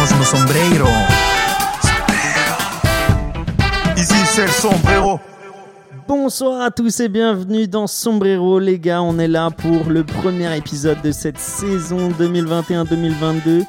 [0.00, 0.86] quitamos nos sombrero.
[3.96, 5.20] Ici c'est le sombrero.
[6.08, 10.56] Bonsoir à tous et bienvenue dans Sombrero les gars, on est là pour le premier
[10.56, 13.64] épisode de cette saison 2021-2022.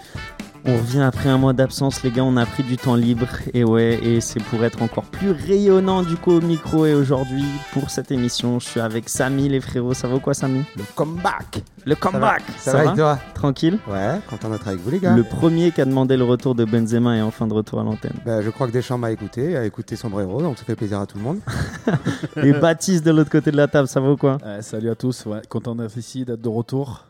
[0.66, 3.28] On revient après un mois d'absence les gars, on a pris du temps libre.
[3.54, 6.86] Et ouais, et c'est pour être encore plus rayonnant du coup au micro.
[6.86, 10.34] Et aujourd'hui pour cette émission, je suis avec Samy les frérots, ça va ou quoi
[10.34, 10.64] Samy?
[10.78, 11.64] Le comeback.
[11.86, 12.44] Le comeback.
[12.58, 13.18] Ça va, et toi?
[13.34, 13.80] Tranquille?
[13.88, 15.16] Ouais, content d'être avec vous les gars.
[15.16, 18.14] Le premier qui a demandé le retour de Benzema est enfin de retour à l'antenne.
[18.24, 21.08] Bah, je crois que Deschamps m'a écouté, a écouté Sombrero, donc ça fait plaisir à
[21.08, 21.40] tout le monde.
[22.38, 24.38] et Baptiste de l'autre côté de la table, ça va ou quoi?
[24.46, 27.06] Euh, salut à tous, ouais, content d'être ici, d'être de retour,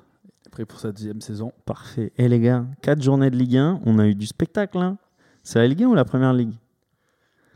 [0.51, 1.51] prêt pour cette deuxième saison.
[1.65, 2.11] Parfait.
[2.17, 4.97] Et les gars, 4 journées de Ligue 1, on a eu du spectacle là.
[5.43, 6.53] C'est la Ligue 1 ou la Première Ligue?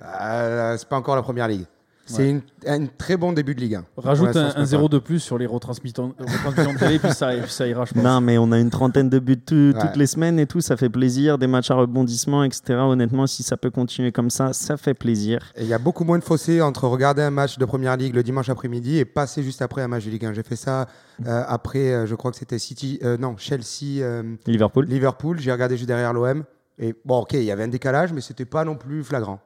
[0.02, 1.66] Euh, c'est pas encore la première ligue.
[2.06, 3.86] C'est une- un très bon début de Ligue 1.
[3.98, 7.12] Rajoute un, un c'est zéro pas- de plus sur les retransmissions, retransmissions de télé, puis
[7.14, 8.04] ça, puis ça ira, je pense.
[8.04, 9.82] Non, mais on a une trentaine de buts tout- Ouais.
[9.82, 11.38] toutes les semaines et tout, ça fait plaisir.
[11.38, 12.62] Des matchs à rebondissement, etc.
[12.82, 15.40] Honnêtement, si ça peut continuer comme ça, ça fait plaisir.
[15.56, 18.14] Et il y a beaucoup moins de fossé entre regarder un match de première ligue
[18.16, 20.34] le dimanche après-midi et passer juste après un match de Ligue 1.
[20.34, 20.88] J'ai fait ça
[21.26, 25.40] euh, après, euh, je crois que c'était City, euh, non, Chelsea, euh, Liverpool Liverpool.
[25.40, 26.44] J'ai regardé juste derrière l'OM.
[26.80, 29.40] Et bon, ok, il y avait un décalage, mais c'était pas non plus flagrant.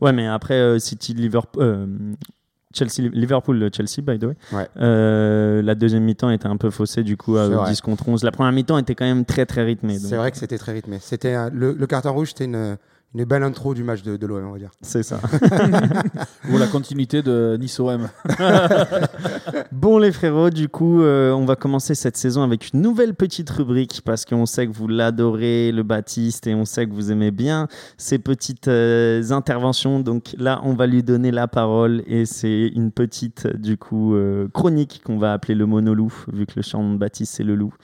[0.00, 1.62] Ouais, mais après euh, City, Liverpool.
[1.62, 1.86] euh,
[2.74, 4.36] Chelsea, Liverpool, Chelsea, by the way.
[4.52, 4.68] Ouais.
[4.78, 7.70] Euh, la deuxième mi-temps était un peu faussée, du coup, à C'est vrai.
[7.70, 8.24] 10 contre 11.
[8.24, 9.98] La première mi-temps était quand même très, très rythmée.
[9.98, 10.98] C'est vrai que c'était très rythmé.
[11.00, 12.76] C'était le, le carton rouge, c'était une,
[13.14, 14.70] une belle intro du match de, de l'OM, on va dire.
[14.82, 15.20] C'est ça.
[16.50, 18.08] Ou la continuité de Nice-OM.
[19.72, 23.50] Bon les frérots, du coup, euh, on va commencer cette saison avec une nouvelle petite
[23.50, 27.30] rubrique parce qu'on sait que vous l'adorez, le Baptiste, et on sait que vous aimez
[27.30, 30.00] bien ces petites euh, interventions.
[30.00, 34.48] Donc là, on va lui donner la parole et c'est une petite, du coup, euh,
[34.52, 37.74] chronique qu'on va appeler le monolou, vu que le chant de Baptiste, c'est le loup.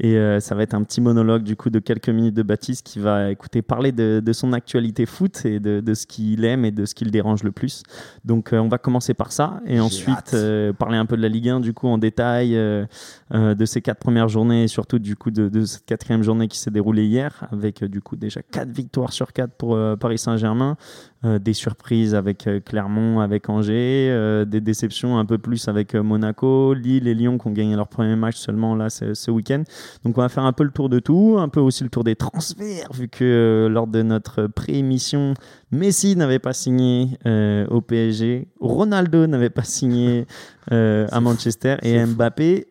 [0.00, 2.84] Et euh, ça va être un petit monologue, du coup, de quelques minutes de Baptiste
[2.84, 6.64] qui va écouter parler de, de son actualité foot et de, de ce qu'il aime
[6.64, 7.82] et de ce qui le dérange le plus.
[8.24, 11.28] Donc euh, on va commencer par ça et ensuite euh, parler un peu de la
[11.28, 12.86] Ligue 1 du coup en détail euh,
[13.30, 16.58] de ces quatre premières journées et surtout du coup de, de cette quatrième journée qui
[16.58, 20.76] s'est déroulée hier avec du coup déjà quatre victoires sur quatre pour Paris Saint-Germain,
[21.24, 27.14] des surprises avec Clermont, avec Angers, des déceptions un peu plus avec Monaco, Lille et
[27.14, 29.62] Lyon qui ont gagné leur premier match seulement là ce, ce week-end.
[30.04, 32.04] Donc on va faire un peu le tour de tout, un peu aussi le tour
[32.04, 35.34] des transferts vu que lors de notre pré-émission
[35.70, 40.26] Messi n'avait pas signé euh, au PSG, Ronaldo n'avait pas signé
[40.70, 42.66] euh, à Manchester et Mbappé,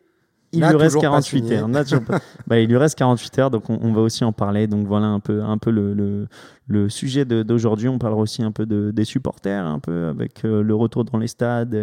[0.53, 1.57] il N'a lui reste toujours pas 48 signé.
[1.57, 1.68] heures.
[2.47, 4.68] Bah, il lui reste 48 heures, donc on, on va aussi en parler.
[4.68, 6.28] Donc voilà un peu, un peu le, le,
[6.68, 7.88] le sujet d'aujourd'hui.
[7.88, 11.18] On parlera aussi un peu de, des supporters, un peu avec euh, le retour dans
[11.18, 11.74] les stades.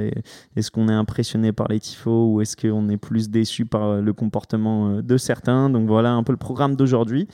[0.55, 4.13] Est-ce qu'on est impressionné par les tifos ou est-ce qu'on est plus déçu par le
[4.13, 5.71] comportement de certains?
[5.71, 7.27] Donc voilà un peu le programme d'aujourd'hui.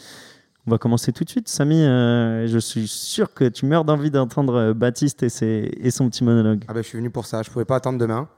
[0.66, 1.48] On va commencer tout de suite.
[1.48, 5.90] Samy, euh, je suis sûr que tu meurs d'envie d'entendre euh, Baptiste et, ses- et
[5.90, 6.64] son petit monologue.
[6.68, 7.42] Ah ben, je suis venu pour ça.
[7.42, 8.28] Je pouvais pas attendre demain.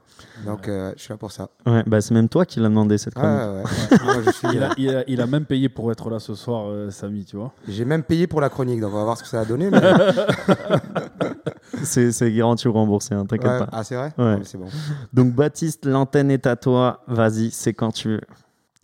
[0.45, 1.49] Donc, euh, je suis là pour ça.
[1.65, 3.67] Ouais, bah, c'est même toi qui l'as demandé cette Ah, chronique.
[3.91, 3.97] ouais.
[4.03, 6.35] Moi, je suis- Il a, il a- il a même payé pour être là ce
[6.35, 7.53] soir, euh, Samy, tu vois.
[7.67, 9.69] J'ai même payé pour la chronique, donc on va voir ce que ça a donné.
[9.69, 9.79] mais-
[11.83, 13.59] C'est c'est garanti ou remboursé, hein, t'inquiète Ouais.
[13.59, 13.69] pas.
[13.71, 14.33] Ah, c'est vrai Ouais.
[14.33, 14.67] Ah, mais C'est bon.
[15.13, 17.03] Donc Baptiste, l'antenne est à toi.
[17.07, 18.21] Vas-y, c'est quand tu veux.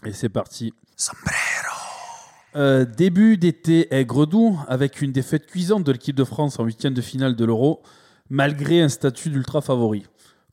[0.05, 0.73] Et c'est parti.
[2.55, 7.01] Euh, début d'été aigre-doux, avec une défaite cuisante de l'équipe de France en huitième de
[7.01, 7.81] finale de l'Euro,
[8.29, 10.05] malgré un statut d'ultra favori.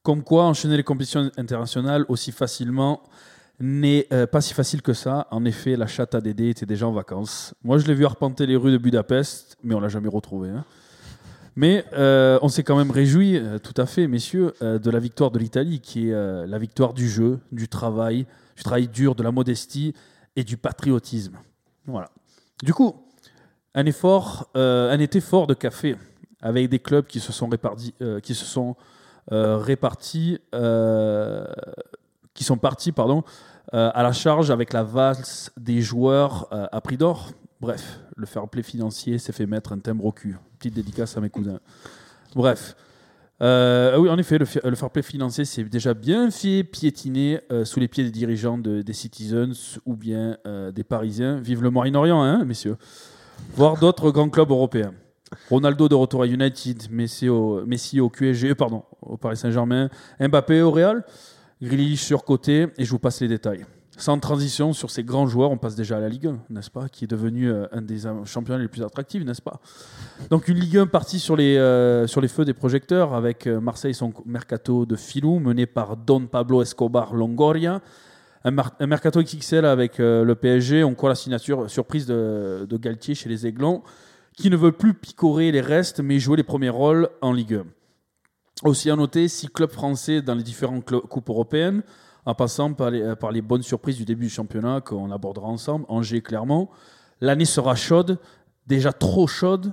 [0.03, 3.03] Comme quoi, enchaîner les compétitions internationales aussi facilement
[3.59, 5.28] n'est euh, pas si facile que ça.
[5.31, 7.53] En effet, la chatte à Dédé était déjà en vacances.
[7.62, 10.49] Moi, je l'ai vu arpenter les rues de Budapest, mais on l'a jamais retrouvé.
[10.49, 10.65] hein.
[11.55, 15.39] Mais euh, on s'est quand même réjoui, tout à fait, messieurs, de la victoire de
[15.39, 18.25] l'Italie, qui est la victoire du jeu, du travail,
[18.56, 19.93] du travail dur, de la modestie
[20.37, 21.37] et du patriotisme.
[21.91, 22.11] Voilà.
[22.62, 22.95] Du coup,
[23.75, 25.97] un effort, euh, un été fort de café,
[26.41, 28.77] avec des clubs qui se sont répartis, euh, qui se sont
[29.33, 30.39] euh, répartis,
[32.34, 33.23] qui sont partis, pardon,
[33.73, 37.31] à la charge avec la valse des joueurs à prix d'or.
[37.60, 40.37] Bref, le fair play financier s'est fait mettre un timbre au cul.
[40.59, 41.60] Petite dédicace à mes cousins.
[42.34, 42.75] Bref.
[43.42, 47.65] Euh, oui, en effet, le, le fair play financier s'est déjà bien fait piétiner euh,
[47.65, 51.41] sous les pieds des dirigeants de- des Citizens ou bien euh, des Parisiens.
[51.41, 52.77] Vive le Moyen-Orient, hein, messieurs.
[53.54, 54.92] Voire d'autres grands clubs européens.
[55.48, 57.98] Ronaldo de retour United, Messi au, Messi
[58.59, 59.89] pardon, au Paris Saint-Germain,
[60.21, 61.04] Mbappé au Real,
[61.63, 63.65] Grealish sur côté, et je vous passe les détails.
[64.01, 66.89] Sans transition sur ces grands joueurs, on passe déjà à la Ligue 1, n'est-ce pas
[66.89, 69.61] Qui est devenu euh, un des championnats les plus attractifs, n'est-ce pas?
[70.31, 73.61] Donc une Ligue 1 partie sur les, euh, sur les feux des projecteurs, avec euh,
[73.61, 77.83] Marseille son mercato de filou, mené par Don Pablo Escobar Longoria,
[78.45, 80.83] un, mercato XXL avec le PSG.
[80.83, 83.83] On croit la signature surprise de, de Galtier chez les Aiglons,
[84.35, 87.61] qui ne veut plus picorer les restes, mais jouer les premiers rôles en Ligue
[88.65, 88.67] 1.
[88.67, 91.83] Aussi à noter, six clubs français dans les différentes coupes européennes,
[92.27, 95.84] en passant par les, par les bonnes surprises du début du championnat qu'on abordera ensemble,
[95.89, 96.69] Angers Clermont.
[97.21, 98.19] L'année sera chaude,
[98.67, 99.72] déjà trop chaude,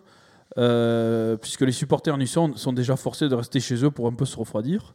[0.57, 4.25] euh, puisque les supporters niçons sont déjà forcés de rester chez eux pour un peu
[4.25, 4.93] se refroidir.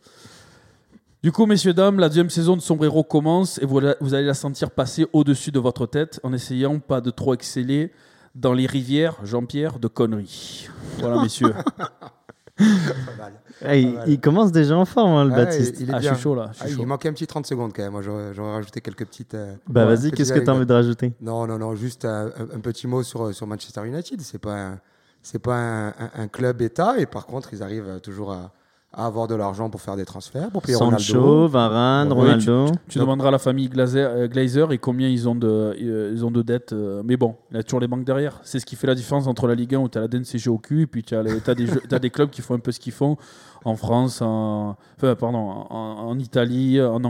[1.22, 4.34] Du coup, messieurs, dames, la deuxième saison de Sombrero commence et vous, vous allez la
[4.34, 7.92] sentir passer au-dessus de votre tête en essayant pas de trop exceller
[8.34, 10.68] dans les rivières, Jean-Pierre, de conneries.
[10.98, 11.54] Voilà, messieurs.
[13.64, 15.76] Ah, il, il commence déjà en forme, hein, le Ouais, Baptiste.
[15.78, 16.14] il est Ah, je bien.
[16.14, 16.48] suis chaud là.
[16.52, 17.92] je suis Ah, il manquait un petit 30 secondes quand même.
[17.92, 19.34] Moi, j'aurais rajouté quelques petites.
[19.34, 21.12] euh, Bah ouais, vas-y, qu'est-ce que tu as envie de rajouter?
[21.20, 24.20] Non, non, non, juste un, un- petit mot sur, sur Manchester United.
[24.20, 24.80] C'est pas un,
[25.22, 28.50] c'est pas un, un- un club État et par contre, ils arrivent toujours à,
[28.94, 31.48] à avoir de l'argent pour faire des transferts, pour payer Sancho, Ronaldo.
[31.48, 32.66] Varane, Oui, Ronaldo.
[32.88, 36.24] Tu demanderas à la famille Glazer, euh, Glazer et combien ils ont de, euh, ils
[36.24, 36.72] ont de dettes.
[36.72, 38.40] euh, mais bon, il y a toujours les banques derrière.
[38.42, 40.48] C'est ce qui fait la différence entre la Ligue 1 où tu as la DNCG
[40.50, 42.70] au cul et puis tu as, des, jeux- t'as des clubs qui font un peu
[42.72, 43.16] ce qu'ils font
[43.64, 47.00] en France, en, enfin, pardon, en, en Italie, en,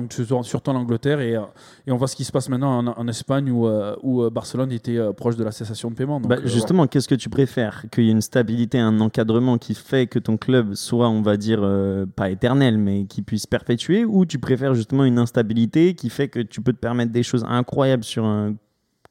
[0.43, 1.21] surtout en Angleterre.
[1.21, 1.43] Et, euh,
[1.87, 4.31] et on voit ce qui se passe maintenant en, en Espagne où, euh, où euh,
[4.31, 6.21] Barcelone était proche de la cessation de paiement.
[6.21, 7.85] Donc, Bah, justement, qu'est-ce que tu préfères?
[7.91, 11.37] Qu'il y ait une stabilité, un encadrement qui fait que ton club soit, on va
[11.37, 16.11] dire, euh, pas éternel, mais qui puisse perpétuer Ou tu préfères justement une instabilité qui
[16.11, 18.55] fait que tu peux te permettre des choses incroyables sur un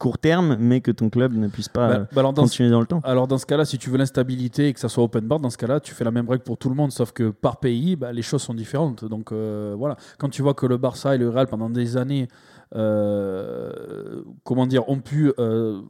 [0.02, 2.70] court terme, mais que ton club ne puisse pas bah, bah, alors dans ce- continuer
[2.70, 5.04] dans le temps Alors dans ce cas-là, si tu veux l'instabilité et que ça soit
[5.04, 7.12] open bar, dans ce cas-là, tu fais la même règle pour tout le monde, sauf
[7.12, 9.04] que par pays, bah, les choses sont différentes.
[9.04, 12.26] Donc euh, voilà, quand tu vois que le Barça et le Real pendant des années,
[12.74, 15.80] euh, comment dire, ont pu euh,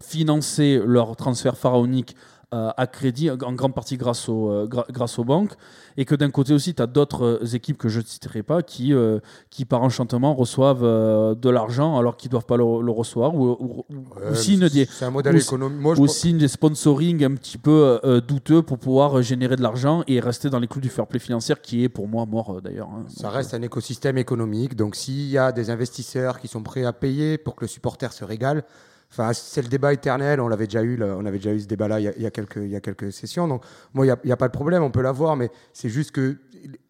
[0.00, 2.14] financer leur transfert pharaonique
[2.52, 5.52] à crédit, en grande partie grâce, aux, euh, grâce aux banques,
[5.96, 8.62] et que d'un côté aussi, tu as d'autres euh, équipes que je ne citerai pas
[8.62, 9.20] qui, euh,
[9.50, 13.34] qui par enchantement, reçoivent euh, de l'argent alors qu'ils ne doivent pas le, le recevoir,
[13.34, 15.80] ou, ou- ou- Ouais, ou signent des, un modèle ou- économique.
[15.80, 19.22] Moi, je ou pense- signe des sponsoring un petit peu euh, douteux pour pouvoir euh,
[19.22, 22.08] générer de l'argent et rester dans les clous du fair play financier qui est pour
[22.08, 22.88] moi mort euh, d'ailleurs.
[22.88, 23.04] hein.
[23.08, 24.74] Ça Donc, reste un écosystème économique.
[24.76, 28.12] Donc, s'il y a des investisseurs qui sont prêts à payer pour que le supporter
[28.12, 28.64] se régale,
[29.10, 30.40] enfin, c'est le débat éternel.
[30.40, 33.48] On l'avait déjà eu, on avait déjà eu ce débat-là il, y a- quelques, sessions.
[33.48, 33.62] Donc,
[33.94, 36.36] moi, il n'y a, pas de problème, on peut l'avoir, mais c'est juste que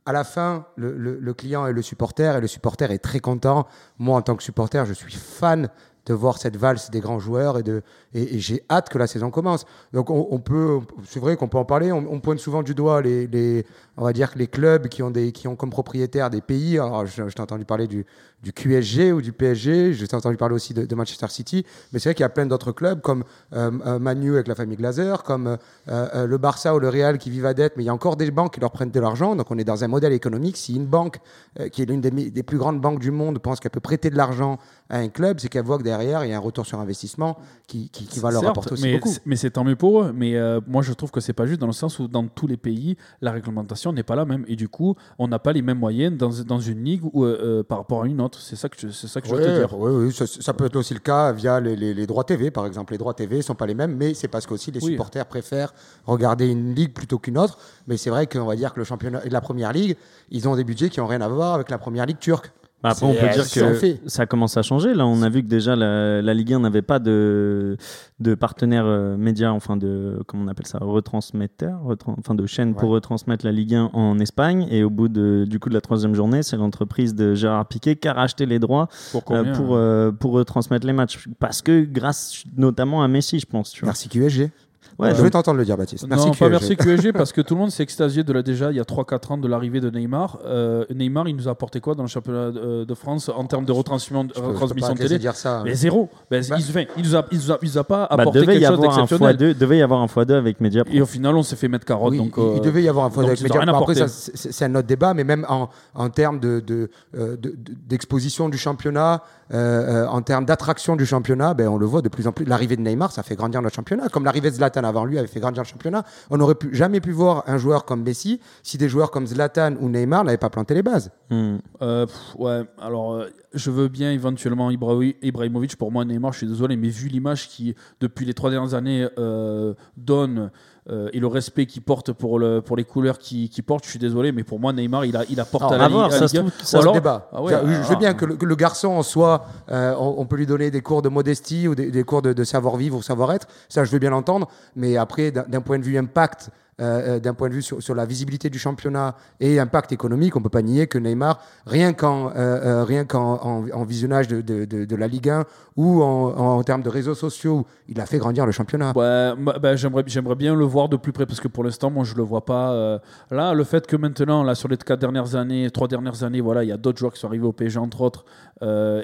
[0.07, 3.67] à la fin, le, client est le supporter et le supporter est très content.
[3.99, 5.69] Moi, en tant que supporter, je suis fan
[6.07, 7.83] de voir cette valse des grands joueurs et, de,
[8.15, 9.65] et, j'ai hâte que la saison commence.
[9.93, 11.93] Donc on, on peut, c'est vrai qu'on peut en parler.
[11.93, 13.65] On, on pointe souvent du doigt les, les-
[14.01, 16.79] on va dire que les clubs qui ont des, qui ont comme propriétaires des pays.
[16.79, 18.07] Alors je, je t'ai entendu parler du,
[18.43, 19.93] du QSG ou du PSG.
[19.93, 21.67] Je t'ai entendu parler aussi de, de Manchester City.
[21.93, 24.55] Mais c'est vrai qu'il y a plein d'autres clubs comme euh, euh, Manu avec la
[24.55, 25.59] famille Glazer, comme
[25.89, 27.75] euh, le Barça ou le Real qui vivent à dette.
[27.77, 29.37] Mais il y a encore des banques qui leur prennent de l'argent.
[29.37, 30.57] Donc on est dans un modèle économique.
[30.57, 31.19] Si une banque
[31.59, 34.17] euh, qui est l'une des, plus grandes banques du monde pense qu'elle peut prêter de
[34.17, 34.59] l'argent
[34.89, 37.39] à un club, c'est qu'elle voit que derrière il y a un retour sur investissement
[37.67, 39.15] qui, qui, qui va leur Certes, apporter aussi mais, beaucoup.
[39.27, 40.13] Mais c'est tant mieux pour eux.
[40.15, 40.35] Mais
[40.67, 42.97] moi, je trouve que c'est pas juste dans le sens où dans tous les pays,
[43.21, 44.45] la réglementation n'est pas la même.
[44.49, 47.39] Et du coup, on n'a pas les mêmes moyennes dans, dans une ligue ou, euh,
[47.43, 48.39] euh, par rapport à une autre.
[48.41, 49.79] C'est ça que je, c'est ça que je veux te dire.
[49.79, 52.67] ouais, ça, ça peut être aussi le cas via les, les- les droits TV, par
[52.67, 52.93] exemple.
[52.93, 54.93] Les droits TV ne sont pas les mêmes, mais c'est parce qu'aussi les Oui.
[54.93, 55.73] supporters préfèrent
[56.07, 57.59] regarder une ligue plutôt qu'une autre.
[57.87, 59.97] Mais c'est vrai qu'on va dire que le championnat et la première ligue,
[60.31, 62.53] ils ont des budgets qui n'ont rien à voir avec la première ligue turque.
[62.83, 64.01] Bah, Après, on peut dire que fait.
[64.07, 64.95] ça commence à changer.
[64.95, 67.77] Là, on a vu que déjà la, la Ligue 1 n'avait pas de,
[68.21, 72.75] de partenaire euh, média, enfin de comment on appelle ça, retransmetteur, retran- enfin de chaîne
[72.75, 74.67] pour retransmettre la Ligue 1 en Espagne.
[74.71, 77.97] Et au bout de, du coup de la troisième journée, c'est l'entreprise de Gérard Piquet
[77.97, 81.29] qui a racheté les droits Pour euh, combien, pour, hein euh, pour retransmettre les matchs.
[81.39, 83.73] Parce que grâce notamment à Messi, je pense.
[83.73, 83.89] Tu vois.
[83.89, 84.51] Merci QSG.
[85.01, 86.07] Ouais, je vais t'entendre le dire, Baptiste.
[86.09, 86.51] Merci non, pas QSG.
[86.51, 88.85] merci QSG parce que tout le monde s'est extasié de là déjà il y a
[88.85, 90.39] 3-4 ans de l'arrivée de Neymar.
[90.45, 93.65] Euh, Neymar, il nous a apporté quoi dans le championnat de, de France en termes
[93.65, 95.59] de retransmission, Je peux- je peux retransmission pas te laisser télé dire ça.
[95.59, 95.63] hein.
[95.65, 96.09] Mais zéro.
[96.31, 98.41] Ben, Bah- il, il nous a, il nous a, il nous a pas bah, apporté
[98.41, 99.37] devait y quelque chose avoir un d'exceptionnel.
[99.37, 100.85] x2, devait y avoir un x2 avec Media.
[100.93, 102.11] Et au final, on s'est fait mettre carotte.
[102.13, 103.95] Oui, donc, il, il euh, devait y avoir un foie donc avec Bon, Après,
[104.35, 107.57] c'est un autre débat, mais même en, en termes de, de, euh, de- de-
[107.89, 112.09] d'exposition du championnat, euh, euh, en termes d'attraction du championnat, ben, on le voit de
[112.09, 112.45] plus en plus.
[112.45, 114.09] L'arrivée de Neymar, ça fait grandir notre championnat.
[114.09, 116.05] Comme l'arrivée de Zlatan avant lui avait fait grandir le championnat.
[116.29, 119.89] On n'aurait jamais pu voir un joueur comme Messi si des joueurs comme Zlatan ou
[119.89, 121.11] Neymar n'avaient pas planté les bases.
[121.31, 121.57] Hmm.
[121.81, 122.07] Euh,
[122.39, 125.77] ouais, alors euh, je veux bien éventuellement Ibra- Ibrahimovic.
[125.77, 129.09] Pour moi, Neymar, je suis désolé, mais vu l'image qui, depuis les trois dernières années,
[129.19, 130.51] euh, donne
[130.91, 133.91] euh, et le respect qu'il porte pour, le, pour les couleurs qu'il qu'il porte, je
[133.91, 135.95] suis désolé, mais pour moi, Neymar, il, a, il apporte Alors, à la à Ligue-
[135.95, 137.29] voir, à la ça Ligue alors- se débat.
[137.33, 139.95] Ah ouais, je, je veux ah, bien que le, que le garçon en soi, euh,
[139.99, 142.45] on, on peut lui donner des cours de modestie ou des, des cours de, de
[142.45, 143.47] savoir-vivre ou savoir-être.
[143.69, 144.49] Ça, je veux bien l'entendre.
[144.77, 148.07] Mais après, d'un point de vue impact euh, euh, d'un point de vue sur, la
[148.07, 152.85] visibilité du championnat et impact économique, on peut pas nier que Neymar, rien qu'en euh,
[152.85, 155.45] rien qu'en en, en visionnage de, la Ligue 1
[155.77, 158.93] ou en, termes de réseaux sociaux, il a fait grandir le championnat.
[158.97, 162.05] Ouais, bah, j'aimerais, j'aimerais bien le voir de plus près parce que pour l'instant, moi,
[162.05, 163.01] je le vois pas.
[163.31, 166.65] là, le fait que maintenant, là, sur les quatre dernières années, trois dernières années, voilà,
[166.65, 168.25] il y a d'autres joueurs qui sont arrivés au PSG entre autres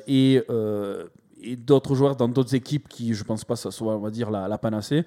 [0.06, 0.42] et,
[1.59, 4.59] d'autres joueurs dans d'autres équipes qui, je pense pas, ça soit, on va dire, la
[4.59, 5.04] panacée.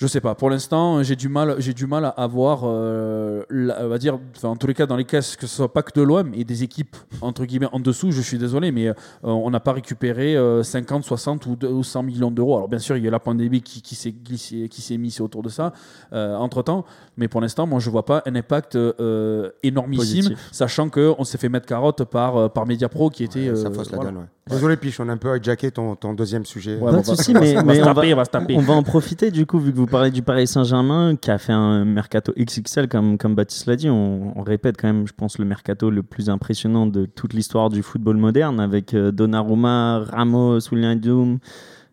[0.00, 0.34] Je sais pas.
[0.34, 4.18] Pour l'instant, j'ai du mal, j'ai du mal à avoir, euh, la- on va dire,
[4.34, 6.32] enfin, en tous les cas, dans les caisses, que ce soit pas que de l'OM
[6.32, 8.10] et des équipes entre guillemets en dessous.
[8.10, 11.82] Je suis désolé, mais euh, on n'a pas récupéré euh, 50, 60 ou, deux- ou
[11.84, 12.56] 100 millions d'euros.
[12.56, 15.20] Alors bien sûr, il y a la pandémie qui, qui s'est glissée, qui s'est mise
[15.20, 15.74] autour de ça
[16.12, 16.86] entre temps.
[17.18, 20.48] Mais pour l'instant, moi, je vois pas un impact euh, énormissime, Positif.
[20.50, 23.50] sachant que on s'est fait mettre carotte par euh, par Mediapro qui était.
[23.50, 24.12] Ouais, ça euh, fausse la voilà.
[24.12, 24.20] donne.
[24.22, 24.26] ouais.
[24.48, 26.74] Désolé, Piche, on a un peu hijacké ton, ton deuxième sujet.
[26.76, 28.16] Ouais, Pas bon, de bah, souci, mais, on va mais se on, taper, va, on
[28.16, 28.56] va se taper.
[28.56, 31.38] on va en profiter du coup, vu que vous parlez du Paris Saint-Germain, qui a
[31.38, 33.90] fait un mercato XXL, comme, comme Baptiste l'a dit.
[33.90, 37.68] On, on répète quand même, je pense, le mercato le plus impressionnant de toute l'histoire
[37.68, 41.38] du football moderne, avec euh, Donnarumma, Ramos, Wijnaldum,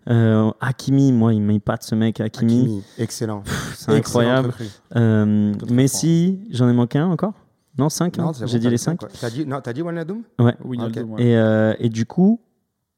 [0.09, 1.11] euh, Hakimi.
[1.11, 2.61] Moi, il m'épate ce mec, Hakimi.
[2.61, 3.43] Hakimi, excellent.
[3.75, 4.53] C'est incroyable.
[4.95, 7.33] Euh, Messi, j'en ai manqué un encore?
[7.77, 9.71] Non, 5 Non, c'est bon, J'ai dit les dit 5 quoi T'as dit, non, t'as
[9.71, 10.55] dit Wijnaldum ouais.
[11.19, 12.39] Et, euh, et du coup,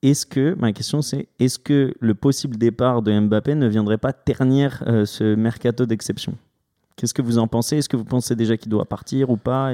[0.01, 4.13] est-ce que, ma question c'est, est-ce que le possible départ de Mbappé ne viendrait pas
[4.13, 6.35] ternir euh, ce mercato d'exception?
[6.95, 7.77] Qu'est-ce que vous en pensez?
[7.77, 9.71] Est-ce que vous pensez déjà qu'il doit partir ou pas?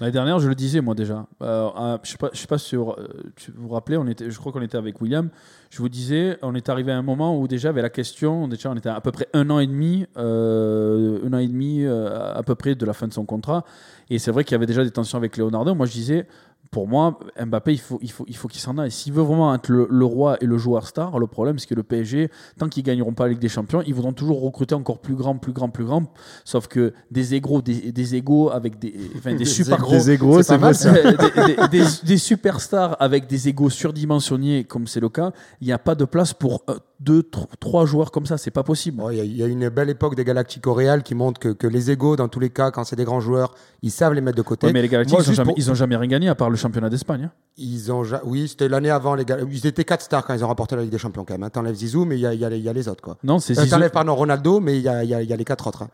[0.00, 1.26] L'année dernière, je le disais moi déjà.
[1.40, 2.90] Euh, je sais pas, je sais pas sur.
[2.90, 3.08] euh,
[3.56, 3.98] vous vous rappelez,
[4.28, 5.30] je crois qu'on était avec William.
[5.70, 8.48] Je vous disais, on est arrivé à un moment où déjà avait la question.
[8.48, 12.42] Déjà, on était à peu près un an et demi, un an et demi à
[12.44, 13.64] peu près de la fin de son contrat.
[14.10, 15.74] Et c'est vrai qu'il y avait déjà des tensions avec Leonardo.
[15.74, 16.26] Moi, je disais,
[16.70, 18.90] pour moi, Mbappé, il faut, il faut, il faut qu'il s'en aille.
[18.90, 21.74] S'il veut vraiment être le, le roi et le joueur star, le problème, c'est que
[21.74, 24.98] le PSG, tant qu'ils gagneront pas la Ligue des Champions, ils voudront toujours recruter encore
[24.98, 26.04] plus grand, plus grand, plus grand.
[26.44, 29.86] Sauf que des égaux, des, des égaux avec des, enfin, des, Des super égros.
[29.92, 30.92] gros, Des égros, c'est pas ça.
[30.92, 35.72] des, des- des- des superstars avec des égaux surdimensionnés, comme c'est le cas, il n'y
[35.72, 38.36] a pas de place pour euh, deux, tro- trois joueurs comme ça.
[38.38, 38.98] C'est pas possible.
[38.98, 41.14] Bon, Il y, a- il y a une belle époque des Galactiques au Real qui
[41.14, 43.90] montre que, que les égaux, dans tous les cas, quand c'est des grands joueurs, ils
[43.90, 44.66] savent les mettre de côté.
[44.66, 46.34] Ouais, mais les Galactiques, ils, ont juste jamais, pour- ils ont jamais rien gagné à
[46.34, 47.24] part le championnat d'Espagne.
[47.24, 47.30] hein.
[47.56, 49.14] Ils ont Oui, c'était l'année avant.
[49.14, 51.34] Les Gal- Ils étaient 4 stars quand ils ont remporté la Ligue des Champions, quand
[51.34, 51.42] même.
[51.44, 51.50] hein.
[51.50, 53.02] T'enlèves Zizou, mais il y a, y les- il y a les autres.
[53.02, 53.16] Quoi.
[53.24, 53.74] Non, c'est Euh, Zizou.
[53.74, 55.82] T'enlèves, pardon, Ronaldo, mais il y a, y les 4 autres.
[55.82, 55.88] hein.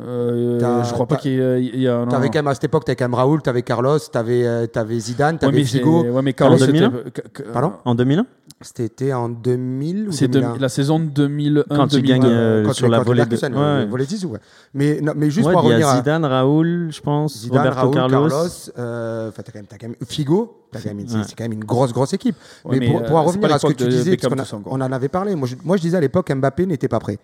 [0.00, 1.58] Euh, je crois pas qu'il y a.
[1.58, 3.62] il y a- non, T'avais quand même, à cette époque, t'avais quand même Raoul, t'avais
[3.62, 6.02] Carlos, t'avais euh, t'avais Zidane, Ouais, t'avais mais, c'est- Figo.
[6.04, 6.90] ouais, mais Carlos, En 2001?
[6.90, 7.74] c'était- que- que- Pardon?
[7.84, 8.26] En 2001
[8.62, 12.08] C'était en 2000 ou C'est de- 2001 la saison 2001 Quand il 2002.
[12.08, 13.48] gagne, euh, Quand sur les- la volée de- ouais.
[13.54, 14.38] euh, volée de Zizou, ouais.
[14.74, 17.38] Mais, non, mais juste Ouais, pour en Il y revenir à Zidane, Raoul, je pense,
[17.38, 18.28] Zidane, Roberto Raoul, Carlos.
[18.28, 21.24] Carlos, euh, enfin, t'as quand même, t'as quand même Figo, c'est Ouais.
[21.36, 22.36] quand même une grosse, grosse équipe.
[22.64, 24.52] Ouais, mais, mais, pour, euh, pour en c'est revenir à ce que tu disais, parce
[24.52, 25.34] a- on en avait parlé.
[25.34, 27.18] Moi je, moi, je disais à l'époque, Mbappé n'était pas prêt.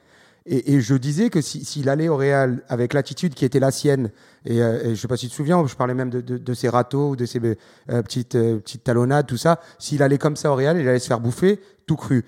[0.50, 4.10] Et, je disais que si- s'il allait au Real avec l'attitude qui était la sienne,
[4.46, 7.16] et, euh, je sais pas si tu te souviens, je parlais même de, ses râteaux
[7.16, 9.60] de ses euh, petites, euh, petites talonnades, tout ça.
[9.78, 12.24] S'il allait comme ça au Real, il allait se faire bouffer, tout cru.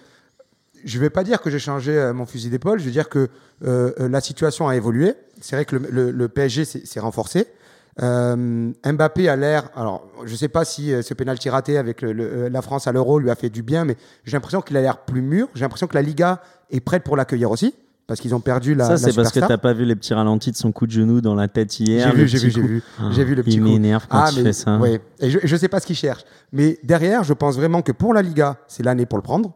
[0.85, 3.29] Je vais pas dire que j'ai changé mon fusil d'épaule, je veux dire que
[3.61, 5.15] la situation a évolué.
[5.41, 7.47] C'est vrai que le, PSG s'est renforcé.
[7.99, 12.93] Mbappé a l'air, alors je sais pas si ce penalty raté avec la France à
[12.93, 15.49] l'Euro lui a fait du bien, mais j'ai l'impression qu'il a l'air plus mûr.
[15.55, 17.75] J'ai l'impression que la Liga est prête pour l'accueillir aussi,
[18.11, 18.87] parce qu'ils ont perdu la.
[18.87, 21.21] Ça, c'est parce que t'as pas vu les petits ralentis de son coup de genou
[21.21, 22.11] dans la tête hier.
[22.11, 23.69] J'ai vu, j'ai vu, j'ai vu, Ah, j'ai vu le petit il coup.
[23.69, 24.79] m'énerve quand il fait ça.
[24.79, 25.01] Ouais.
[25.21, 28.13] Et je, je sais pas ce qu'il cherche, mais derrière, je pense vraiment que pour
[28.13, 29.53] la Liga, c'est l'année pour le prendre,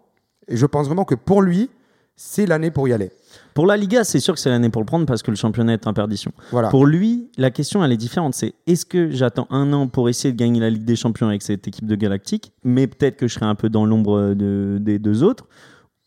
[0.46, 1.68] et je pense vraiment que pour lui,
[2.14, 3.10] c'est l'année pour y aller.
[3.54, 5.72] Pour la Liga, c'est sûr que c'est l'année pour le prendre parce que le championnat
[5.72, 6.30] est en perdition.
[6.52, 6.68] Voilà.
[6.68, 8.34] Pour lui, la question, elle est différente.
[8.34, 11.42] C'est est-ce que j'attends un an pour essayer de gagner la Ligue des Champions avec
[11.42, 15.00] cette équipe de Galactique, mais peut-être que je serai un peu dans l'ombre de- des
[15.00, 15.46] deux autres,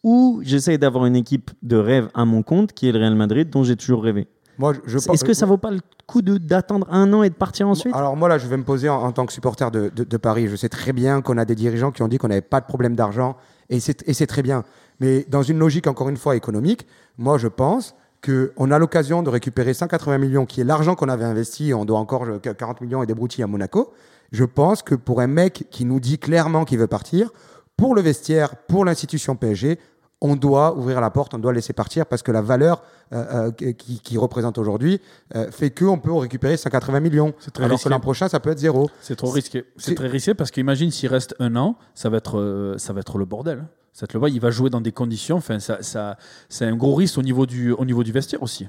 [0.07, 3.49] ou j'essaye d'avoir une équipe de rêve à mon compte, qui est le Real Madrid,
[3.49, 4.27] dont j'ai toujours rêvé.
[4.57, 7.21] Moi, je, je pense- Est-ce que ça vaut pas le coup de- d'attendre un an
[7.23, 7.93] et de partir ensuite?
[7.93, 10.17] Alors moi là, je vais me poser en, en tant que supporter de, de- de
[10.17, 10.47] Paris.
[10.47, 12.65] Je sais très bien qu'on a des dirigeants qui ont dit qu'on n'avait pas de
[12.65, 13.35] problème d'argent,
[13.69, 14.63] et c'est et c'est très bien.
[15.01, 16.87] Mais dans une logique encore une fois économique,
[17.17, 17.93] moi je pense
[18.25, 21.73] qu'on a l'occasion de récupérer 180 millions, qui est l'argent qu'on avait investi.
[21.73, 23.91] On doit encore euh, 40 millions et des broutilles à Monaco.
[24.31, 27.29] Je pense que pour un mec qui nous dit clairement qu'il veut partir,
[27.77, 29.77] pour le vestiaire, pour l'institution PSG,
[30.21, 32.81] on doit ouvrir la porte, on doit laisser partir parce que la valeur
[33.13, 34.99] euh, euh, qui, qui représente aujourd'hui
[35.35, 37.33] euh, fait qu'on peut récupérer 180 millions.
[37.39, 37.89] C'est très Alors risqué.
[37.89, 38.89] que l'an prochain, ça peut être zéro.
[38.99, 39.65] C'est trop risqué.
[39.77, 43.01] C'est très risqué parce qu'imagine s'il reste un an, ça va être, euh, ça va
[43.01, 43.65] être le bordel.
[43.93, 44.35] Ça être le bordel.
[44.35, 45.37] Il va jouer dans des conditions.
[45.37, 46.17] Enfin, ça, ça,
[46.49, 48.67] c'est un gros risque au niveau du, au niveau du vestiaire aussi.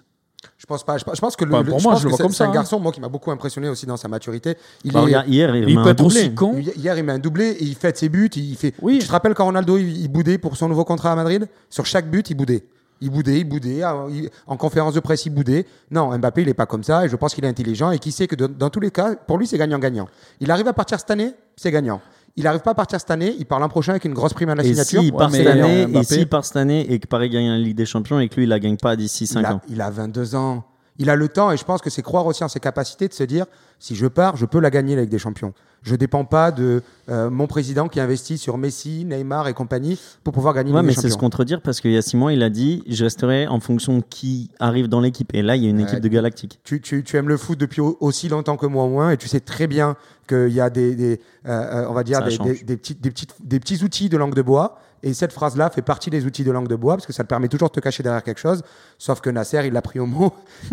[0.57, 0.99] Je pense pas.
[0.99, 2.23] Je, pense- que le, Enfin, le- pour je moi, pense je le que vois c'est-
[2.25, 2.53] comme c'est un hein.
[2.53, 4.57] garçon, moi, qui m'a beaucoup impressionné aussi dans sa maturité.
[4.85, 6.21] Il Bah, est- regarde, Hier, il, Il met peut un être doublé.
[6.21, 6.57] aussi con.
[6.77, 8.31] Hier, il met un doublé et il fête ses buts.
[8.37, 8.75] Il fait.
[8.81, 8.99] Oui.
[9.01, 11.49] Tu te rappelles quand Ronaldo il, il boudait pour son nouveau contrat à Madrid?
[11.71, 12.65] Sur chaque but, il boudait.
[13.01, 13.83] Il boudait, il boudait.
[13.83, 15.67] ah, il- En conférence de presse, il boudait.
[15.91, 17.05] Non, Mbappé, il n'est pas comme ça.
[17.05, 19.15] Et je pense qu'il est intelligent et qu'il sait que de- dans tous les cas,
[19.17, 20.09] pour lui, c'est gagnant-gagnant.
[20.41, 22.01] Il arrive à partir cette année, c'est gagnant.
[22.39, 24.49] Il n'arrive pas à partir cette année, il part l'an prochain avec une grosse prime
[24.51, 25.01] à la Et signature.
[25.01, 27.77] s'il part cette année, et s'il part cette année et que Paris gagne la Ligue
[27.77, 29.61] des Champions et que lui, il la gagne pas d'ici il 5 a, ans.
[29.69, 30.65] il a 22 ans.
[30.99, 33.13] Il a le temps et je pense que c'est croire aussi en ses capacités de
[33.15, 33.47] se dire
[33.79, 35.53] si je pars, je peux la gagner la Ligue des Champions.
[35.83, 40.35] Je dépends pas de euh, mon président qui investit sur Messi, Neymar et compagnie pour
[40.35, 42.17] pouvoir gagner Ouais, la mais Ligue des c'est se contredire parce qu'il y a 6
[42.17, 45.31] mois, il a dit je resterai en fonction de qui arrive dans l'équipe.
[45.35, 45.85] Et là, il y a une Ouais.
[45.85, 46.59] équipe de Galactique.
[46.65, 49.17] Tu, tu- tu aimes le foot depuis au- aussi longtemps que moi au moins et
[49.17, 49.95] tu sais très bien
[50.29, 51.51] qu'il y a des, des, euh,
[51.85, 54.35] euh, on va dire des, des- des petites- des petites- des petits outils de langue
[54.35, 54.81] de bois.
[55.03, 57.29] Et cette phrase-là fait partie des outils de langue de bois parce que ça te
[57.29, 58.63] permet toujours de te cacher derrière quelque chose.
[58.99, 60.33] Sauf que Nasser, il l'a pris au mot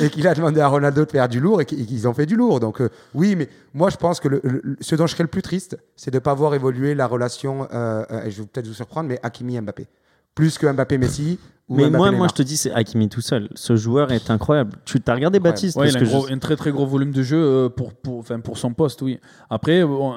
[0.00, 2.26] et, et qu'il a demandé à Ronaldo de faire du lourd et qu'ils ont fait
[2.26, 2.60] du lourd.
[2.60, 5.28] Donc euh, oui, mais moi je pense que le- le- ce dont je serais le
[5.28, 8.46] plus triste, c'est de ne pas voir évoluer la relation, euh, euh, et je vais
[8.48, 9.86] peut-être vous surprendre, mais Hakimi-Mbappé.
[10.34, 11.40] Plus que Mbappé-Messi.
[11.68, 13.48] ou Mais moi, moi, je te dis, c'est Hakimi tout seul.
[13.56, 14.72] Ce joueur est incroyable.
[14.84, 15.56] Tu t'as regardé Incroyable.
[15.56, 17.22] Baptiste Ouais, parce il a que un, gros- je- un très très gros volume de
[17.24, 19.18] jeu pour, pour, enfin, pour son poste, oui.
[19.50, 20.14] Après, bon,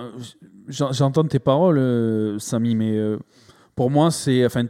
[0.67, 3.17] j'entends tes paroles, euh, Samy, mais euh,
[3.75, 4.63] pour moi, c'est, enfin,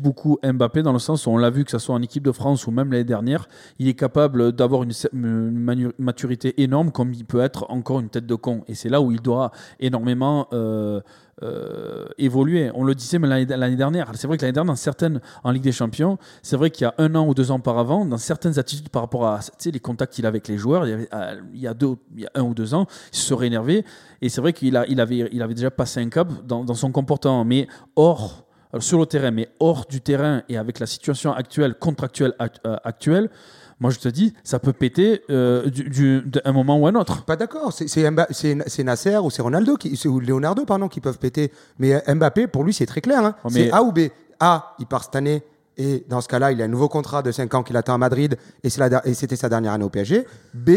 [0.00, 2.32] beaucoup Mbappé dans le sens où on l'a vu que ce soit en équipe de
[2.32, 7.40] France ou même l'année dernière, il est capable d'avoir une, maturité énorme comme il peut
[7.40, 8.62] être encore une tête de con.
[8.66, 11.00] Et c'est là où il doit énormément euh,
[11.42, 12.70] euh, évoluer.
[12.74, 14.10] On le disait mais l'année dernière.
[14.14, 16.88] C'est vrai que l'année dernière, dans certaines, en Ligue des Champions, c'est vrai qu'il y
[16.88, 20.14] a un an ou deux ans auparavant, dans certaines attitudes par rapport à les contacts
[20.14, 22.26] qu'il a avec les joueurs, il y, avait, euh, il, y a deux, il y
[22.26, 23.84] a un ou deux ans, il se serait énervé.
[24.22, 26.90] Et c'est vrai qu'il il avait, il avait déjà passé un cap dans, dans son
[26.90, 27.44] comportement.
[27.44, 27.66] Mais
[27.96, 32.34] hors, euh, sur le terrain, mais hors du terrain et avec la situation actuelle, contractuelle
[32.38, 33.30] act- euh, actuelle,
[33.80, 37.24] moi je te dis, ça peut péter euh, du, du- d'un moment ou un autre.
[37.24, 37.72] Pas d'accord.
[37.72, 41.18] C'est- C'est Mba- c'est c'est Nasser ou c'est Ronaldo qui, ou Leonardo pardon qui peuvent
[41.18, 41.52] péter.
[41.78, 43.24] Mais euh, Mbappé pour lui c'est très clair.
[43.24, 43.34] hein.
[43.44, 44.08] Oh, mais- C'est A ou B.
[44.40, 45.42] A il part cette année
[45.78, 47.98] et dans ce cas-là il a un nouveau contrat de 5 ans qu'il attend à
[47.98, 50.26] Madrid et c'est la der- et c'était sa dernière année au PSG.
[50.54, 50.70] B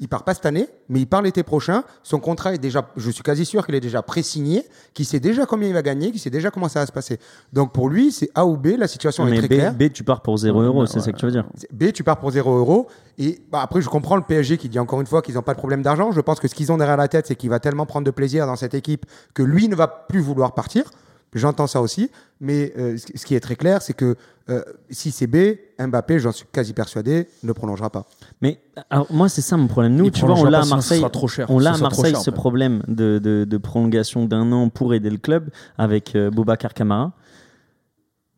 [0.00, 1.84] il part pas cette année, mais il part l'été prochain.
[2.02, 5.46] Son contrat est déjà, je suis quasi sûr qu'il est déjà pré-signé, qu'il sait déjà
[5.46, 7.18] combien il va gagner, qu'il sait déjà comment ça va se passer.
[7.52, 8.74] Donc pour lui, c'est A ou B.
[8.76, 9.74] La situation est mais très B, claire.
[9.74, 11.46] B, tu pars pour 0 Ouais, euros, ouais, c'est ça que tu veux dire.
[11.72, 12.88] B, tu pars pour 0 euros.
[13.18, 15.54] Et bah, après, je comprends le PSG qui dit encore une fois qu'ils n'ont pas
[15.54, 16.10] de problème d'argent.
[16.10, 18.10] Je pense que ce qu'ils ont derrière la tête, c'est qu'il va tellement prendre de
[18.10, 20.90] plaisir dans cette équipe que lui ne va plus vouloir partir.
[21.34, 22.10] J'entends ça aussi.
[22.40, 24.16] Mais euh, ce qui est très clair, c'est que
[24.50, 28.04] euh, si c'est B, Mbappé, j'en suis quasi persuadé, ne prolongera pas.
[28.42, 29.94] Mais alors, moi, c'est ça mon problème.
[29.94, 30.98] Nous, Il tu vois, on l'a à Marseille.
[30.98, 31.46] sera trop cher.
[31.50, 34.92] On Ce l'a à Marseille, cher, ce problème de, de- de prolongation d'un an pour
[34.94, 37.12] aider le club avec euh, Boubacar Camara.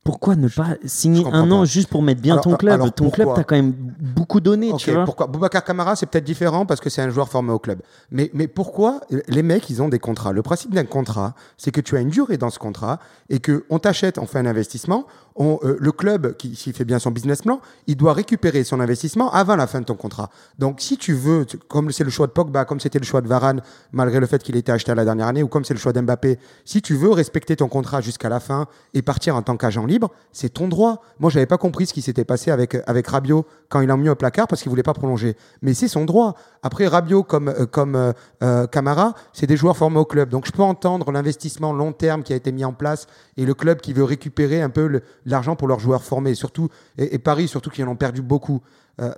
[0.06, 1.64] Pourquoi ne pas signer un an pas.
[1.66, 4.72] juste pour mettre bien Alors, ton club alors Ton club, t'as quand même beaucoup donné,
[4.72, 5.04] Ok, tu vois.
[5.04, 7.80] pourquoi Boubacar Camara, c'est peut-être différent parce que c'est un joueur formé au club.
[8.10, 10.32] Mais, mais pourquoi euh, les mecs, ils ont des contrats?
[10.32, 13.64] Le principe d'un contrat, c'est que tu as une durée dans ce contrat et que
[13.70, 15.06] on t'achète, on fait un investissement.
[15.38, 18.80] On, euh, le club, qui s'il fait bien son business plan, il doit récupérer son
[18.80, 20.30] investissement avant la fin de ton contrat.
[20.58, 23.28] Donc, si tu veux, comme c'est le choix de Pogba, comme c'était le choix de
[23.28, 23.60] Varane,
[23.92, 25.92] malgré le fait qu'il était acheté à la dernière année, ou comme c'est le choix
[25.92, 29.84] d'Mbappé, si tu veux respecter ton contrat jusqu'à la fin et partir en tant qu'agent
[29.84, 29.95] libre,
[30.32, 31.02] c'est ton droit.
[31.18, 34.08] Moi, j'avais pas compris ce qui s'était passé avec, avec Rabiot quand il l'a mis
[34.08, 35.36] au placard parce qu'il voulait pas prolonger.
[35.62, 36.34] Mais c'est son droit.
[36.62, 40.28] Après, Rabiot comme, euh, comme euh, euh, Camara, c'est des joueurs formés au club.
[40.28, 43.06] Donc, je peux entendre l'investissement long terme qui a été mis en place
[43.36, 46.34] et le club qui veut récupérer un peu l'argent pour leurs joueurs formés.
[46.34, 48.60] Surtout, et, Paris, surtout, qui en ont perdu beaucoup.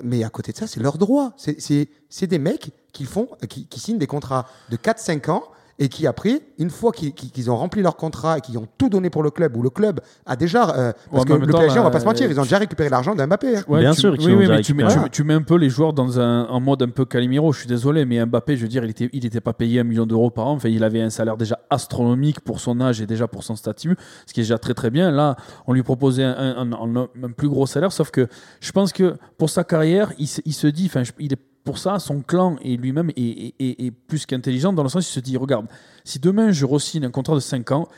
[0.03, 1.33] Mais à côté de ça, c'est leur droit.
[1.37, 5.45] C'est- des mecs qui, font, qui, qui signent des contrats de 4-5 ans
[5.79, 9.11] et qui, après, une fois qu'ils ont rempli leur contrat et qu'ils ont tout donné
[9.11, 10.71] pour le club, ou le club a déjà.
[10.77, 12.41] euh, parce Ouais, que le temps, PSG, on va là, pas se mentir, euh, ils
[12.41, 13.59] ont déjà récupéré l'argent d'Mbappé.
[13.59, 13.63] hein.
[13.69, 15.05] Bien tu- sûr oui, oui, mais tu mets, récupéré.
[15.05, 17.53] tu- tu mets un peu les joueurs dans un en mode un peu Calimiro.
[17.53, 19.85] Je suis désolé, mais Mbappé, je veux dire, il était, il était pas payé un
[19.85, 20.53] million d'euros par an.
[20.55, 23.97] Enfin, il avait un salaire déjà astronomique pour son âge et déjà pour son statut,
[24.27, 25.11] ce qui est déjà très très bien.
[25.13, 25.37] Là,
[25.67, 28.27] on lui proposait un, un- un- un plus gros salaire, sauf que
[28.61, 31.79] je pense que pour sa carrière, il, se- il se dit, enfin, il est pour
[31.79, 35.37] ça, son clan et lui-même est, plus qu'intelligent dans le sens où il se dit,
[35.37, 35.67] regarde,
[36.05, 37.89] si demain je re-signe un contrat de 5 ans,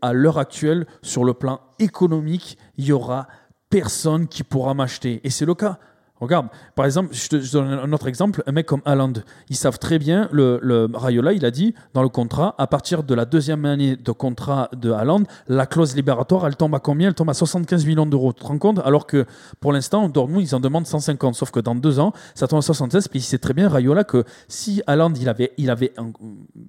[0.00, 3.26] à l'heure actuelle, sur le plan économique, il y aura
[3.70, 5.20] personne qui pourra m'acheter.
[5.24, 5.78] Et c'est le cas.
[6.20, 9.12] Regarde, par exemple, je donne un autre exemple, un mec comme Haaland,
[9.48, 13.14] ils savent très bien, le, Rayola, il a dit dans le contrat, à partir de
[13.14, 17.08] la deuxième année de contrat de Haaland, la clause libératoire, elle tombe à combien?
[17.08, 18.80] Elle tombe à 75 millions d'euros, tu te rends compte?
[18.80, 19.26] Alors que
[19.60, 22.62] pour l'instant, Dortmund, ils en demandent 150, sauf que dans deux ans, ça tombe à
[22.62, 25.92] 76, puis il sait très bien, Rayola, que si Haaland, il avait, il avait,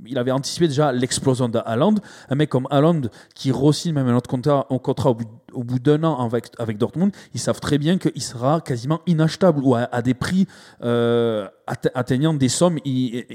[0.06, 1.96] il avait anticipé déjà l'explosion de Haaland,
[2.30, 3.02] un mec comme Haaland
[3.34, 5.28] qui re-signe même un autre contrat, un contrat au bout,
[5.60, 9.60] au bout d'un an avec, avec Dortmund, ils savent très bien qu'il sera quasiment inachetable
[9.64, 10.48] ou à, à des prix
[10.84, 12.80] euh, atte- atteignant des sommes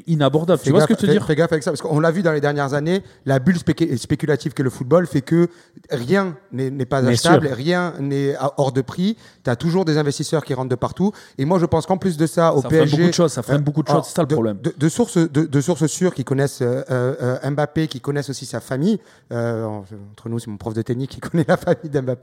[0.07, 0.59] inabordables.
[0.59, 1.27] Fais tu vois ce que je veux te dire?
[1.27, 3.97] Fais gaffe avec ça, parce qu'on l'a vu dans les dernières années, la bulle spécu-
[3.99, 5.49] spéculative que le football fait que
[5.91, 9.17] rien n'est pas achetable, rien n'est hors de prix.
[9.45, 11.13] Tu as toujours des investisseurs qui rentrent de partout.
[11.39, 12.97] Et moi, je pense qu'en plus de ça, au Ça freine PSG.
[12.97, 14.59] beaucoup de choses, ça freine euh, beaucoup de choses, c'est ça le de- problème.
[14.63, 18.61] De, de sources, de, de sources sûres qui connaissent euh, Mbappé, qui connaissent aussi sa
[18.61, 18.99] famille.
[19.33, 19.65] euh,
[20.13, 22.14] entre nous, c'est mon prof de technique qui connaît la famille d'Mbappé.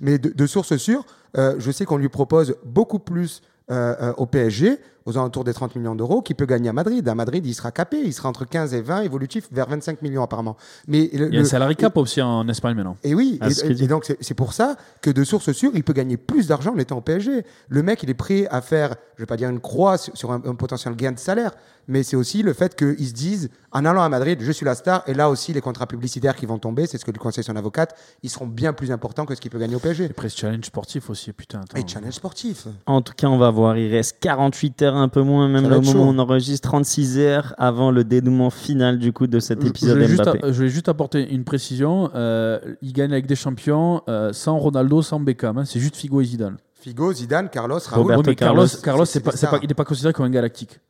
[0.00, 1.04] Mais de, de sources sûres,
[1.38, 5.54] euh, je sais qu'on lui propose beaucoup plus euh, euh, au PSG, aux alentours des
[5.54, 7.08] 30 millions d'euros, qu'il peut gagner à Madrid.
[7.08, 10.22] À Madrid, il sera capé, il sera entre 15 et 20, évolutif vers 25 millions
[10.22, 10.56] apparemment.
[10.88, 12.96] Mais le- Il y a un salary cap aussi en Espagne maintenant.
[13.02, 15.92] et oui, Ah, et, donc c'est c'est pour ça que de source sûre, il peut
[15.92, 17.44] gagner plus d'argent en étant au PSG.
[17.68, 20.32] Le mec, il est prêt à faire, je vais pas dire une croix sur, sur
[20.32, 21.52] un, un potentiel gain de salaire,
[21.88, 24.74] mais c'est aussi le fait qu'ils se disent, en allant à Madrid, je suis la
[24.74, 27.44] star, et là aussi les contrats publicitaires qui vont tomber, c'est ce que lui conseille
[27.44, 30.04] son avocate, ils seront bien plus importants que ce qu'il peut gagner au PSG.
[30.04, 31.60] Et après, ce challenge sportif aussi, putain.
[31.60, 31.78] attends.
[31.78, 32.66] Et challenge sportif.
[32.86, 33.76] En tout cas, on va voir.
[33.78, 37.54] Il reste 48 heures, un peu moins, même être moment où on enregistre, 36 heures
[37.58, 40.68] avant le dénouement final du coup de cet Je- je épisode voulais, juste, je voulais
[40.68, 42.10] juste apporter une précision.
[42.14, 45.58] Euh, il gagne avec des champions euh, sans Ronaldo, sans Beckham.
[45.58, 45.64] hein.
[45.64, 46.56] C'est juste Figo et Zidane.
[46.74, 48.02] Figo, Zidane, Carlos, Raoul.
[48.02, 50.80] Roberto Oui, mais Carlos, Carlos, pas- il n'est pas non comme un galactique.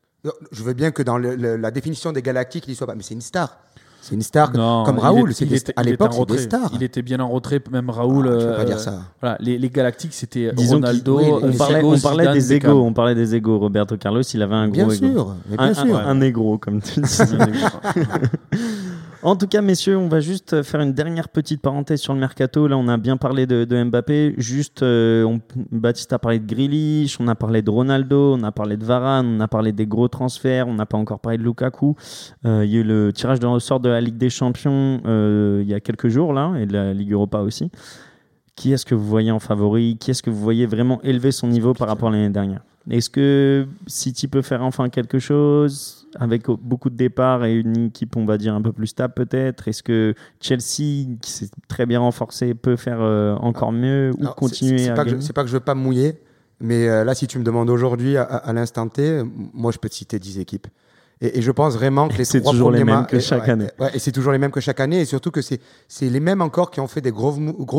[0.52, 2.94] Je veux bien que dans le- le- la définition des galactiques, il y soit pas,
[2.94, 3.56] mais c'est une star.
[4.00, 5.30] C'est une star Non, comme Raoul.
[5.30, 6.70] est- était- à l'époque, c'est des stars.
[6.74, 8.26] Il était bien en retrait, même Raoul.
[8.28, 9.00] Ah, tu peux euh, pas dire ça.
[9.20, 12.35] Voilà, les, les galactiques, c'était Disons qu'il- Ronaldo, oui, on les- parlait, on parlait Zidane,
[12.35, 13.58] des égaux, on parlait des égaux.
[13.61, 15.12] Roberto Carlos, il avait un gros Bien égo.
[15.12, 15.96] sûr, bien un, sûr.
[15.96, 17.18] un, un négro, comme tu dis.
[19.24, 22.66] En tout cas, messieurs, on va juste faire une dernière petite parenthèse sur le mercato.
[22.66, 24.35] Là, on a bien parlé de, de Mbappé.
[24.37, 28.50] Juste, euh, on- Baptiste a parlé de Grealish, on a parlé de Ronaldo, on a
[28.50, 31.44] parlé de Varane, on a parlé des gros transferts, on n'a pas encore parlé de
[31.44, 31.94] Lukaku.
[32.46, 35.61] Euh, il y a eu le tirage de ressort de la Ligue des Champions euh,
[35.62, 37.70] il y a quelques jours, là, et de la Ligue Europa aussi.
[38.56, 39.98] Qui est-ce que vous voyez en favori?
[40.00, 42.62] Qui est-ce que vous voyez vraiment élever son niveau par rapport à l'année dernière?
[42.90, 46.01] Est-ce que City peut faire enfin quelque chose?
[46.18, 49.68] Avec beaucoup de départs et une équipe, on va dire, un peu plus stable peut-être?
[49.68, 54.35] Est-ce que Chelsea, qui s'est très bien renforcé, peut faire euh, encore mieux ou Alors,
[54.37, 55.27] continuer c'est- pas que je- gagner?
[55.27, 56.20] C'est pas que je veux pas me mouiller,
[56.61, 59.22] mais euh, là, si tu me demandes aujourd'hui, à, à l'instant T,
[59.55, 60.66] moi, je peux te citer 10 équipes.
[61.20, 63.68] Et, et je pense vraiment que les C'est toujours les mêmes que chaque année.
[63.79, 65.61] ouais, et c'est toujours les mêmes que chaque année, et surtout que c'est
[66.01, 67.33] les mêmes encore qui ont fait des gros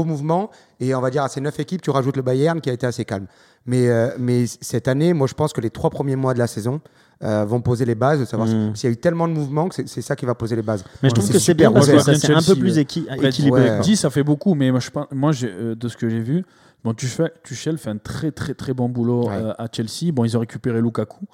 [0.06, 0.50] mouvements.
[0.80, 2.86] Et on va dire à ces neuf équipes, tu rajoutes le Bayern qui a été
[2.88, 3.28] assez calme.
[3.66, 6.48] Mais, euh, mais cette année, moi, je pense que les trois premiers mois de la
[6.48, 6.80] saison
[7.24, 8.76] euh, vont poser les bases, de savoir Mm.
[8.76, 10.62] s'il y a eu tellement de mouvements que c'est- c'est ça qui va poser les
[10.62, 10.84] bases.
[11.02, 13.62] Mais je trouve que c'est bien parce que c'est un peu plus équi- équilibré.
[13.62, 13.68] ouais.
[13.68, 13.80] quoi.
[13.80, 16.44] 10, ça fait beaucoup, mais moi, je pense, moi euh, de ce que j'ai vu,
[16.84, 19.36] bon, Tuchel, Tuchel fait un très très très bon boulot Ouais.
[19.36, 20.12] euh, à Chelsea.
[20.12, 21.26] Bon, ils ont récupéré Lukaku.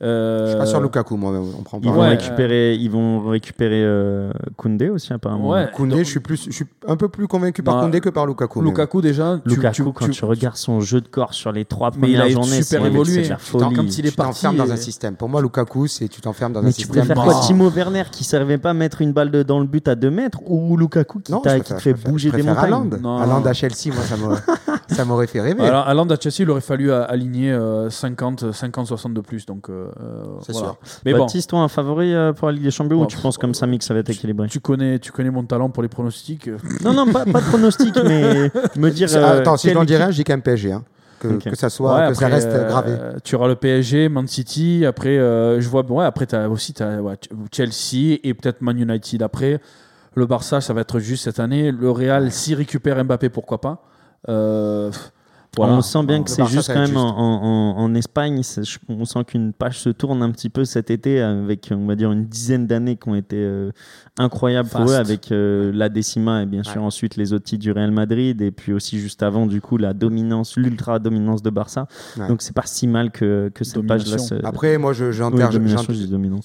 [0.00, 1.90] Euh, Je suis pas sur Lukaku, moi, on prend Ils pas.
[1.92, 5.48] vont, Ouais, récupérer, ils vont récupérer euh, Koundé aussi, apparemment.
[5.50, 5.68] Ouais.
[5.74, 8.08] Koundé, Donc- je suis plus, je suis un peu plus convaincu par Non, Koundé que
[8.10, 8.60] par Lukaku.
[8.60, 9.40] mais- Lukaku déjà.
[9.42, 12.10] tu- Lukaku, tu- quand tu- tu, regardes son jeu de corps sur les trois Mais
[12.10, 13.24] il premières a journées, super évolué.
[13.28, 13.74] la Tu folie.
[13.74, 15.16] comme s'il est tu t'enfermes dans un système.
[15.16, 17.04] Pour moi, Lukaku, c'est tu t'enfermes dans Mais un tu système.
[17.04, 17.24] préfères Non.
[17.32, 19.96] quoi Timo Werner qui servait pas à mettre une balle de- dans le but à
[19.96, 22.90] 2 mètres ou Lukaku qui, Non, te fait bouger des montagnes Haaland.
[23.20, 24.16] Haaland à Chelsea, moi, ça
[25.04, 25.64] m'aurait, fait rêver.
[25.64, 29.20] Alors, à Land à Chelsea, il aurait fallu euh, aligner euh, 50, 50, 60 de
[29.20, 29.44] plus.
[29.44, 29.87] Donc, euh, euh,
[30.42, 30.68] C'est voilà.
[30.68, 30.76] sûr.
[31.04, 33.16] Mais bon, Baptiste, toi, un favori euh, pour la Ligue des Champions Bon, ou tu
[33.18, 35.82] penses comme Samy que ça va être équilibré tu connais, tu connais mon talent pour
[35.82, 36.48] les pronostics.
[36.48, 39.08] euh, Non, non, pas, pas de pronostic, mais me dire.
[39.08, 40.72] C'est- euh, Attends, si je dois en dire équipe- un, je dis quand même PSG.
[40.72, 40.84] hein.
[41.20, 42.92] Que, ça soit, Ouais, que ça reste euh, gravé.
[43.24, 44.84] Tu auras le PSG, Man City.
[44.86, 45.84] Après, euh, je vois.
[45.90, 47.14] Ouais, après, tu as aussi t'as, ouais,
[47.52, 49.20] Chelsea et peut-être Man United.
[49.24, 49.60] Après,
[50.14, 51.72] le Barça, ça va être juste cette année.
[51.72, 53.82] Le Real, s'il récupère Mbappé, pourquoi pas.
[54.28, 54.92] Euh,
[55.56, 55.72] voilà.
[55.74, 56.98] On sent bien que c'est juste quand même juste.
[56.98, 58.42] en, en- en Espagne.
[58.88, 62.12] On sent qu'une page se tourne un petit peu cet été avec, on va dire,
[62.12, 63.70] une dizaine d'années qui ont été euh,
[64.18, 67.72] incroyables pour eux, avec euh, la décima et bien sûr ensuite les autres titres du
[67.72, 71.86] Real Madrid et puis aussi juste avant, du coup, la dominance, l'ultra dominance de Barça.
[72.18, 72.28] Ouais.
[72.28, 74.34] Donc c'est pas si mal que, que cette page-là se.
[74.44, 75.58] Après, moi, j'enterre, je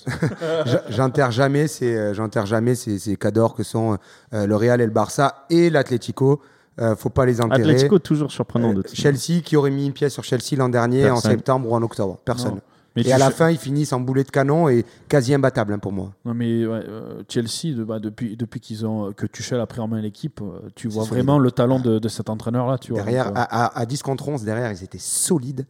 [1.31, 3.97] jamais ces, euh, j'enterre jamais ces, ces cadors que sont
[4.33, 6.41] euh, le Real et le Barça et l'Atlético.
[6.81, 7.61] Euh, faut pas les enterrer.
[7.61, 8.83] Atlético, toujours surprenant Euh, de.
[8.93, 12.17] Chelsea qui aurait mis une pièce sur Chelsea l'an dernier en septembre ou en octobre.
[12.25, 12.55] Personne.
[12.55, 12.61] Non.
[12.95, 15.79] Mais et à la fin, ils finissent en boulet de canon et quasi imbattable hein,
[15.79, 16.11] pour moi.
[16.25, 19.79] Non mais ouais, euh, Chelsea, de- bah, depuis, depuis qu'ils ont que Tuchel a pris
[19.79, 20.41] en main l'équipe,
[20.75, 21.23] tu vois solide.
[21.23, 22.77] vraiment le talent de, de cet entraîneur-là.
[22.77, 25.65] Tu Derrière, Donc, à, à- à 10 contre 11, derrière, ils étaient solides.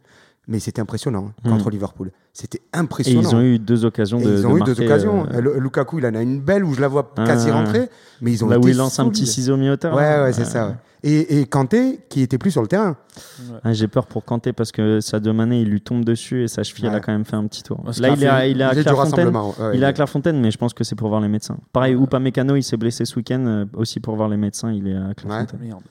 [0.46, 1.52] Mais c'était impressionnant hein, Hmm.
[1.56, 2.12] contre Liverpool.
[2.34, 3.22] C'était Et impressionnant.
[3.30, 4.36] ils ont eu deux occasions Et de.
[4.36, 5.26] ils ont de eu deux occasions.
[5.32, 7.52] euh, Le- Lukaku, il en a une belle où je la vois Ah, quasi ouais.
[7.52, 7.88] rentrer.
[8.20, 9.94] Mais ils ont là où il lance un petit ciseau mi-hauteur.
[9.96, 10.24] Ouais, là.
[10.24, 10.66] ouais, c'est ça.
[10.68, 10.74] ouais.
[11.06, 12.96] Et, et Kanté, qui était plus sur le terrain.
[13.62, 16.62] Ah, J'ai peur pour Kanté parce que Sadio Mané il lui tombe dessus et sa
[16.62, 17.82] cheville elle a quand même fait un petit tour.
[17.84, 19.26] Parce Là il a il est à il Clairefontaine.
[19.28, 19.48] rassemblement.
[19.50, 19.84] ouais, Il est ouais.
[19.84, 21.58] à Clairefontaine mais je pense que c'est pour voir les médecins.
[21.74, 24.96] Pareil, Upamecano il s'est blessé ce week-end euh, aussi pour voir les médecins il est
[24.96, 25.60] à Clairefontaine.
[25.60, 25.82] Merde.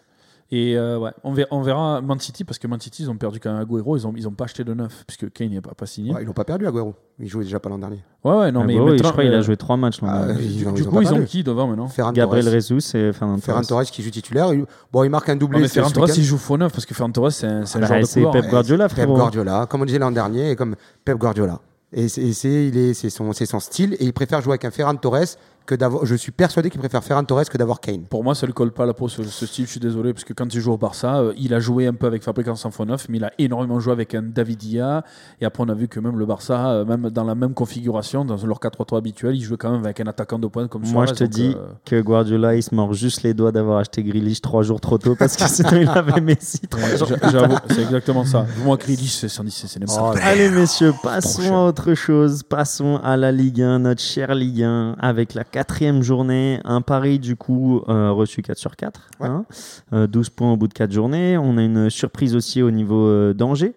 [0.55, 3.15] Et euh, ouais, on verra, on verra Man City parce que Man City ils ont
[3.17, 5.61] perdu quand même Agüero, ils ont ils ont pas acheté de neuf puisque Kane n'est
[5.61, 6.13] pas, pas signé.
[6.13, 6.93] Ouais, ils l'ont pas perdu, Agüero.
[7.17, 8.03] Il jouait déjà pas l'an dernier.
[8.23, 9.99] Ouais ouais non Ah mais maintenant, je crois qu'il a euh, joué trois matchs.
[10.01, 10.43] l'an Ah, dernier.
[10.43, 12.53] ils Du, coup ils ont qui devant maintenant Ferran Gabriel Torres.
[12.53, 13.67] Jesus et Fernand Ferran Torres.
[13.83, 14.53] Torres qui joue titulaire.
[14.53, 15.57] Il- Bon, il marque un doublé.
[15.57, 17.79] Non, mais Ferran Torres il joue faux neuf parce que Ferran Torres c'est un, c'est
[17.79, 18.31] un Bah, joueur de couloir.
[18.33, 19.15] Pep Guardiola, Pep frérot.
[19.15, 21.59] Guardiola, comme on disait l'an dernier, et comme Pep Guardiola.
[21.95, 24.51] Et c'est et c'est- il est- c'est son, c'est son style, et il préfère jouer
[24.53, 25.35] avec un Ferran Torres
[25.65, 26.05] que d'avoir.
[26.05, 28.03] Je suis persuadé qu'il préfère Ferran Torres que d'avoir Kane.
[28.03, 29.65] Pour moi, ça lui colle pas à la peau ce, ce style.
[29.65, 31.93] Je suis désolé parce que quand il joue au Barça, euh, il a joué un
[31.93, 35.03] peu avec Fabregas Sanfonov, mais il a énormément joué avec un David Dia.
[35.41, 38.25] Et après, on a vu que même le Barça, euh, même dans la même configuration,
[38.25, 41.05] dans leur 4-3-3 habituel, il jouait quand même avec un attaquant de pointe comme Moi,
[41.05, 43.79] Suarez, je te donc, dis euh, que Guardiola, il se mord juste les doigts d'avoir
[43.79, 47.07] acheté Grealish trois jours trop tôt parce que sinon il avait Messi trois jours.
[47.07, 48.45] j'a- j'avoue, c'est exactement ça.
[48.63, 50.21] Moi, Grealish, c'est c'est- n'importe quoi.
[50.23, 52.43] Allez messieurs, passons à autre chose.
[52.43, 56.59] Passons à la Ligue 1, notre chère Ligue 1, avec la quatrième journée.
[56.65, 59.09] Un pari du coup euh, reçu 4 sur 4.
[59.19, 59.27] Ouais.
[59.27, 59.45] hein.
[59.93, 61.37] Euh, 12 points au bout de 4 journées.
[61.37, 63.75] On a une surprise aussi au niveau euh, d'Angers.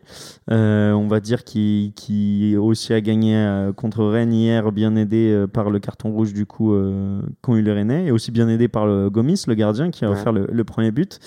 [0.51, 5.31] Euh, on va dire qui, qui aussi a gagné euh, contre Rennes hier, bien aidé
[5.33, 8.49] euh, par le carton rouge du coup euh, qu'ont eu les Rennais, et aussi bien
[8.49, 10.15] aidé par le Gomis, le gardien, qui a Ouais.
[10.17, 11.19] offert le, le premier but.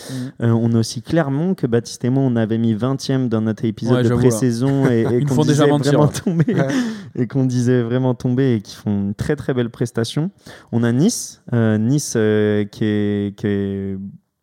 [0.41, 3.65] Euh, on a aussi Clermont que Baptiste et moi on avait mis 20e dans notre
[3.65, 6.53] épisode Ouais, de pré-saison et, et Ils nous qu'on font déjà disait mentir, vraiment tomber
[6.55, 6.67] Ouais.
[7.15, 10.31] et qu'on disait vraiment tomber et qui font une très très belle prestation.
[10.71, 13.97] On a Nice, euh, Nice euh, qui est, qui est-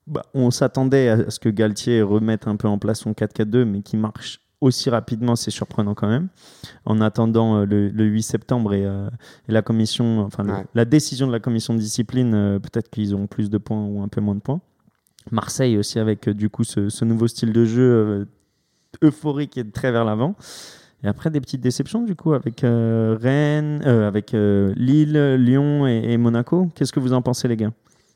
[0.06, 3.82] bah, on s'attendait à ce que Galtier remette un peu en place son 4-4-2 mais
[3.82, 6.28] qui marche aussi rapidement, c'est surprenant quand même.
[6.86, 9.08] En attendant euh, le, le 8 septembre et, euh,
[9.48, 10.64] et la commission, enfin le- Ouais.
[10.74, 14.00] la décision de la commission de discipline, euh, peut-être qu'ils ont plus de points ou
[14.00, 14.60] un peu moins de points.
[15.32, 18.26] Marseille aussi avec du coup ce, ce nouveau style de jeu
[19.02, 20.36] euphorique et très vers l'avant.
[21.04, 25.86] Et après des petites déceptions du coup avec euh, Rennes, euh, avec euh, Lille, Lyon
[25.86, 26.70] et, Monaco.
[26.74, 27.72] Qu'est-ce que vous en pensez les gars?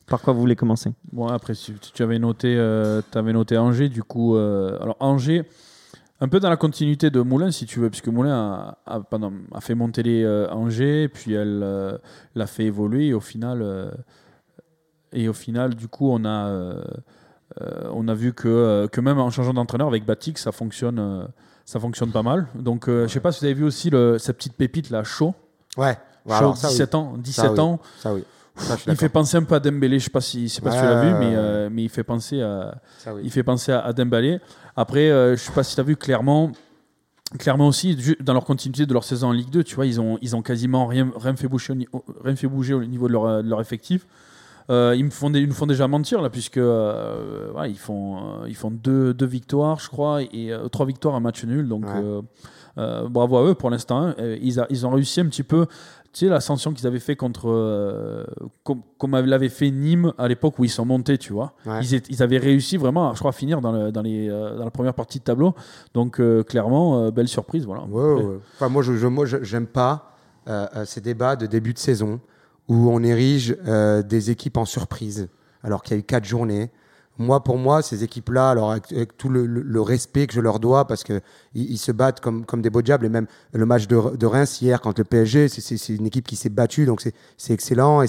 [0.07, 0.91] Par quoi vous voulez commencer?
[1.13, 4.35] Bon, après, tu avais noté, avais noté Angers, du coup.
[4.35, 5.45] alors, Angers,
[6.19, 9.01] un peu dans la continuité de Moulin, si tu veux, puisque Moulin a,
[9.61, 11.99] fait monter les Angers, puis elle
[12.35, 13.93] l'a fait évoluer, et au final.
[15.13, 16.75] et au final, du coup, on a,
[17.93, 21.29] on a vu que, que même en changeant d'entraîneur avec Batik, ça fonctionne,
[21.65, 22.47] ça fonctionne pas mal.
[22.55, 25.03] Donc, euh, je sais pas si vous avez vu aussi le, cette petite pépite là,
[25.03, 25.33] Shaw.
[25.77, 25.97] Ouais.
[26.27, 26.73] Shaw, alors, ça, oui.
[26.73, 27.13] 17 ans.
[27.17, 27.59] 17 oui.
[27.59, 27.79] ans.
[27.99, 28.23] Ça, oui.
[28.55, 30.71] Ça, Il fait penser un peu à Dembélé, je sais pas si, je sais pas
[30.71, 32.75] si tu l'as vu, mais, euh, mais il fait penser à,
[33.07, 33.21] oui.
[33.23, 34.39] il fait penser à, à Dembélé.
[34.75, 36.51] Après, euh, je sais pas si tu as vu clairement.
[37.39, 40.17] Clairement aussi, dans leur continuité de leur saison en Ligue 2, tu vois, ils ont,
[40.21, 41.73] ils ont quasiment rien, rien, fait bouger,
[42.21, 44.05] rien fait bouger au niveau de leur, de leur effectif.
[44.71, 48.17] Euh, ils, me font ils nous font déjà mentir là, puisque euh, voilà, ils font,
[48.17, 51.67] euh, ils font deux, deux victoires, je crois, et trois victoires, un match nul.
[51.67, 52.21] Donc Ouais.
[53.09, 54.01] bravo à eux pour l'instant.
[54.01, 54.15] hein.
[54.41, 55.65] Ils, a- ils ont réussi un petit peu,
[56.13, 58.23] tu sais, l'ascension qu'ils avaient fait contre, euh,
[58.63, 61.53] com- comme l'avait fait Nîmes à l'époque où ils sont montés, tu vois.
[61.65, 61.79] Ouais.
[61.81, 64.63] Ils, étaient- ils avaient réussi vraiment, je crois, à finir dans, le- dans, les, dans
[64.63, 65.53] la première partie de tableau.
[65.93, 67.83] Donc euh, clairement, euh, belle surprise, voilà.
[67.83, 68.37] Ouais, ouais, ouais.
[68.55, 70.07] Enfin, moi, je, je, moi, j'aime pas
[70.85, 72.19] ces débats de début de saison
[72.71, 75.27] où on érige euh, des équipes en surprise
[75.61, 76.71] alors qu'il y a eu quatre journées.
[77.17, 81.03] Moi, pour moi, ces équipes-là, alors avec, tout le, respect que je leur dois, parce
[81.03, 81.19] que
[81.53, 84.79] ils, se battent comme, comme des beaux diables, et même le match de, Reims hier
[84.79, 87.01] contre le PSG, c'est- une équipe qui s'est battue, donc
[87.37, 88.07] c'est excellent et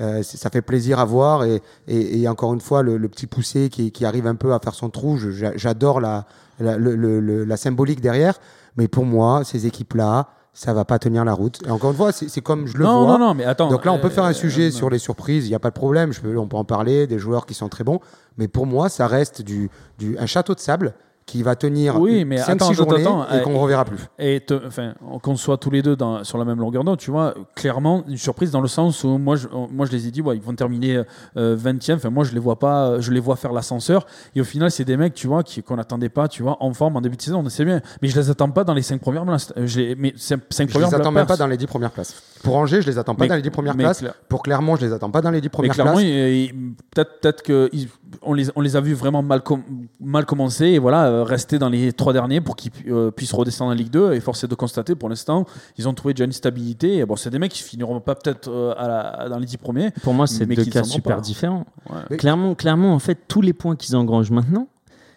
[0.00, 1.44] euh, ça fait plaisir à voir.
[1.86, 5.18] Et, encore une fois, le, petit poussé qui, arrive un peu à faire son trou,
[5.54, 6.26] j'adore la,
[6.58, 8.40] la symbolique derrière.
[8.76, 10.28] Mais pour moi, ces équipes-là,
[10.60, 11.58] ça va pas tenir la route.
[11.66, 13.16] Et encore une fois, c'est comme je le non, vois.
[13.16, 13.70] non, non, mais attends.
[13.70, 15.58] Donc là, on peut euh, faire un sujet euh, sur les surprises, il n'y a
[15.58, 17.98] pas de problème, je peux, on peut en parler, des joueurs qui sont très bons,
[18.36, 20.92] mais pour moi, ça reste du, du, un château de sable
[21.30, 23.98] qui va tenir Oui, mais 5-6 attends, journées attends, attends, et qu'on ne reverra plus.
[24.18, 27.10] Et te- enfin, qu'on soit tous les deux dans, sur la même longueur d'onde, tu
[27.12, 30.22] vois, clairement, une surprise dans le sens où moi, je, moi, je les ai dit,
[30.22, 31.02] ouais, ils vont terminer
[31.36, 31.94] euh, 20e.
[31.96, 34.06] Enfin, moi, je les vois pas, je les vois faire l'ascenseur.
[34.34, 36.72] Et au final, c'est des mecs, tu vois, qui, qu'on n'attendait pas, tu vois, en
[36.74, 37.80] forme en début de saison, on sait bien.
[38.02, 39.52] Mais je les attends pas dans les 5 premières places.
[39.56, 42.20] Euh, Je mais 5 Je premières les attends même pas dans les 10 premières places.
[42.42, 44.04] Pour Angers, je les attends pas Mais- dans les 10 premières mais places.
[44.28, 46.04] Pour Clermont, je les attends pas dans les 10 Mais premières clairement, places.
[46.04, 47.88] il- il- peut-être peut-être que ils-
[48.22, 49.62] on les on les a vus vraiment mal com-
[50.00, 53.70] mal commencer et voilà euh, rester dans les trois derniers pour qu'ils euh, puissent redescendre
[53.70, 55.46] en Ligue 2 et force est de constater pour l'instant
[55.78, 58.48] ils ont trouvé déjà une stabilité et bon c'est des mecs qui finiront pas peut-être
[58.50, 61.22] euh, dans les dix premiers Pour moi, c'est deux cas super pas.
[61.22, 61.66] différents.
[61.88, 61.96] Ouais.
[62.10, 64.66] Mais- Clairement, clairement, en fait, tous les points qu'ils engrangent maintenant,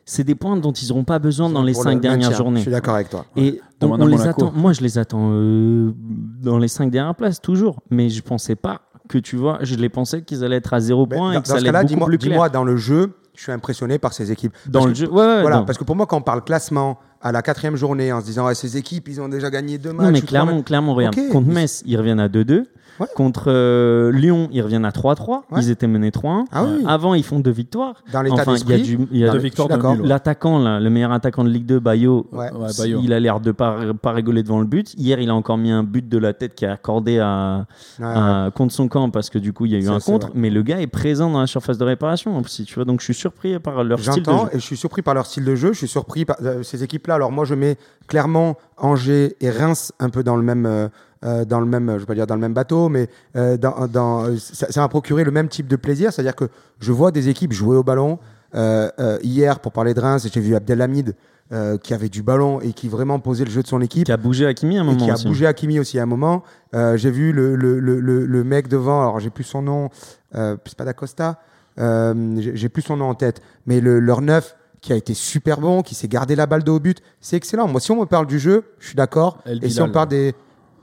[0.05, 2.31] c'est des points dont ils n'auront pas besoin dans les cinq le dernières maintien.
[2.37, 2.61] Je journées.
[2.61, 3.25] suis d'accord avec toi.
[3.35, 4.45] Et on, Demande on à les Monaco.
[4.47, 4.51] attend.
[4.55, 5.93] Moi, je les attends euh,
[6.41, 8.81] dans les cinq dernières places toujours, mais je pensais pas
[9.13, 11.41] que tu vois, je les pensais qu'ils allaient être à zéro Mais point dans, et
[11.43, 12.31] que dans ça ce allait être beaucoup dis-moi plus clair.
[12.31, 14.53] dis-moi, dans le jeu, je suis impressionné par ces équipes.
[14.67, 15.65] Dans Parce le que- jeu, ouais, ouais, Voilà, non.
[15.65, 18.45] parce que pour moi, quand on parle classement à la quatrième journée, en se disant,
[18.47, 20.05] ouais, ces équipes, ils ont déjà gagné deux matchs.
[20.05, 20.45] Non, mais trois matchs.
[20.45, 22.65] clairement, clairement, regarde, contre Metz, ils reviennent à 2-2.
[22.99, 23.07] Ouais.
[23.15, 25.41] Contre euh, Lyon, ils reviennent à 3-3.
[25.51, 25.61] Ouais.
[25.61, 26.45] Ils étaient menés 3-1.
[26.51, 26.83] Ah oui.
[26.87, 27.95] Avant, ils font deux victoires.
[28.11, 28.97] Dans l'état Enfin, il y a d'esprit.
[28.97, 29.69] du, il y a Dans Deux victoires.
[30.03, 32.51] L'attaquant, le meilleur attaquant de Ligue 2, Bayo, Ouais.
[32.51, 32.99] Ouais, Bayo.
[33.03, 34.93] il a l'air de pas, pas rigoler devant le but.
[34.97, 37.65] Hier, il a encore mis un but de la tête qui est accordé à,
[37.99, 39.99] Ouais, à- contre son camp parce que du coup, il y a eu Ça, un
[39.99, 40.27] contre.
[40.27, 40.35] vrai.
[40.39, 42.85] Mais le gars est présent dans la surface de réparation aussi, tu vois.
[42.85, 44.49] Donc, je suis surpris par leur style de J'entends jeu.
[44.53, 45.73] et je suis surpris par leur style de jeu.
[45.73, 47.15] Je suis surpris par euh, ces équipes-là.
[47.15, 47.77] Alors moi, je mets
[48.07, 50.87] clairement Angers et Reims un peu dans le même, euh,
[51.23, 53.87] euh, dans le même, je vais pas dire dans le même bateau, mais euh, dans,
[53.87, 56.11] dans, ça, ça m'a procuré le même type de plaisir.
[56.11, 58.19] C'est-à-dire que je vois des équipes jouer au ballon.
[58.55, 61.15] Euh, euh, hier, pour parler de Reims, j'ai vu Abdelhamid
[61.51, 64.05] euh, qui avait du ballon et qui vraiment posait le jeu de son équipe.
[64.05, 65.27] Qui a bougé Hakimi à un et moment qui a aussi.
[65.27, 66.43] bougé Hakimi aussi à un moment.
[66.75, 69.89] Euh, j'ai vu le, le, le, le, le mec devant, alors j'ai plus son nom,
[70.35, 71.39] euh, c'est pas d'Acosta,
[71.77, 75.81] j'ai plus son nom en tête, mais le, leur neuf qui a été super bon,
[75.81, 77.67] qui s'est gardé la balle de haut but, c'est excellent.
[77.67, 79.39] Moi, si on me parle du jeu, je suis d'accord.
[79.61, 80.35] Et si on parle des.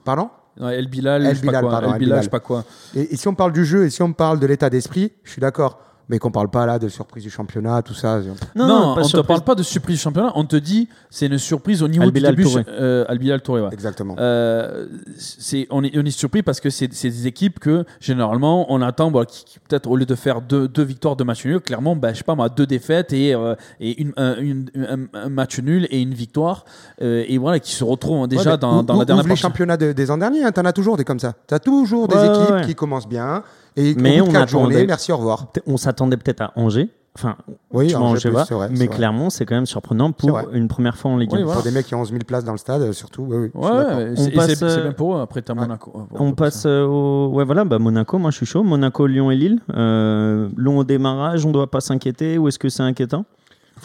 [0.05, 1.71] Pardon Ouais, El Bilal, El je sais pas Bilal, quoi.
[1.71, 2.19] pardon, El El Bilal, Bilal.
[2.21, 2.65] je sais pas quoi.
[2.95, 5.31] et, et si on parle du jeu et si on parle de l'état d'esprit, je
[5.33, 5.79] suis d'accord.
[6.11, 8.21] Mais qu'on parle pas là de surprise du championnat, tout ça.
[8.57, 9.27] Non, on te surprise.
[9.29, 12.11] parle pas de surprise du championnat, on te dit c'est une surprise au niveau Al
[12.11, 12.43] du début.
[12.43, 12.65] Touré.
[12.69, 13.69] Euh, Al Touré, ouais.
[13.73, 14.17] Exactement.
[14.19, 18.67] Euh, c'est, on, est, on est surpris parce que c'est, c'est des équipes que généralement
[18.73, 21.45] on attend bah, qui, qui peut-être au lieu de faire deux, deux victoires, deux matchs
[21.47, 24.69] nuls, clairement, bah, je sais pas moi, deux défaites et, euh, et une, un, une-
[24.77, 26.65] un- un match nul et une victoire.
[27.03, 29.25] euh, et voilà, qui se retrouvent déjà Ouais, mais dans, ou- dans ou- la dernière
[29.25, 29.43] ouvre les partie.
[29.43, 31.35] championnats de- des ans derniers, hein, t'en as toujours des comme ça.
[31.47, 32.67] T'as toujours des équipes ouais.
[32.67, 33.43] qui commencent bien
[33.77, 35.47] et Mais au on journées, attendait- merci, au revoir.
[35.67, 36.89] On s'attendait peut-être à Angers.
[37.17, 37.37] Enfin,
[37.73, 40.97] Oui, tu Angers Angers plus, vrai, mais clairement, c'est quand même surprenant pour une première
[40.97, 41.39] fois en Ligue 1.
[41.39, 41.57] Oui, voilà.
[41.61, 43.27] Pour des mecs qui ont 11 000 places dans le stade, euh, surtout.
[43.29, 45.21] Oui, oui, Ouais, c'est, euh, bien pour eux.
[45.21, 45.61] Après, t'as ouais.
[45.61, 45.93] Monaco.
[46.13, 47.31] On passe euh, au.
[47.35, 48.63] Ouais, voilà, bah, Monaco, moi je suis chaud.
[48.63, 49.61] Monaco, Lyon et Lille.
[49.75, 53.25] Euh, long démarrage, on doit pas s'inquiéter ou est-ce que c'est inquiétant?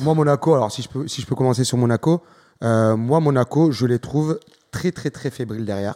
[0.02, 2.22] Moi, Monaco, alors si je peux, si je peux commencer sur Monaco,
[2.64, 5.96] euh, moi, Monaco, je les trouve très, très, très fébriles derrière.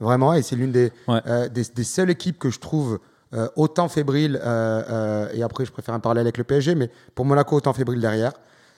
[0.00, 1.20] Vraiment, et c'est l'une des, Ouais.
[1.26, 3.00] euh, des, des seules équipes que je trouve
[3.34, 6.90] euh, autant fébrile, euh, euh, et après je préfère un parallèle avec le PSG, mais
[7.14, 8.32] pour Monaco, autant fébrile derrière.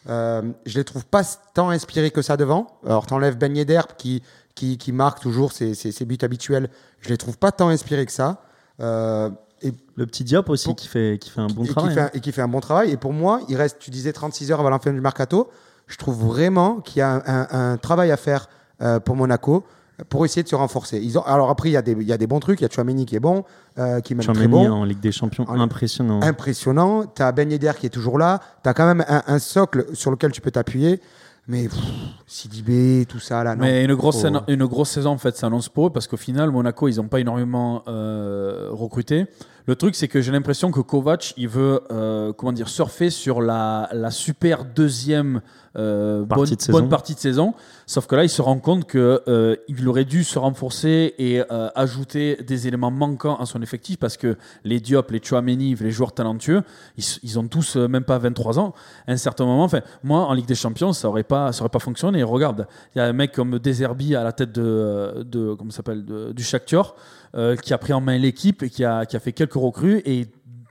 [0.08, 1.22] Euh, je les trouve pas
[1.54, 2.66] tant inspirés que ça devant.
[2.86, 4.22] Alors, t'enlèves Ben Yedder qui,
[4.54, 6.70] qui, qui marque toujours ses, ses- ses buts habituels.
[7.00, 8.42] Je les trouve pas tant inspirés que ça.
[8.80, 9.28] Euh,
[9.60, 11.90] et Le petit Diop aussi Pour- qui, fait, qui fait un bon et, travail.
[11.90, 12.10] Qui fait un, hein.
[12.14, 12.90] et qui fait un bon travail.
[12.92, 15.50] Et pour moi, il reste, tu disais 36 heures avant la fin du mercato.
[15.86, 18.48] Je trouve vraiment qu'il y a un, un- un travail à faire
[18.80, 19.64] euh, pour Monaco
[20.08, 20.98] pour essayer de se renforcer.
[21.02, 22.60] Ils ont, alors après, il y, a des, il y a des bons trucs.
[22.60, 23.44] Il y a Chouameni qui est bon,
[23.78, 24.68] euh, qui est même très bon.
[24.70, 26.20] en Ligue des Champions, En- impressionnant.
[26.22, 27.04] Impressionnant.
[27.14, 28.40] Tu as Ben Yedder qui est toujours là.
[28.62, 31.00] Tu as quand même un, un socle sur lequel tu peux t'appuyer.
[31.48, 31.78] Mais pff,
[32.26, 33.62] Sidibé, tout ça, là, non.
[33.64, 36.50] Mais une grosse, saison- une grosse saison en fait s'annonce pour eux parce qu'au final
[36.50, 39.26] Monaco ils n'ont pas énormément euh, recruté.
[39.66, 43.40] Le truc c'est que j'ai l'impression que Kovac il veut euh, comment dire surfer sur
[43.40, 45.40] la, la super deuxième
[45.76, 46.78] euh, Partie bonne, de saison.
[46.78, 47.54] bonne partie de saison.
[47.86, 51.40] Sauf que là il se rend compte que euh, il aurait dû se renforcer et
[51.40, 55.90] euh, ajouter des éléments manquants à son effectif parce que les Diop, les Chouameni, les
[55.92, 56.62] joueurs talentueux
[56.98, 58.74] ils, ils ont tous même pas 23 ans.
[59.06, 61.70] À un certain moment, enfin moi en Ligue des Champions ça aurait pas ça aurait
[61.70, 62.24] pas fonctionné.
[62.24, 66.04] Regarde, il y a un mec comme Deserbi à la tête de, de comment s'appelle
[66.34, 66.96] du Shakhtar
[67.34, 70.02] euh, qui a pris en main l'équipe et qui a, qui a fait quelques recrues
[70.04, 70.26] et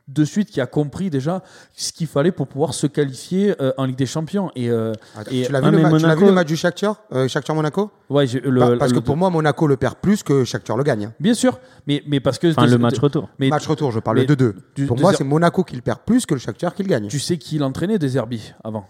[0.08, 1.44] de suite qui a compris déjà
[1.76, 5.30] ce qu'il fallait pour pouvoir se qualifier euh, en Ligue des Champions et, euh, Attends,
[5.32, 7.28] et- tu l'as Ah, vu, ma- tu l'as Monaco- vu le match du Shakhtar euh,
[7.28, 10.44] Shakhtar-Monaco ouais j'ai- le, Bah, Parce le- que pour moi, Monaco le perd plus que
[10.46, 11.06] Shakhtar le gagne.
[11.06, 11.14] hein.
[11.20, 13.30] bien sûr mais mais parce que Enfin, de- le match de- retour.
[13.38, 14.56] mais Match retour, je parle de 2-2.
[14.76, 16.90] du- Pour de moi, c'est Monaco qui le perd plus que le Shakhtar qui le
[16.90, 17.08] gagne.
[17.08, 18.00] tu sais qui l'entraînait
[18.64, 18.86] avant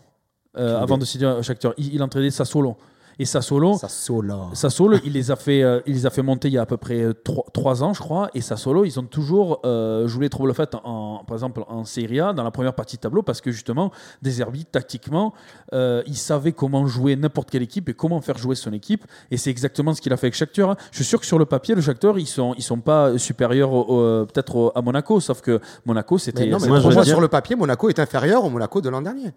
[0.58, 2.78] Euh, Qui avant est- de signer Shakhtar il, il entraînait Sassuolo
[3.20, 4.46] et Sassuolo Sassuolo.
[4.54, 6.66] Sassuolo, il les a fait, euh, il les a fait monter il y a à
[6.66, 7.06] peu près
[7.54, 8.30] 3, ans, je crois.
[8.34, 12.20] Et Sassuolo, ils ont toujours euh, joué les troubles faites, en, par exemple en Serie
[12.22, 15.34] A, dans la première partie de tableau, parce que justement, Deserbi, tactiquement,
[15.74, 19.06] euh, il savait comment jouer n'importe quelle équipe et comment faire jouer son équipe.
[19.32, 20.72] Et c'est exactement ce qu'il a fait avec Shakhtar.
[20.72, 20.76] hein.
[20.92, 23.70] Je suis sûr que sur le papier, le Shakhtar, ils sont, ils sont pas supérieurs
[24.28, 26.46] peut-être à Monaco, sauf que Monaco, c'était.
[26.48, 29.02] non, mais Moi, moi, dire- sur le papier, Monaco est inférieur au Monaco de l'an
[29.02, 29.32] dernier.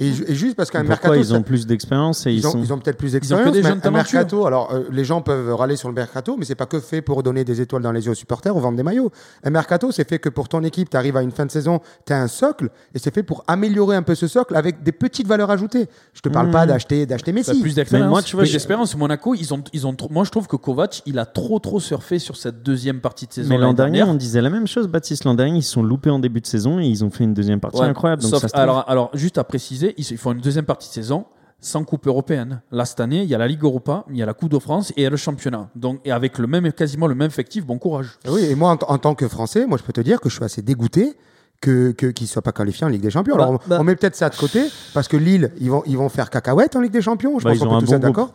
[0.00, 2.52] Et, ju- et juste parce qu'un mercato, ils ont plus d'expérience et ils, ils ont,
[2.52, 2.62] sont.
[2.62, 3.52] ils ont peut-être plus ont que d'expérience.
[3.52, 4.16] des mais jeunes un talentueux.
[4.18, 7.02] mercato, alors euh, les gens peuvent râler sur le mercato, mais c'est pas que fait
[7.02, 9.10] pour donner des étoiles dans les yeux aux supporters ou vendre des maillots.
[9.42, 11.80] Un mercato, c'est fait que pour ton équipe, tu arrives à une fin de saison,
[12.06, 14.92] tu as un socle, et c'est fait pour améliorer un peu ce socle avec des
[14.92, 15.88] petites valeurs ajoutées.
[16.14, 16.52] Je te parle Mmh.
[16.52, 17.60] pas d'acheter d'acheter T'as Messi.
[17.60, 18.08] plus d'expérience.
[18.08, 18.96] Moi, tu vois, plus je- d'expérience.
[18.96, 21.80] Monaco, ils ont, ils ont, trop- moi je trouve que Kovac, il a trop trop
[21.80, 23.48] surfé sur cette deuxième partie de saison.
[23.48, 25.24] Mais l'an dernier, on disait la même chose, Baptiste.
[25.24, 27.34] L'an dernier, ils se sont loupés en début de saison et ils ont fait une
[27.34, 28.22] deuxième partie Ouais, incroyable.
[28.22, 30.92] Donc sauf- ça alors, alors, juste à préciser, ils, ils font une deuxième partie de
[30.94, 31.24] saison
[31.60, 32.60] sans coupe européenne.
[32.70, 34.58] Là, cette année, il y a la Ligue Europa, il y a la Coupe de
[34.60, 35.68] France et il y a le championnat.
[35.74, 38.10] Donc, et avec le même, quasiment le même effectif, bon courage.
[38.28, 40.44] Oui, et moi, en, tant que Français, moi, je peux te dire que je suis
[40.44, 41.14] assez dégoûté
[41.60, 43.34] que qu'ils ne soient pas qualifiés en Ligue des Champions.
[43.36, 43.78] Bah, Alors, on, bah.
[43.80, 44.62] on met peut-être ça de côté
[44.94, 47.40] parce que Lille, ils vont ils vont faire cacahuète en Ligue des Champions.
[47.40, 48.32] Je Bah, pense qu'on peut tous bon être d'accord.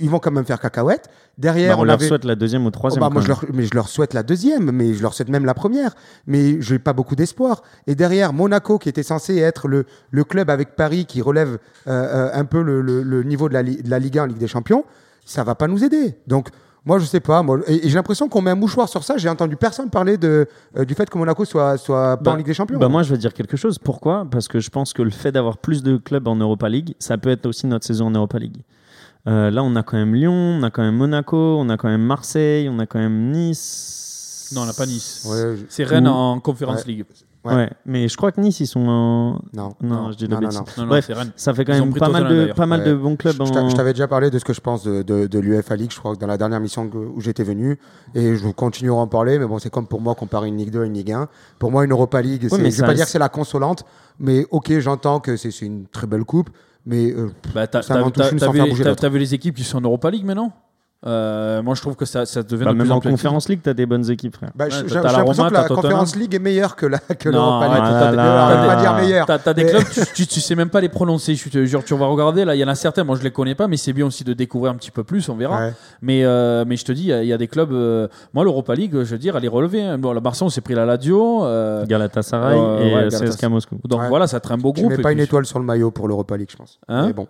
[0.00, 1.08] ils vont quand même faire cacahuète.
[1.40, 3.00] Bah, Derrière, on on leur avait- souhaite la deuxième ou Oh, troisième.
[3.00, 5.30] bah, quand moi, je leur, mais je leur souhaite la deuxième, mais je leur souhaite
[5.30, 5.94] même la première.
[6.26, 7.62] Mais je n'ai pas beaucoup d'espoir.
[7.86, 11.90] Et derrière, Monaco, qui était censé être le, le club avec Paris qui relève euh,
[11.90, 14.38] euh, un peu le, le- le niveau de la, de la Ligue 1 en Ligue
[14.38, 14.84] des Champions,
[15.24, 16.14] ça va pas nous aider.
[16.26, 16.48] Donc,
[16.84, 17.42] moi, je sais pas.
[17.42, 19.16] Moi, et, et j'ai l'impression qu'on met un mouchoir sur ça.
[19.16, 22.36] J'ai entendu personne parler de, euh, du fait que Monaco soit, soit pas Bah, en
[22.36, 22.78] Ligue des Champions.
[22.78, 23.78] Bah moi, je vais dire quelque chose.
[23.78, 24.26] Pourquoi?
[24.30, 27.16] Parce que je pense que le fait d'avoir plus de clubs en Europa League, ça
[27.18, 28.58] peut être aussi notre saison en Europa League.
[29.28, 31.88] Euh, là, on a quand même Lyon, on a quand même Monaco, on a quand
[31.88, 34.50] même Marseille, on a quand même Nice.
[34.54, 35.26] Non, on n'a pas Nice.
[35.30, 36.92] Ouais, je- C'est Rennes Ou- en Conference Ouais.
[36.92, 37.04] League.
[37.42, 37.54] Ouais.
[37.54, 37.70] Ouais.
[37.86, 39.40] mais je crois que Nice, ils sont en.
[39.54, 39.70] non.
[39.80, 40.58] Non, je dis de non, non, bêtises.
[40.58, 40.64] non.
[40.76, 41.32] Non, non, Bref, c'est Rennes.
[41.36, 42.98] ça fait quand Ils même pas mal, de, pas mal de Ouais.
[42.98, 43.68] bons clubs Je t'a- en.
[43.70, 45.98] je t'avais déjà parlé de ce que je pense de, de, de l'UEFA League, je
[45.98, 47.78] crois, dans la dernière mission que- où j'étais venu.
[48.14, 50.70] Et je continuerai à en parler, mais bon, c'est comme pour moi comparer une Ligue
[50.70, 51.28] 2 à une Ligue 1.
[51.58, 53.30] Pour moi, une Europa League, c'est- mais je ne vais pas dire que c'est la
[53.30, 53.84] consolante,
[54.18, 56.50] mais ok, j'entends que c'est une très belle coupe,
[56.86, 59.56] mais euh, Bah, t'as, Ça m'en touche une sans faire bouger t'as vu les équipes
[59.56, 60.52] qui sont en Europa League maintenant?
[61.06, 63.10] Euh, Moi, je trouve que ça, ça devient Bah, de même plus en en plus
[63.10, 64.50] Conférence League, t'as des bonnes équipes, frère.
[64.54, 65.64] bah, Ouais, j'ai l'impression que la.
[65.64, 67.76] Conference League est meilleure que, la, que Non, l'Europa League.
[67.78, 69.26] t'as- Euh, t'as- on t'as- va pas t'as- dire meilleur.
[69.26, 71.34] T'as, t'as des clubs, tu, tu, tu sais même pas les prononcer.
[71.36, 72.54] Je te jure, tu vas regarder là.
[72.54, 74.34] Il y en a certains, moi je les connais pas, mais c'est bien aussi de
[74.34, 75.26] découvrir un petit peu plus.
[75.30, 75.58] On verra.
[75.68, 75.72] Ouais.
[76.02, 77.72] Mais, euh, mais je te dis, il y y, a des clubs.
[77.72, 79.82] euh, moi, l'Europa League, je veux dire, elle est relevée.
[79.82, 79.96] hein.
[79.96, 81.44] Bon, la Barça, on s'est pris la Lazio.
[81.44, 83.08] euh, Galatasaray Euh, et euh.
[83.10, 83.76] CSKA Moscou.
[83.88, 84.92] donc voilà, ça traîne un beau Tu groupe.
[84.92, 86.78] mets et pas une étoile sur le maillot pour l'Europa League, je pense.
[86.88, 87.26] Hein mais bon.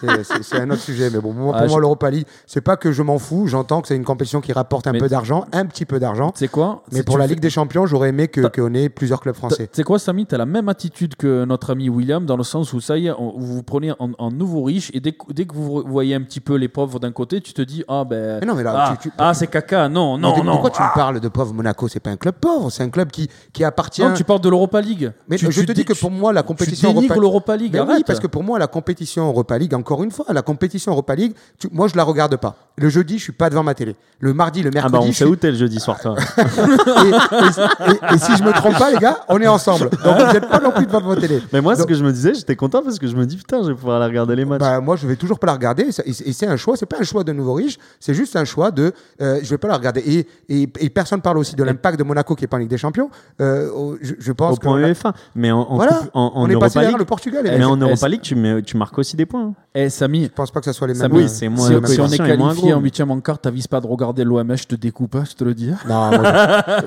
[0.00, 2.26] C'est- c'est c'est un autre sujet, mais bon, moi, Ah, pour moi, je- l'Europa League,
[2.46, 3.46] c'est pas que je m'en fous.
[3.46, 6.30] J'entends que c'est une compétition qui rapporte un Mais- peu d'argent, un petit peu d'argent.
[6.32, 8.72] Tu sais quoi Mais pour tu la fais- Ligue des Champions, j'aurais aimé T'as- qu'on
[8.74, 9.68] ait plusieurs clubs Tu français.
[9.72, 12.72] sais quoi, Samy, tu as la même attitude que notre ami William, dans le sens
[12.72, 15.32] où ça y est, on- vous vous prenez en, en nouveau riche, et dès, que-
[15.32, 18.04] dès que vous voyez un petit peu les pauvres d'un côté, tu te dis Ah
[18.08, 18.38] ben.
[18.40, 20.58] Mais non, mais là, ah, tu- tu- ah, c'est caca, non, non, de, de non.
[20.58, 20.90] quoi tu ah.
[20.90, 21.88] me parles de pauvre Monaco?
[21.88, 24.02] C'est pas un club pauvre, c'est un club qui, qui appartient.
[24.02, 25.12] Non, tu parles de l'Europa League.
[25.28, 27.14] Mais Tu- je tu te dis que pour moi, la tu compétition Europa...
[27.16, 27.72] l'Europa League.
[27.72, 30.92] Mais oui, parce que pour moi, la compétition Europa League, encore une fois, la compétition
[30.92, 32.56] Europa League, tu- moi, je la regarde pas.
[32.76, 33.96] Le jeudi, je suis pas devant ma télé.
[34.20, 36.14] Le mardi, le Ah mercredi, bah on sait où t'es le jeudi soir, toi.
[36.38, 39.90] et, et- et- et si je me trompe pas, les gars, on est ensemble.
[40.04, 41.40] Donc vous n'êtes pas non plus devant votre télé.
[41.52, 43.62] Mais moi, ce que je me disais, j'étais content parce que je me dis putain,
[43.62, 44.60] je vais pouvoir aller regarder les matchs.
[44.60, 45.88] Bah, moi, je vais toujours pas la regarder.
[46.04, 46.76] Et c'est un choix.
[46.76, 47.78] C'est pas un choix de nouveau riche.
[48.00, 48.92] C'est juste un choix de.
[49.20, 50.26] euh, je vais pas la regarder.
[50.48, 53.10] Et, personne parle aussi de l'impact de Monaco qui est pas en Ligue des Champions.
[53.40, 55.12] Euh, je, je pense au point UEFA.
[55.34, 57.44] Mais en, en, Voilà, en, en on est Europa passé derrière League, le Portugal.
[57.44, 59.48] les mais en Europa League, tu, mets- tu marques aussi des points.
[59.48, 59.54] hein.
[59.74, 61.12] Eh, Samy, Je pense pas que ça soit les mêmes.
[61.12, 63.86] oui, euh, c'est moins- si, on est qualifié en huitième en quart, t'avises pas de
[63.86, 65.70] regarder l'OM, je te découpe, hein, je te le dis.
[65.88, 66.22] Non, moi,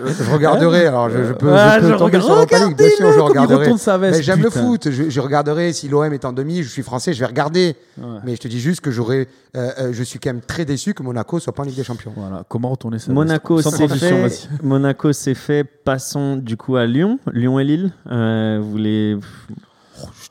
[0.08, 0.88] je, je regarderai.
[0.88, 2.78] Alors, je, je peux, Ah, je peux je tomber regarde- sur l'Europa League.
[2.78, 3.60] Bien sûr, je regardez-le comme il regarderai.
[3.66, 4.90] retourne sa veste, Mais j'aime le foot.
[4.90, 6.64] Je, je regarderai si l'OM est en demi.
[6.64, 7.76] Je suis français, je vais regarder.
[7.98, 8.06] Ouais.
[8.26, 9.28] Mais je te dis juste que j'aurais.
[9.56, 11.84] euh, euh, je suis quand même très déçu que Monaco soit pas en Ligue des
[11.84, 12.14] Champions.
[12.16, 14.50] Voilà, comment retourner ça Monaco, c'est fait.
[14.64, 15.64] Monaco, c'est fait.
[15.64, 17.20] Passons du coup à Lyon.
[17.32, 17.92] Lyon et Lille.
[18.10, 19.18] Euh, vous les...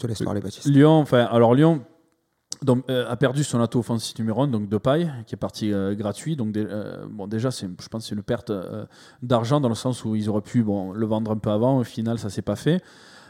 [0.00, 0.66] Je te laisse parler, Baptiste.
[0.66, 1.82] Lyon, enfin, alors Lyon
[2.62, 5.72] donc, euh, a perdu son atout offensif numéro 1, donc de paille, qui est parti
[5.72, 6.36] euh, gratuit.
[6.36, 8.84] Donc, euh, bon, déjà, c'est, je pense que c'est une perte euh,
[9.22, 11.78] d'argent dans le sens où ils auraient pu bon, le vendre un peu avant.
[11.78, 12.82] Au final, ça s'est pas fait.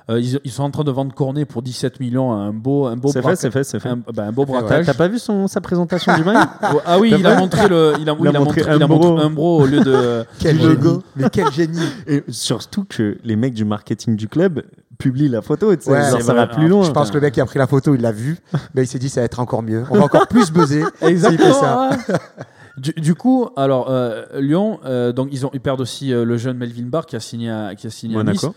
[0.09, 2.97] Euh, ils, ils sont en train de vendre Cornet pour 17 millions, un beau, un
[2.97, 3.91] beau C'est fait, braquage- c'est fait, c'est fait.
[3.91, 4.59] Un, ben, un beau Ouais, ouais.
[4.63, 4.87] T'as braquage.
[4.87, 6.41] t'as pas vu son, sa présentation du maillot
[6.87, 8.77] Ah oui, il a montré le, il a, oui, Il a il a montré montré,
[8.77, 9.19] il a un montré bro.
[9.21, 10.25] un bro au lieu de.
[10.41, 11.03] Quel logo.
[11.15, 11.79] Mais quel génie.
[12.09, 14.63] Et surtout que les mecs du marketing du club
[15.01, 15.75] publient la photo.
[15.75, 16.85] tu sais, Ouais, genre, ça va plus loin.
[16.85, 18.37] Je pense que le mec qui a pris la photo, il l'a vu,
[18.75, 19.83] mais il s'est dit ça va être encore mieux.
[19.91, 20.85] On va encore plus buzzer.
[21.01, 21.91] ça.
[21.91, 22.15] ouais.
[22.77, 26.37] Du, du coup, alors euh, Lyon, euh, donc ils ont ils perdent aussi euh, le
[26.39, 28.43] jeune Melvin Barr qui a signé à, qui a signé à Nice.
[28.43, 28.57] Monaco.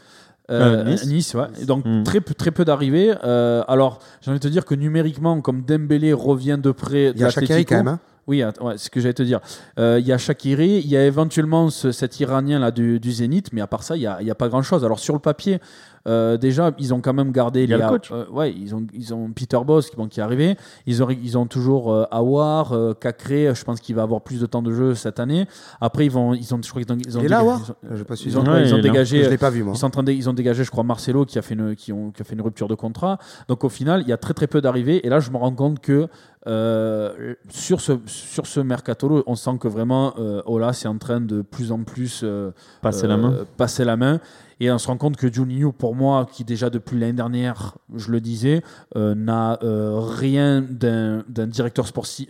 [0.51, 1.33] Euh, Euh, Nice.
[1.33, 1.47] ouais.
[1.61, 2.03] Et donc Hmm.
[2.03, 3.13] très peu très peu d'arrivées.
[3.23, 7.21] Euh, alors j'ai envie de te dire que numériquement, comme Dembélé revient de près, Il
[7.21, 7.87] y a l'Atlético- quand même.
[7.87, 7.99] hein.
[8.25, 9.41] Oui, ouais, c'est ce que j'allais te dire.
[9.79, 13.11] Euh, Il y a Shakiri, il y a éventuellement ce- cet Iranien là du, du
[13.11, 14.85] Zénith, mais à part ça, il n'y a, il y a pas grand chose.
[14.85, 15.59] Alors sur le papier,
[16.07, 18.11] euh, déjà, ils ont quand même gardé Il y a les le coach.
[18.11, 20.57] euh, ouais, ils ont, ils ont Peter Boss qui, bon, qui est arrivé.
[20.85, 24.39] Ils ont, ils ont toujours euh, Awar, euh, Cacré, je pense qu'il va avoir plus
[24.41, 25.47] de temps de jeu cette année.
[25.79, 27.61] Après, ils vont, ils ont, je crois qu'ils ont, ils ont Il est là, Awar
[27.89, 29.23] Je sais pas si ils ont, Ouais, ils ont dégagé.
[29.23, 29.73] Je l'ai pas vu moi.
[29.75, 31.75] Ils sont en train de- ils ont dégagé, je crois, Marcelo qui a fait une,
[31.75, 33.17] qui ont, qui a fait une rupture de contrat.
[33.47, 35.05] Donc au final, il y a très très peu d'arrivées.
[35.05, 36.07] Et là, je me rends compte que
[36.45, 41.21] euh, sur ce sur ce mercato, on sent que vraiment euh, Ola c'est en train
[41.21, 42.51] de plus en plus euh,
[42.81, 43.33] Passer euh, la main.
[43.57, 44.19] passer la main.
[44.59, 48.11] Et on se rend compte que Juninho, pour moi, qui déjà depuis l'année dernière, je
[48.11, 48.61] le disais,
[48.95, 52.29] euh, n'a euh, rien d'un directeur sportif,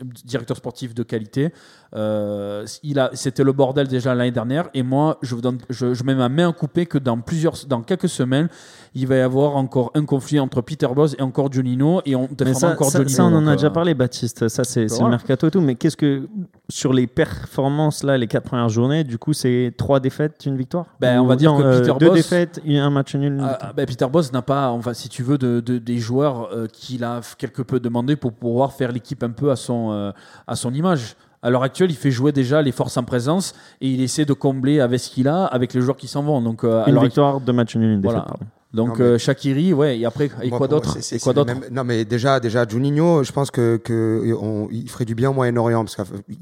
[0.93, 1.53] de qualité.
[1.95, 2.65] Euh,
[3.13, 4.69] c'était le bordel déjà l'année dernière.
[4.73, 7.55] Et moi, je, vous donne, je, je mets ma main à couper que dans plusieurs,
[7.67, 8.49] dans quelques semaines,
[8.95, 12.29] il va y avoir encore un conflit entre Peter Bosz et encore Juninho, et on
[12.53, 13.15] ça, encore ça, Juninho.
[13.15, 14.47] ça, on en a euh, déjà parlé, Baptiste.
[14.47, 15.61] Ça, c'est c'est le mercato et tout.
[15.61, 16.27] Mais qu'est-ce que,
[16.69, 20.85] sur les performances, là, les quatre premières journées, du coup, c'est trois défaites, une victoire?
[20.99, 23.39] Ben, on va dire non, que euh, Peter Deux Bosz- défaites, un match nul?
[23.41, 26.49] Ah, ah, ben, Peter Boss n'a pas, enfin, si tu veux, de, de- des joueurs
[26.53, 30.11] euh, qu'il a quelque peu demandé pour pouvoir faire l'équipe un peu à son, euh,
[30.47, 31.15] à son image.
[31.41, 34.31] À l'heure actuelle, il fait jouer déjà les forces en présence et il essaie de
[34.33, 36.41] combler avec ce qu'il a, avec les joueurs qui s'en vont.
[36.41, 38.21] Donc, euh, une victoire, deux matchs nuls, une défaite.
[38.21, 38.37] Voilà.
[38.73, 41.63] Donc mais- euh, Shaqiri, ouais, et après, et Moi, quoi d'autre Et quoi d'autre même-
[41.71, 45.33] Non, mais déjà, déjà, Juninho, je pense que, que on- il ferait du bien au
[45.33, 45.95] Moyen-Orient parce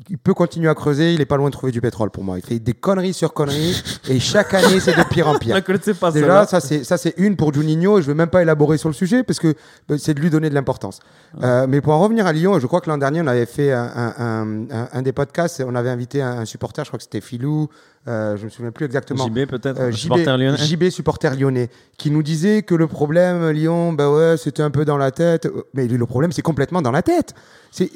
[0.07, 1.13] qu'il peut continuer à creuser.
[1.13, 2.37] Il est pas loin de trouver du pétrole pour moi.
[2.37, 5.55] Il fait des conneries sur conneries et chaque année, c'est de pire en pire.
[5.99, 6.45] pas Déjà, celle-là.
[6.47, 8.93] ça c'est ça c'est une pour Juninho et je veux même pas élaborer sur le
[8.95, 9.53] sujet parce que
[9.91, 10.99] euh, c'est de lui donner de l'importance.
[11.43, 13.73] Euh, mais pour en revenir à Lyon, je crois que l'an dernier on avait fait
[13.73, 17.19] un, un, un- des podcasts, on avait invité un, un supporter, je crois que c'était
[17.21, 17.67] Filou,
[18.07, 19.25] euh, je me souviens plus exactement.
[19.27, 20.57] JB peut-être Euh, supporter lyonnais.
[20.57, 24.85] JB supporter lyonnais qui nous disait que le problème Lyon bah ouais c'était un peu
[24.85, 25.47] dans la tête.
[25.75, 27.33] Mais le problème c'est complètement dans la tête.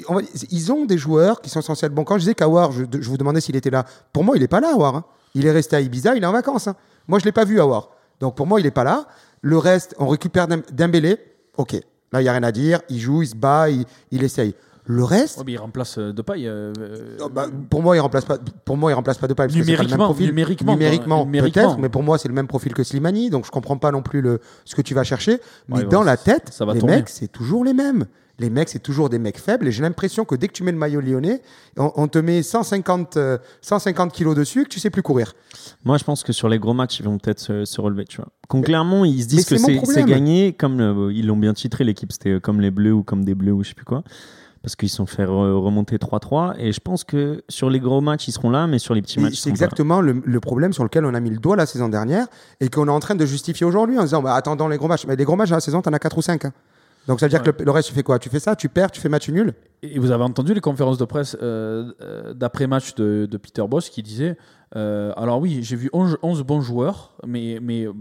[0.08, 2.04] On va- ils ont des joueurs qui sont censés être bons.
[2.04, 3.84] Quand je disais qu'Awar je, je vous demandais s'il était là.
[4.12, 5.04] Pour moi il est pas là Awar hein.
[5.34, 6.76] il est resté à Ibiza il est en vacances hein.
[7.08, 7.90] moi je l'ai pas vu Awar.
[8.20, 9.06] Donc pour moi il est pas là.
[9.42, 11.18] Le reste on récupère Dem- Dembélé.
[11.56, 11.72] Ok.
[12.12, 12.80] Là il y a rien à dire.
[12.88, 14.54] Il joue il se bat il, il essaye
[14.86, 16.46] le reste Ouais, mais il remplace euh, Depay.
[16.46, 18.38] euh, euh, Oh, bah, pour moi, il remplace pas.
[18.64, 20.26] Pour moi, il remplace pas de parce que c'est pas le même Numériquement, profil.
[20.28, 20.72] numériquement,
[21.24, 23.90] numériquement, peut-être, mais pour moi, c'est le même profil que Slimani, donc je comprends pas
[23.90, 25.40] non plus le ce que tu vas chercher.
[25.68, 28.06] Mais Ouais, dans ouais, la tête, ça va les mecs, c'est toujours les mêmes.
[28.38, 29.66] Les mecs, c'est toujours des mecs faibles.
[29.66, 31.40] Et j'ai l'impression que dès que tu mets le maillot lyonnais,
[31.78, 35.32] on, on te met 150, euh, 150 kilos dessus et que tu sais plus courir.
[35.86, 38.04] Moi, je pense que sur les gros matchs, ils vont peut-être se, se relever.
[38.04, 38.28] Tu vois.
[38.52, 41.82] Donc, clairement, ils se disent mais que c'est gagné, comme euh, ils l'ont bien titré,
[41.84, 44.04] l'équipe, c'était comme les Bleus ou comme des Bleus ou je sais plus quoi.
[44.66, 46.56] Parce qu'ils se sont fait re- remonter 3-3.
[46.58, 49.20] Et je pense que sur les gros matchs, ils seront là, mais sur les petits
[49.20, 49.64] Et matchs, ils C'est seront pas là.
[49.66, 52.26] exactement le, le problème sur lequel on a mis le doigt la saison dernière
[52.58, 55.06] et qu'on est en train de justifier aujourd'hui en disant bah, attendant les gros matchs.
[55.06, 56.42] Mais les gros matchs à la saison, tu en as 4 ou 5.
[57.06, 58.18] Donc ça veut dire que le, le reste, tu fais quoi?
[58.18, 59.54] Tu fais ça, tu perds, tu fais match nul?
[59.84, 63.90] Et vous avez entendu les conférences de presse euh, euh, d'après-match de, de Peter Bosch
[63.90, 64.36] qui disait
[64.74, 67.92] euh, Alors, oui, j'ai vu 11, 11 bons joueurs, mais, mais euh,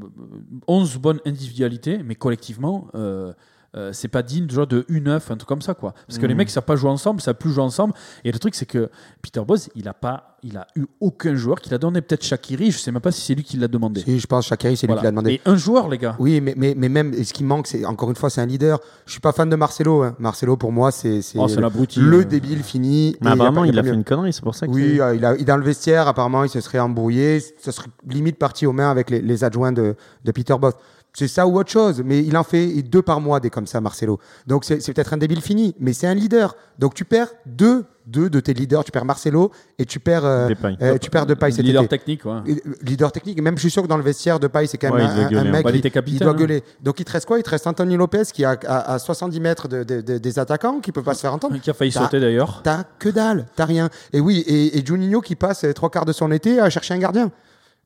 [0.68, 3.34] 11 bonnes individualités, mais collectivement, euh,
[3.76, 5.74] euh, c'est pas digne déjà de 1-9, un truc comme ça.
[5.74, 5.94] quoi.
[6.08, 6.38] Parce que les Mhm.
[6.40, 7.94] mecs, ça savent pas jouer ensemble, ça plus jouer ensemble.
[8.24, 8.90] Et le truc, c'est que
[9.22, 12.02] Peter Bosch, il a, pas, il a eu aucun joueur qui l'a donné.
[12.02, 14.02] Peut-être Shakiri, je sais même pas si c'est lui qui l'a demandé.
[14.02, 15.42] Si, je pense Shakiri, c'est lui qui l'a demandé.
[15.46, 16.16] Mais un joueur, les gars.
[16.20, 18.80] Oui, mais, mais, mais même, ce qui manque, c'est encore une fois, c'est un leader.
[19.06, 20.04] Je suis pas fan de Marcelo.
[20.04, 20.16] hein.
[20.20, 22.24] Marcelo, pour moi, c'est c'est Oh, le, euh.
[22.24, 23.16] débile fini.
[23.22, 24.72] Mais apparemment, a il a fait une connerie, c'est pour ça que.
[24.72, 27.40] Oui, euh, il a, dans le vestiaire, apparemment, il se serait embrouillé.
[27.62, 30.78] Ce serait limite parti aux mains avec les, les adjoints de, de Peter Both.
[31.18, 33.80] C'est ça ou autre chose, mais il en fait deux par mois des comme ça,
[33.82, 34.20] Marcelo.
[34.48, 36.56] Donc c'est peut-être un débile fini, mais c'est un leader.
[36.78, 38.84] Donc tu perds deux, deux de tes leaders.
[38.84, 39.50] Tu perds Marcelo
[39.80, 40.76] et tu perds, euh, Depay.
[40.82, 41.98] euh, tu perds Depay leader été.
[41.98, 42.34] technique, ouais.
[42.50, 44.94] Euh, Leader technique, même je suis sûr que dans le vestiaire de paille, c'est quand
[44.94, 45.52] même Ouais, un, gueuler, hein.
[45.52, 46.36] mec Bah, qui capitaine, il doit hein.
[46.36, 46.64] gueuler.
[46.84, 47.40] Donc il te reste quoi?
[47.40, 50.18] Il te reste Antonio Lopez qui est à, à- à 70 mètres de- de- de-
[50.18, 51.58] des attaquants qui peut pas se faire entendre.
[51.60, 52.60] Qui a failli sauter d'ailleurs.
[52.62, 53.90] T'as que dalle, t'as rien.
[54.12, 57.00] Et oui, et, et Juninho qui passe trois quarts de son été à chercher un
[57.00, 57.32] gardien.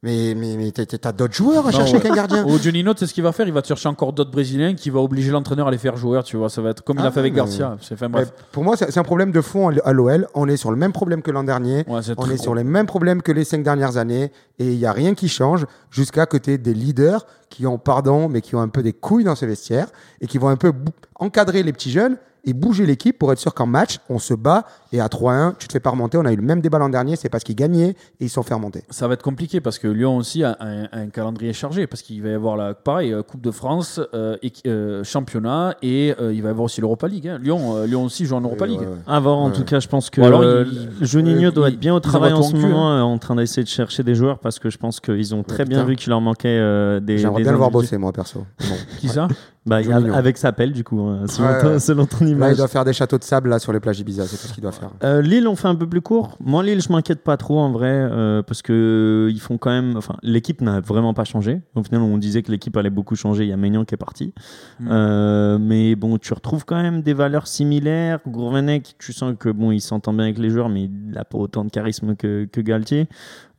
[0.02, 2.02] Mais, mais, mais t'as- d'autres joueurs à Non, chercher ouais.
[2.02, 2.46] qu'un gardien.
[2.46, 3.46] Au Juninho, tu sais ce qu'il va faire?
[3.48, 6.22] Il va te chercher encore d'autres Brésiliens qui va obliger l'entraîneur à les faire jouer,
[6.24, 6.50] tu vois.
[6.50, 7.76] Ça va être comme il a Ah, fait avec Garcia.
[7.82, 8.32] C'est enfin, bref.
[8.54, 10.28] pour moi, c'est c'est un problème de fond à l'OL.
[10.36, 11.84] On est sur le même problème que l'an dernier.
[11.90, 14.78] Ouais, c'est On est sur les mêmes problèmes que les cinq dernières années et il
[14.78, 18.62] n'y a rien qui change jusqu'à côté des leaders qui ont, pardon, mais qui ont
[18.62, 19.88] un peu des couilles dans ce vestiaire
[20.22, 20.72] et qui vont un peu
[21.16, 22.16] encadrer les petits jeunes
[22.46, 25.68] et bouger l'équipe pour être sûr qu'en match, on se bat et à 3-1, tu
[25.68, 26.18] te fais pas remonter.
[26.18, 28.36] On a eu le même débat l'an dernier, c'est parce qu'ils gagnaient et ils se
[28.36, 28.84] sont fait remonter.
[28.90, 32.22] Ça va être compliqué parce que Lyon aussi a un, un calendrier chargé parce qu'il
[32.24, 36.34] va y avoir la pareil euh, Coupe de France, euh, et- euh, championnat et euh,
[36.34, 37.28] il va y avoir aussi l'Europa League.
[37.28, 37.38] hein.
[37.42, 38.80] Lyon, euh, Lyon aussi joue en Europa Euh, League.
[38.80, 38.98] ouais, ouais.
[39.08, 39.54] À voir, en Ouais.
[39.56, 40.66] tout cas, je pense que alors, euh,
[41.00, 43.18] il- Juninho euh, doit il- être bien au travail en ce cul, moment, euh, en
[43.20, 45.96] train d'essayer de chercher des joueurs parce que je pense qu'ils ont très bien vu
[45.96, 47.18] qu'il leur manquait euh, des.
[47.20, 48.46] J'aimerais bien le voir bosser, moi, perso.
[48.62, 48.76] Bon.
[49.00, 49.28] Qui ça?
[49.70, 49.78] Bah,
[50.16, 51.80] avec sa pelle, du coup, hein, selon, Ouais, ton, ouais.
[51.80, 52.54] selon ton Là, image.
[52.54, 54.54] il doit faire des châteaux de sable là, sur les plages Ibiza, c'est tout ce
[54.54, 54.90] qu'il doit faire.
[55.04, 56.38] Euh, Lille, on fait un peu plus court.
[56.44, 59.70] Moi, Lille, je m'inquiète pas trop en vrai, euh, parce que euh, ils font quand
[59.70, 59.96] même.
[59.96, 61.62] Enfin, l'équipe n'a vraiment pas changé.
[61.76, 63.44] Au final, on disait que l'équipe allait beaucoup changer.
[63.44, 64.34] Il y a Maignan qui est parti,
[64.80, 64.88] Mm.
[64.92, 68.20] Euh, mais bon, tu retrouves quand même des valeurs similaires.
[68.28, 71.38] Gourvenec, tu sens que bon, il s'entend bien avec les joueurs, mais il n'a pas
[71.38, 73.08] autant de charisme que, que Galtier.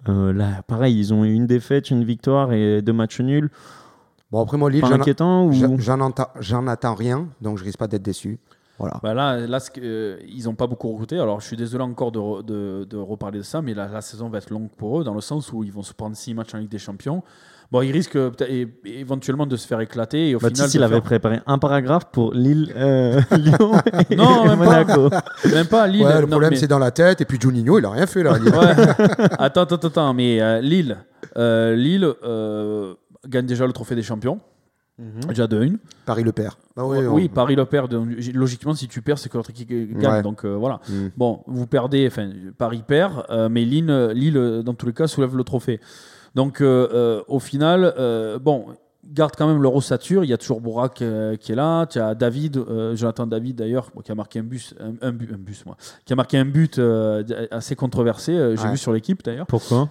[0.06, 3.50] Là, pareil, ils ont eu une défaite, une victoire et deux matchs nuls.
[4.32, 5.52] Bon, après, moi, Lille, Pas j'en- inquiétant ou
[6.68, 8.38] attends rien, donc je risque pas d'être déçu.
[8.78, 8.98] Voilà.
[9.02, 9.36] Bah là,
[9.78, 11.18] euh, ils n'ont pas beaucoup recruté.
[11.18, 14.00] Alors, je suis désolé encore de, re- de, de reparler de ça, mais la, la
[14.00, 16.32] saison va être longue pour eux, dans le sens où ils vont se prendre 6
[16.32, 17.22] matchs en Ligue des Champions.
[17.70, 18.30] Bon, ils risquent euh,
[18.86, 20.68] éventuellement de se faire éclater et au final.
[20.72, 23.72] Il avait faire- préparé un paragraphe pour Lille, euh, Lyon
[24.08, 24.84] et Non, même pas.
[24.84, 25.10] Monaco.
[25.52, 26.02] Même pas Lille.
[26.06, 28.06] Ouais, le non, problème, mais- c'est dans la tête, et puis Juninho, il a rien
[28.06, 28.38] fait là.
[28.38, 28.48] Lille.
[28.54, 28.86] Ouais.
[29.38, 30.96] attends, attends, attends, mais euh, Lille,
[31.36, 32.94] euh, Lille euh,
[33.28, 34.40] gagne déjà le trophée des champions.
[35.26, 35.78] Déjà de une.
[36.04, 36.56] Paris le perd.
[36.76, 37.90] Bah oui, on- Paris le perd.
[37.90, 40.12] donc, Logiquement, si tu perds, c'est que l'autre équipe gagne.
[40.12, 40.22] Ouais.
[40.22, 40.80] Donc euh, voilà.
[40.90, 41.06] Mm.
[41.16, 45.34] Bon, vous perdez, enfin, Paris perd, euh, mais Lille, Lille, dans tous les cas, soulève
[45.38, 45.80] le trophée.
[46.34, 48.66] Donc, euh, euh, au final, euh, bon,
[49.10, 50.22] garde quand même l'Eurossature.
[50.22, 51.86] Il y a toujours Bourak euh, qui est là.
[51.86, 54.42] Tu as David, euh, Jonathan David d'ailleurs, bon, qui a marqué un
[54.80, 58.32] un, un but, un bus, moi, qui a marqué un but euh, assez controversé.
[58.32, 58.72] euh, J'ai Ouais.
[58.72, 59.46] vu sur l'équipe d'ailleurs.
[59.46, 59.88] Pourquoi?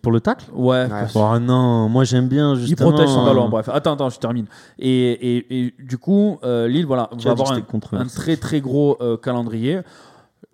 [0.00, 0.82] Pour le tacle Ouais.
[0.82, 0.88] Ouais.
[0.88, 2.90] parce- Oh non, moi j'aime bien il justement.
[2.90, 3.46] protège son ballon.
[3.46, 4.46] euh, Bref, attends, attends, je termine.
[4.78, 8.96] Et, et, et du coup, euh, Lille, voilà, Tu va avoir un, très très gros
[9.00, 9.80] euh, calendrier.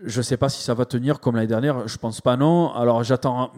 [0.05, 1.87] Je sais pas si ça va tenir comme l'année dernière.
[1.89, 2.73] Je pense pas non.
[2.75, 3.51] Alors j'attends.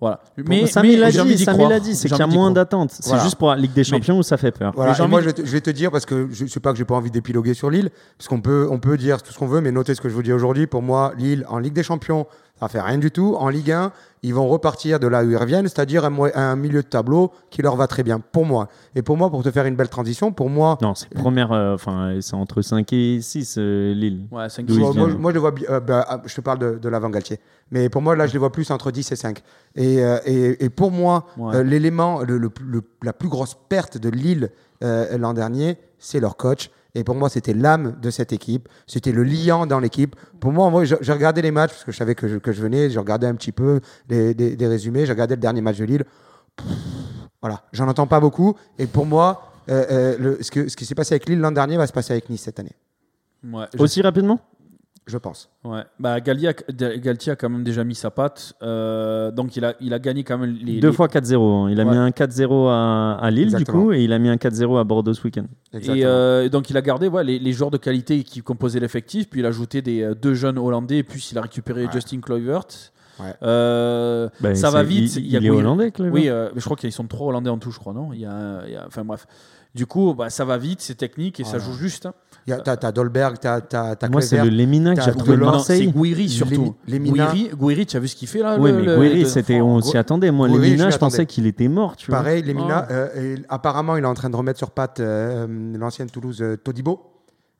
[0.00, 0.20] Voilà.
[0.36, 1.38] Mais, Samy mais l'a dit, dit,
[1.96, 2.90] c'est qu'il y a moins d'attente.
[2.92, 3.22] C'est Voilà.
[3.24, 4.72] juste pour la Ligue des Champions où ça fait peur.
[4.74, 6.28] Voilà, Mais j'ai et moi envie je, vais te- je vais te dire parce que
[6.30, 8.98] je sais pas que j'ai pas envie d'épiloguer sur Lille, parce qu'on peut, on peut
[8.98, 10.66] dire tout ce qu'on veut, mais notez ce que je vous dis aujourd'hui.
[10.66, 12.26] Pour moi, Lille en Ligue des Champions,
[12.60, 13.34] ça fait rien du tout.
[13.38, 13.92] En Ligue 1,
[14.26, 17.62] ils vont repartir de là où ils reviennent, c'est-à-dire un, un milieu de tableau qui
[17.62, 18.18] leur va très bien.
[18.20, 18.68] Pour moi.
[18.94, 21.74] Et pour moi, pour te faire une belle transition, pour moi, Non, c'est première, euh,
[21.74, 24.26] enfin, c'est entre 5 et 6, Lille.
[24.32, 25.06] Ouais, cinq, D'où six, ils moi, viennent.
[25.08, 25.52] moi, moi, je vois.
[25.70, 27.38] euh, bah, ah, je te parle de, de l'avant Galtier.
[27.70, 29.42] Mais pour moi, là, je les vois plus entre 10 et 5.
[29.76, 31.56] Et, euh, et, et pour moi, Ouais.
[31.56, 34.50] euh, l'élément, le, le- le- la plus grosse perte de Lille
[34.82, 36.70] euh, l'an dernier, c'est leur coach.
[36.94, 38.68] Et pour moi, c'était l'âme de cette équipe.
[38.86, 40.14] C'était le liant dans l'équipe.
[40.40, 42.52] Pour moi, moi je, je regardais les matchs parce que je savais que je, que
[42.52, 42.88] je venais.
[42.90, 45.04] Je regardais un petit peu des, des- des résumés.
[45.06, 46.04] J'ai regardé le dernier match de Lille.
[46.56, 46.66] Pff,
[47.42, 48.54] voilà, j'en entends pas beaucoup.
[48.78, 51.50] Et pour moi, euh, euh, le- ce, que, ce qui s'est passé avec Lille l'an
[51.52, 52.76] dernier va se passer avec Nice cette année,
[53.52, 54.38] Ouais, Aussi rapidement?
[55.06, 55.50] Je pense.
[55.64, 56.52] Ouais, bah Galtier a,
[56.96, 60.24] Galtier a quand même déjà mis sa patte, euh, donc il a, il a gagné
[60.24, 61.68] quand même les Deux les- fois 4-0.
[61.70, 61.90] Il a Ouais.
[61.90, 63.78] mis un 4-0 à, à Lille, Exactement.
[63.80, 65.44] du coup, et il a mis un 4-0 à Bordeaux ce week-end.
[65.72, 65.96] Exactement.
[65.96, 69.28] Et euh, donc il a gardé ouais, les, les joueurs de qualité qui composaient l'effectif,
[69.28, 71.92] puis il a ajouté des euh, deux jeunes hollandais, puis il a récupéré Ouais.
[71.92, 72.64] Justin Kluivert.
[73.20, 73.32] Ouais.
[73.44, 75.14] Euh, Ben, ça va vite.
[75.16, 77.06] Il, il y a il est hollandais, Kluivert Oui, euh, mais je crois qu'ils sont
[77.06, 78.12] trois hollandais en tout, je crois, non?
[78.12, 79.26] Il y a, il y a- Enfin bref.
[79.74, 82.06] Du coup, bah, ça va vite, c'est technique et ça joue juste.
[82.06, 82.14] hein.
[82.46, 84.50] Il y a- T'as Dolberg, t'as t'as- t'as Moi, c'est le.
[84.50, 85.92] Lemina que j'ai retrouvé de Non, c'est Marseille.
[85.92, 86.76] Gouiri surtout.
[87.56, 89.80] Gouiri, tu as vu ce qu'il fait là Oui, le- mais le- c'était, oh, on
[89.80, 90.30] s'y attendait.
[90.30, 92.10] Moi, Lemina, je pensais qu'il était mort, tu.
[92.10, 92.92] Pareil, les Mina, Oh.
[92.92, 95.46] euh, apparemment, il est en train de remettre sur patte euh,
[95.78, 97.10] l'ancienne Toulouse euh, Todibo.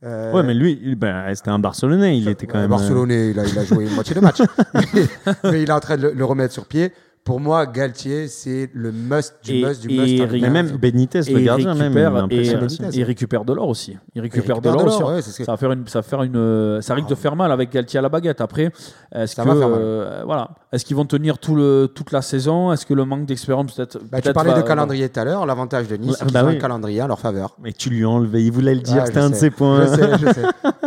[0.05, 2.19] Euh, Ouais, mais lui, ben, c'était un Barcelonais.
[2.19, 2.73] Il était quand ouais, même.
[2.73, 4.43] euh, Barcelonais, il, a, il a joué une moitié de match.
[4.75, 4.83] mais,
[5.51, 6.93] mais il est en train de le, le remettre sur pied.
[7.25, 10.05] Pour moi, Galtier, c'est le must du Et- must du et must.
[10.11, 10.51] Rick- Mais Ligue un.
[10.51, 11.93] même Benitez, Et le il gardien, même.
[11.93, 13.97] il récupère, et, et- il récupère de l'or aussi.
[14.15, 15.03] Il récupère, récupère de l'or aussi.
[15.03, 17.73] ouais, ça va faire une, ça va faire une, ça risque de faire mal avec
[17.73, 18.43] Galtier à la baguette.
[18.43, 18.71] Après,
[19.15, 22.73] est-ce que, euh, voilà, est-ce qu'ils vont tenir tout le, toute la saison?
[22.73, 25.47] Est-ce que le manque d'expérience peut-être Bah, tu parlais va- de calendrier tout à l'heure.
[25.47, 26.57] L'avantage de Nice, c'est qu'ils bah ont oui.
[26.57, 27.57] un calendrier à leur faveur.
[27.63, 28.45] Mais tu lui as enlevé.
[28.45, 28.97] Il voulait le dire.
[28.97, 29.87] Ouais, c'était un de ses points.
[29.87, 30.43] Je sais, je sais.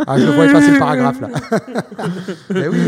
[0.06, 1.28] Ah, je vois passer le paragraphe là.
[2.50, 2.78] mais oui,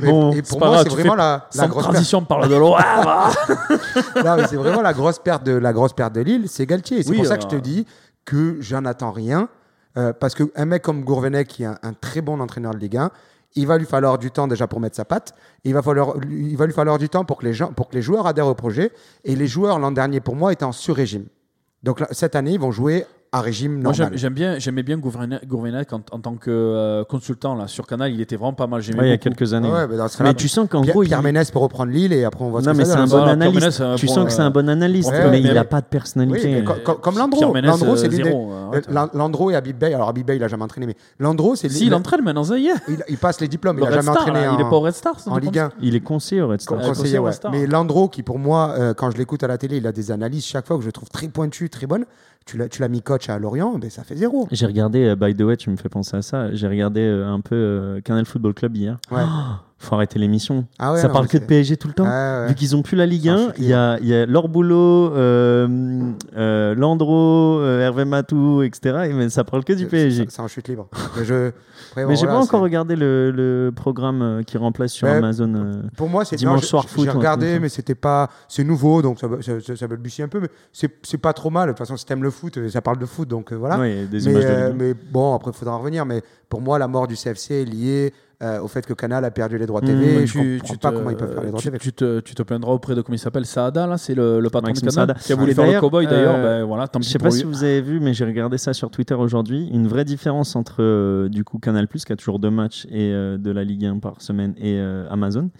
[0.00, 2.80] mais, pour pas moi, c'est vraiment la, grosse transition, on parle de l'or.
[4.24, 7.02] Non, mais c'est vraiment la grosse perte de la grosse perte de Lille, c'est Galtier.
[7.02, 7.86] C'est Oui, pour ça que je euh, te dis
[8.24, 9.48] que j'en attends rien,
[9.96, 12.96] euh, parce qu'un mec comme Gourvenec, qui est un, un très bon entraîneur de Ligue
[12.96, 13.10] 1,
[13.54, 15.34] il va lui falloir du temps déjà pour mettre sa patte.
[15.64, 17.94] Il va falloir, il va lui falloir du temps pour que les gens, pour que
[17.94, 18.92] les joueurs adhèrent au projet.
[19.24, 21.26] Et les joueurs l'an dernier, pour moi, étaient en sur-régime.
[21.82, 23.06] Donc là, cette année, ils vont jouer
[23.40, 24.32] régime Moi, j'aime normal.
[24.32, 28.12] bien, j'aimais bien Gourvenec en, en tant que euh, consultant là sur Canal.
[28.12, 28.80] Il était vraiment pas mal.
[28.82, 29.70] J'aimais Ouais, il y a quelques années.
[29.70, 32.24] Ouais, mais ce tu sens qu'en Pierre, gros, il- Pierre Ménès pour reprendre Lille et
[32.24, 33.80] après on voit ce Non, que mais c'est un bon Pierre analyste.
[33.80, 36.64] Ménès, Tu sens que c'est un euh, bon analyste, mais il n'a pas de personnalité.
[37.02, 38.92] comme Ménès, Landreau, c'est euh, zéro, euh, euh, attends.
[38.92, 39.94] Lan- Landreau et Habib Bey.
[39.94, 42.58] Alors Habib Bey, il a jamais entraîné, mais Landreau, c'est Si, il entraîne maintenant, ça
[42.58, 42.74] y est.
[42.88, 44.94] il, il passe les diplômes, il a Red jamais entraîné il est pas au Red
[44.94, 45.18] Star.
[45.20, 45.72] ça, en Ligue pense.
[45.72, 45.82] 1.
[45.82, 46.78] Il est conseiller au Red Star.
[47.52, 50.44] Mais Landreau, qui pour moi, quand je l'écoute à la télé, il a des analyses
[50.46, 52.04] chaque fois que je trouve très pointues, très bonnes.
[52.46, 54.46] Tu l'as, mis coach à Lorient, ben ça fait zéro.
[54.52, 56.54] J'ai regardé, euh, by the way, tu me fais penser à ça.
[56.54, 58.98] J'ai regardé euh, un peu euh, Canal Football Club hier.
[59.10, 59.24] Ouais.
[59.86, 60.66] Faut arrêter l'émission.
[60.80, 62.06] Ah ouais, ça non, parle que de PSG tout le temps.
[62.06, 62.48] Ouais.
[62.48, 64.26] Vu qu'ils ont plus la Ligue C'est un 1, chute il y a, y a
[64.26, 69.06] euh, euh, Landreau, euh, Hervé Matou, etc.
[69.08, 70.26] Et, mais ça parle que du PSG.
[70.28, 70.88] C'est, en chute libre.
[71.16, 71.52] mais je,
[71.94, 75.06] j'ai voilà, pas encore regardé le, le programme euh, qui remplace sur.
[75.06, 75.54] Amazon.
[75.54, 75.82] euh.
[75.96, 78.28] Pour moi, c'est Dimanche non, soir foot, J'ai regardé, mais c'était pas.
[78.48, 81.68] C'est nouveau, donc ça, ça, ça, ça balbutie un peu, mais c'est, pas trop mal.
[81.68, 83.78] De toute façon, si t'aimes le foot, ça parle de foot, donc voilà.
[83.78, 84.72] Ouais, des mais, images de Ligue 1.
[84.72, 86.04] mais bon, après, il faudra en revenir.
[86.04, 88.12] Mais pour moi, la mort du CFC est liée
[88.42, 90.26] euh, au fait que Canal a perdu les droits Mmh, TV.
[90.26, 91.78] je comprends pas comment ils peuvent faire les droits tu, TV.
[91.78, 94.50] tu te, tu te plaindras auprès de comment il s'appelle Saada là, c'est le, le
[94.50, 95.20] patron Maxime de Canal Saada.
[95.20, 96.34] qui a voulu Et faire le cowboy d'ailleurs.
[96.36, 97.32] euh, ben voilà, tant Je pis sais pas lui.
[97.38, 99.68] si vous avez vu, mais j'ai regardé ça sur Twitter aujourd'hui.
[99.72, 103.38] Une vraie différence entre euh, du coup Canal qui a toujours deux matchs et euh,
[103.38, 105.50] de la Ligue 1 par semaine et euh, Amazon.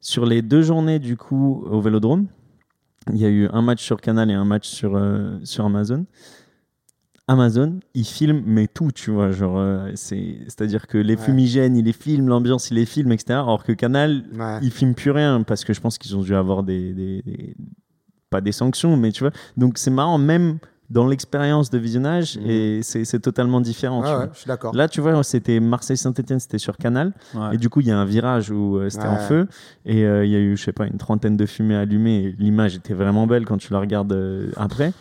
[0.00, 2.26] Sur les deux journées du coup au Vélodrome,
[3.12, 6.04] il y a eu un match sur Canal et un match sur euh, sur Amazon.
[7.28, 11.20] Amazon, il filme mais tout, tu vois, genre euh, c'est c'est-à-dire que les Ouais.
[11.22, 13.34] fumigènes, il les filme, l'ambiance, il les filme, etc.
[13.34, 14.58] Alors que Canal, Ouais.
[14.62, 17.56] ils filment plus rien parce que je pense qu'ils ont dû avoir des, des- des-
[18.30, 20.58] pas des sanctions mais tu vois donc c'est marrant même
[20.88, 22.50] dans l'expérience de visionnage Mhm.
[22.50, 24.00] et c'est c'est totalement différent.
[24.02, 24.30] Ouais, tu ouais, vois.
[24.34, 24.74] je suis d'accord.
[24.74, 27.14] Là, tu vois, c'était Marseille-Saint-Etienne, c'était sur Canal.
[27.34, 27.54] Ouais.
[27.54, 29.46] Et du coup, il y a un virage où euh, c'était en feu.
[29.86, 32.24] Et euh, il y a eu, je sais pas, une trentaine de fumées allumées.
[32.24, 34.92] Et L'image était vraiment belle quand tu la regardes euh, après.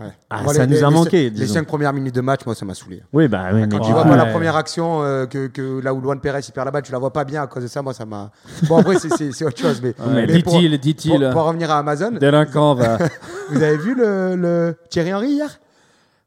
[0.00, 0.06] Ouais.
[0.30, 2.64] Ah, ça les- nous a les- manqué, Les cinq premières minutes de match, moi, ça
[2.64, 3.02] m'a saoulé.
[3.12, 5.92] Oui, bah oui, Quand tu vois pas la euh, première action, euh, que, que là
[5.92, 7.68] où Luan Perez il perd la balle, tu la vois pas bien à cause de
[7.68, 8.30] ça, moi ça m'a.
[8.62, 9.88] Bon, après, c'est- autre chose, mais.
[9.98, 11.30] Ouais, mais Dit-il, pour, dit-il.
[11.32, 12.96] pour revenir à Amazon, Délinquant, va.
[13.50, 15.60] vous avez vu le, le Thierry Henry hier?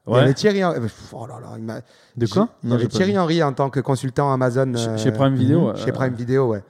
[0.05, 0.21] Il y Ouais.
[0.21, 0.79] avait Thierry Henry.
[1.11, 1.79] Oh là là, il m'a-
[2.15, 2.49] De quoi?
[2.63, 3.17] Il y avait Thierry.
[3.17, 4.71] Henry en tant que consultant Amazon.
[4.75, 5.69] Chez- euh, Chez Prime Video.
[5.69, 6.61] euh, Chez Prime Video, ouais.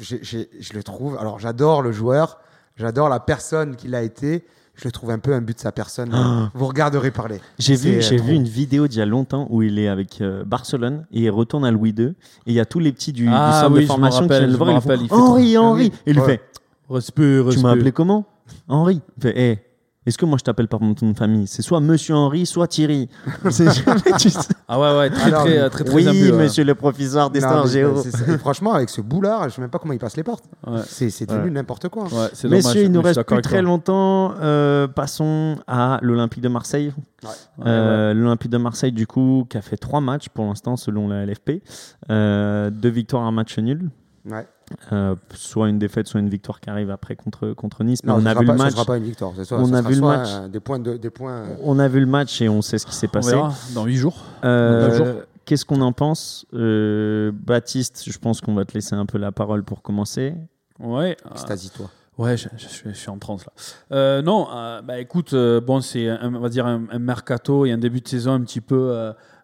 [0.00, 1.18] J'ai- je le trouve.
[1.18, 2.38] Alors, j'adore le joueur,
[2.76, 4.46] j'adore la personne qu'il a été.
[4.74, 6.10] Je le trouve un peu un but de sa personne.
[6.14, 6.50] Ah.
[6.54, 7.40] Vous regarderez parler.
[7.58, 8.26] J'ai vu, euh, j'ai trop.
[8.28, 11.30] vu une vidéo d'il y a longtemps où il est avec euh, Barcelone et il
[11.30, 12.14] retourne à Louis II et
[12.46, 14.50] il y a tous les petits du, du Ah centre oui, de formation qui viennent
[14.50, 14.70] le voir.
[15.00, 15.86] ils font, Henri, Henri.
[16.06, 16.26] Et il Ouais.
[16.26, 16.40] fait
[16.88, 18.24] Respect, Tu m'as appelé comment?
[18.68, 19.00] Henri.
[19.18, 19.58] Il fait Eh,
[20.06, 21.46] est-ce que moi je t'appelle par mon nom de famille?
[21.46, 23.08] C'est soit Monsieur Henri, soit Thierry.
[24.68, 26.32] Ah ouais, ouais, très, Alors, très, mais- très, très, Oui, ouais.
[26.32, 28.02] monsieur le professeur d'histoire géo.
[28.38, 30.44] franchement, avec ce boulard, je sais même pas comment il passe les portes.
[30.66, 30.80] Ouais.
[30.86, 31.50] C'est c'est devenu Ouais.
[31.50, 32.04] n'importe quoi.
[32.04, 34.34] Ouais, Messieurs, il nous reste plus très longtemps.
[34.40, 36.92] Euh, passons à l'Olympique de Marseille.
[37.22, 37.30] Ouais,
[37.66, 41.24] Euh, L'Olympique de Marseille, du coup, qui a fait trois matchs pour l'instant, selon la
[41.26, 41.62] LFP.
[42.10, 43.90] Euh, deux victoires, un match nul.
[44.24, 44.46] Ouais.
[44.92, 48.00] Euh, soit une défaite, soit une victoire qui arrive après contre, contre Nice.
[48.04, 48.72] Mais Non, on a vu pas, le match.
[48.72, 49.32] sera pas une victoire.
[49.36, 50.28] ce sera- On a vu le match.
[50.30, 51.32] euh, des points de, des points.
[51.42, 53.30] euh, On a vu le match et on sait ce qui s'est On passé.
[53.32, 54.16] verra dans 8 jours.
[54.44, 55.22] Euh.
[55.44, 59.32] Qu'est-ce qu'on en pense Euh, Baptiste, je pense qu'on va te laisser un peu la
[59.32, 60.34] parole pour commencer.
[60.78, 61.16] Ouais.
[61.32, 61.90] Extasie-toi.
[62.18, 63.52] Ouais, je, je suis, je suis en transe là.
[63.96, 67.64] Euh, non, euh, bah écoute, euh, bon, c'est un- on va dire un, un mercato
[67.66, 68.92] et un début de saison un petit peu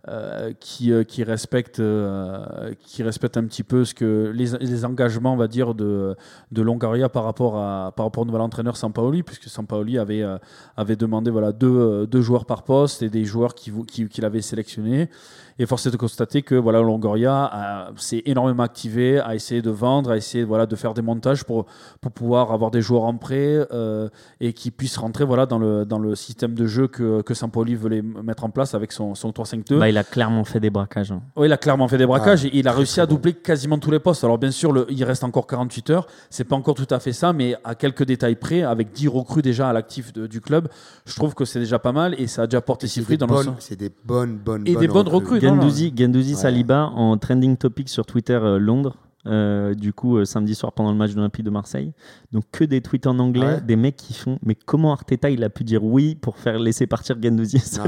[0.07, 5.35] euh, qui, euh, qui respecte, euh, qui respecte un petit peu ce que les, engagements,
[5.35, 6.15] on va dire, de,
[6.53, 10.39] de Longoria par rapport à par rapport au nouvel entraîneur Sampaoli, puisque Sampaoli avait euh,
[10.77, 14.25] avait demandé voilà deux, deux joueurs par poste et des joueurs qui vou- qui- qu'il
[14.25, 15.11] avait sélectionnés.
[15.59, 20.11] Et force est de constater que voilà, Longoria s'est énormément activé, a essayé de vendre,
[20.13, 21.67] a essayé voilà, de faire des montages pour,
[22.01, 24.09] pour pouvoir avoir des joueurs en prêt euh,
[24.41, 27.75] et qui puissent rentrer voilà, dans, le, dans le système de jeu que, que Sampoli
[27.75, 29.79] voulait mettre en place avec son, son 3-5-2.
[29.79, 31.11] Bah, il a clairement fait des braquages.
[31.13, 31.23] hein.
[31.37, 33.15] Oui, il a clairement fait des braquages Ah, et il a réussi à bon.
[33.15, 34.23] doubler quasiment tous les postes.
[34.25, 36.07] Alors bien sûr, le- il reste encore 48 heures.
[36.31, 39.43] C'est pas encore tout à fait ça, mais à quelques détails près, avec 10 recrues
[39.43, 40.69] déjà à l'actif du club,
[41.05, 43.27] je trouve que c'est déjà pas mal et ça a déjà porté ses fruits dans
[43.27, 43.55] le bonnes- sens.
[43.59, 45.41] C'est des bonnes, bonnes, Et des bonnes recrues.
[45.49, 46.41] Gendouzi, Gendouzi Ouais.
[46.41, 48.97] Saliba en trending topic sur Twitter euh, Londres.
[49.27, 51.93] euh, du coup, euh, samedi soir pendant le match de l'Olympique de Marseille.
[52.31, 53.61] Donc, que des tweets en anglais, Ouais.
[53.63, 56.87] des mecs qui font Mais comment Arteta il a pu dire oui pour faire laisser
[56.87, 57.81] partir Gendouzi c'est-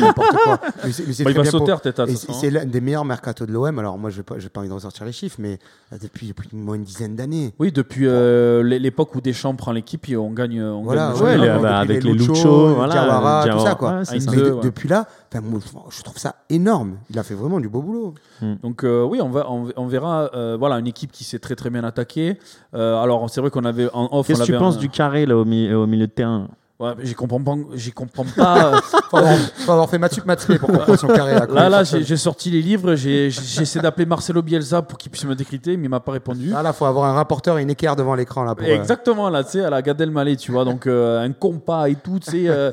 [0.00, 0.58] n'importe quoi.
[0.84, 3.52] Mais c'est- mais il va sauter pour- Arteta, c'est c'est l'un des meilleurs mercato de
[3.52, 3.78] l'OM.
[3.78, 5.60] Alors moi, je n'ai pas, envie de ressortir les chiffres, mais
[5.92, 7.54] euh, depuis, depuis au moins une dizaine d'années.
[7.60, 10.60] Oui, depuis euh, l'é- l'époque où Deschamps prend l'équipe, et on gagne.
[10.60, 14.02] On Voilà, gagne le ouais, bah, avec les Lucho, Lucho, voilà, Diawara, tout ça, quoi.
[14.10, 14.60] Mais Deux, de- ouais.
[14.64, 15.60] depuis là, enfin, moi,
[15.90, 16.96] je trouve ça énorme.
[17.10, 18.14] Il a fait vraiment du beau boulot.
[18.62, 20.30] Donc euh, oui, on, va, on, on verra.
[20.34, 22.38] euh, voilà, une équipe qui s'est très très bien attaquée.
[22.74, 24.26] Euh, alors c'est vrai qu'on avait en off.
[24.26, 26.48] Qu'est-ce que tu penses un- du carré là, au, mi- au milieu de terrain?
[26.80, 27.54] Ouais, j'y comprends pas.
[27.74, 28.66] J'y comprends pas.
[28.74, 31.34] euh, Faut avoir, faut avoir fait Mathieu Matsé pour comprendre son carré.
[31.34, 32.94] Là, là, là, j'ai sorti les livres.
[32.94, 36.48] J'ai essayé d'appeler Marcelo Bielsa pour qu'il puisse me décrypter, mais il m'a pas répondu.
[36.50, 38.66] Là, là, faut avoir un rapporteur et une équerre devant l'écran là pour.
[38.66, 41.88] euh, Exactement, là, tu sais, à la Gad Elmaleh, tu vois, donc euh, un compas
[41.88, 42.44] et tout, tu sais.
[42.48, 42.70] euh,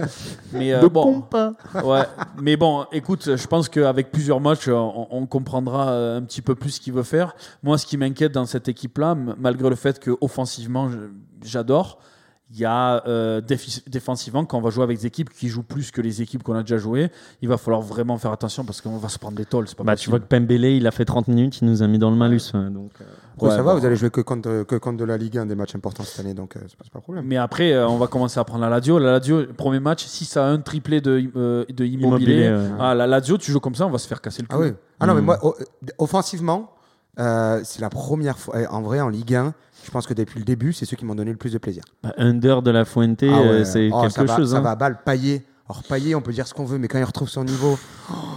[0.54, 1.54] mais euh, bon, compas.
[1.84, 2.04] ouais,
[2.40, 6.70] mais bon, écoute, je pense qu'avec plusieurs matchs, on, on comprendra un petit peu plus
[6.70, 7.36] ce qu'il veut faire.
[7.64, 10.88] Moi, ce qui m'inquiète dans cette équipe-là, m- malgré le fait que offensivement,
[11.44, 11.98] j'adore,
[12.50, 13.42] il y a euh,
[13.88, 16.56] défensivement, quand on va jouer avec des équipes qui jouent plus que les équipes qu'on
[16.56, 19.44] a déjà jouées, il va falloir vraiment faire attention parce qu'on va se prendre des
[19.46, 19.68] tolls.
[19.68, 21.88] C'est pas Bah, tu vois que Pembele, il a fait 30 minutes, il nous a
[21.88, 22.40] mis dans le malus.
[22.54, 23.06] hein, donc, euh,
[23.40, 23.80] Ouais, Ouais, ça va, bon.
[23.80, 26.22] vous allez jouer que contre, que contre de la Ligue 1 des matchs importants cette
[26.22, 27.26] année, donc euh, c'est pas, pas un problème.
[27.28, 28.98] Mais après, euh, on va commencer à prendre la Lazio.
[28.98, 32.46] La Lazio, premier match, 6 à 1, triplé de, euh, de immobilier.
[32.48, 32.78] Immobilier, ouais.
[32.80, 34.56] Ah, la Lazio, tu joues comme ça, on va se faire casser le cou.
[34.58, 34.74] Ah oui.
[35.00, 35.38] Ah non, mais moi,
[36.00, 36.72] offensivement,
[37.20, 38.56] euh, c'est la première fois.
[38.72, 39.54] En vrai, en Ligue 1,
[39.88, 41.82] je pense que depuis le début, c'est ceux qui m'ont donné le plus de plaisir.
[42.04, 43.34] bah, under de la Fuente, Ah ouais.
[43.48, 44.52] euh, c'est Oh, ça quelque va, chose.
[44.52, 44.62] Ça hein.
[44.62, 45.00] va à balle.
[45.06, 45.46] Payet.
[45.70, 47.78] Alors, Payet, on peut dire ce qu'on veut, mais quand il retrouve son niveau,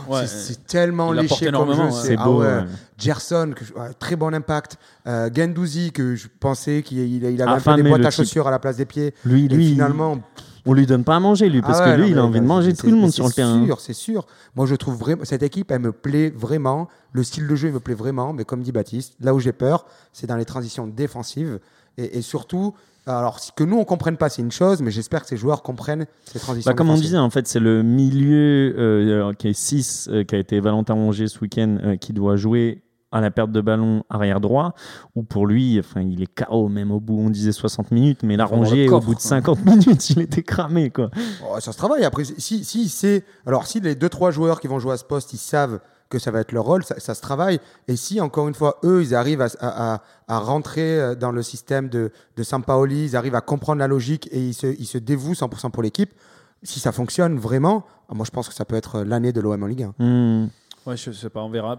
[0.09, 1.82] Ouais, c'est- tellement léché comme jeu.
[1.82, 1.90] ouais.
[1.90, 2.40] C'est ah beau.
[2.40, 2.46] ouais.
[2.46, 2.64] ouais.
[2.98, 4.78] Gerson, que je- ouais, très bon impact.
[5.07, 8.46] Euh, Gendouzi, que je pensais qu'il il, il avait un peu des boîtes à chaussures
[8.48, 9.14] à la place des pieds.
[9.24, 10.18] Lui, Et lui, finalement,
[10.66, 12.24] on lui donne pas à manger, lui, parce Ah ouais, que lui, non, il a
[12.24, 13.64] envie de manger c'est- tout le monde sur le c'est terrain.
[13.64, 14.26] sûr, c'est sûr.
[14.56, 16.88] Moi, je trouve vraiment cette équipe, elle me plaît vraiment.
[17.12, 18.32] Le style de jeu, il me plaît vraiment.
[18.32, 21.58] Mais comme dit Baptiste, là où j'ai peur, c'est dans les transitions défensives
[21.98, 22.74] et, et surtout.
[23.06, 26.06] Alors, que nous on comprenne pas, c'est une chose, mais j'espère que ces joueurs comprennent
[26.26, 26.70] ces transitions.
[26.70, 30.34] Bah, comme on disait, en fait, c'est le milieu euh, alors, qui est 6, qui
[30.34, 32.82] a été Valentin Rongier ce week-end, euh, qui doit jouer
[33.12, 34.74] à la perte de ballon arrière droit,
[35.16, 38.36] où pour lui, enfin, il est KO même au bout, on disait 60 minutes, mais
[38.36, 39.28] la Faut avoir Rongier, le au bout de quoi.
[39.28, 40.90] 50 minutes, il était cramé.
[40.90, 41.11] Quoi.
[41.48, 42.04] Oh, ça se travaille.
[42.04, 43.24] Après, si, si c'est.
[43.46, 46.18] Alors, si les deux, trois joueurs qui vont jouer à ce poste, ils savent que
[46.18, 47.61] ça va être leur rôle, ça, ça se travaille.
[47.86, 51.88] Et si, encore une fois, eux, ils arrivent à, à- rentrer euh, dans le système
[51.88, 55.34] de, de Sampaoli, ils arrivent à comprendre la logique et ils se, ils se dévouent
[55.34, 56.12] 100% pour l'équipe,
[56.64, 59.66] si ça fonctionne vraiment, moi, je pense que ça peut être l'année de l'OM en
[59.66, 60.04] Ligue 1.
[60.04, 60.48] Hmm.
[60.87, 61.76] Ouais, je sais pas, on verra.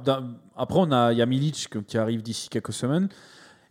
[0.56, 3.10] Après, on a, il y a Milic qui arrive d'ici quelques semaines.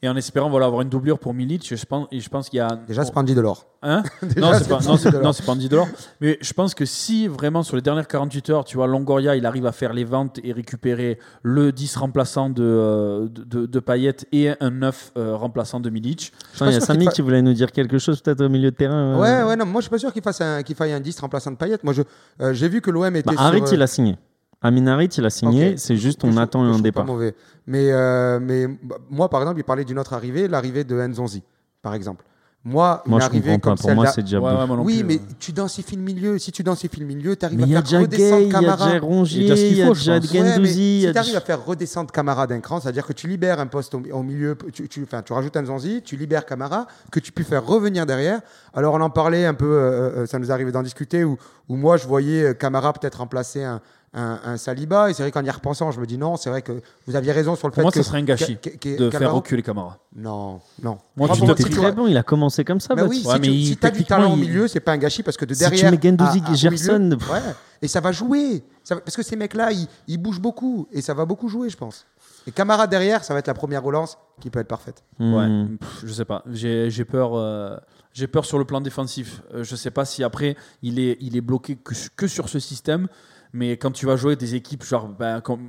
[0.03, 2.57] Et en espérant voilà, avoir une doublure pour Milic, je pense, et je pense qu'il
[2.57, 2.75] y a.
[2.89, 3.67] Déjà, c'est pas Andy Delors.
[3.83, 5.23] Hein Déjà, non, c'est pas, non, Andy c'est, Delors.
[5.25, 5.89] non, c'est pas Andy Delors.
[6.23, 9.45] Mais je pense que si vraiment sur les dernières 48 heures, tu vois, Longoria, il
[9.45, 13.79] arrive à faire les ventes et récupérer le 10 remplaçant de, euh, de, de, de
[13.79, 16.33] Payet et un 9 euh, remplaçant de Milic.
[16.63, 18.77] Il y a Samy fa- qui voulait nous dire quelque chose peut-être au milieu de
[18.77, 19.17] terrain.
[19.19, 19.21] euh.
[19.21, 21.21] Ouais, ouais, non, moi, je suis pas sûr qu'il fasse un, qu'il faille un 10
[21.21, 21.77] remplaçant de Payet.
[21.83, 22.01] Moi, je,
[22.41, 23.27] euh, j'ai vu que l'OM était.
[23.27, 24.17] Bah, sur, Harit, euh, il a signé.
[24.63, 25.77] Amin Harit, il a signé.
[25.79, 27.05] C'est juste, on je- attend je un départ.
[27.07, 27.35] Pas mauvais.
[27.67, 31.43] Mais, euh, mais bah, moi, par exemple, il parlait d'une autre arrivée, l'arrivée de Nzonzi,
[31.83, 32.25] par exemple.
[32.63, 33.81] Moi, Moi, une je arrivée comprends pas.
[33.81, 35.21] Pour moi, c'est déjà Ouais, Oui, plus, mais ouais.
[35.39, 36.39] tu densifies le milieu.
[36.39, 38.87] Si tu densifies le milieu, tu arrives à faire redescendre Gay, il y a Camara.
[38.87, 39.49] déjà Rongier, Il
[39.79, 41.01] y a Gendouzi.
[41.01, 43.67] si a tu arrives à faire redescendre Camara d'un cran, c'est-à-dire que tu libères un
[43.67, 47.19] poste au, au milieu, tu, tu, enfin, tu rajoutes un Zanzi, tu libères Camara, que
[47.19, 48.41] tu peux faire revenir derrière.
[48.75, 51.39] Alors on en parlait un peu, euh, euh, ça nous arrivait d'en discuter, où,
[51.71, 53.81] où moi je voyais Camara peut-être remplacer un,
[54.13, 56.63] un, un Saliba, et c'est vrai qu'en y repensant, je me dis non, c'est vrai
[56.63, 58.03] que vous aviez raison sur le Pour fait moi, que...
[58.03, 59.99] ça serait un gâchis que- que- de Camara- faire reculer Camara.
[60.17, 60.99] Non, non.
[61.17, 62.95] Moi, Moi, tu moi, te très bon, il a commencé comme ça.
[62.97, 64.81] bah oui, Ouais, si mais tu il- si as du talent au il- milieu, c'est
[64.81, 65.93] pas un gâchis parce que de Si tu derrière.
[65.93, 67.39] mets à- au Gerson, ouais,
[67.83, 68.65] et ça va jouer.
[68.83, 71.69] Ça va- parce que ces mecs-là, ils, ils bougent beaucoup et ça va beaucoup jouer,
[71.71, 72.05] je pense.
[72.49, 75.05] Et Camara derrière, ça va être la première relance qui peut être parfaite.
[75.21, 75.35] Hmm.
[75.35, 76.43] Ouais, pff, je sais pas.
[76.51, 77.33] J'ai j'ai peur.
[77.37, 77.77] euh,
[78.13, 79.43] j'ai peur sur le plan défensif.
[79.55, 82.59] Euh, je sais pas si après il est, il est bloqué que, que sur ce
[82.59, 83.07] système.
[83.53, 85.69] Mais quand tu vas jouer des équipes, genre, ben, comme,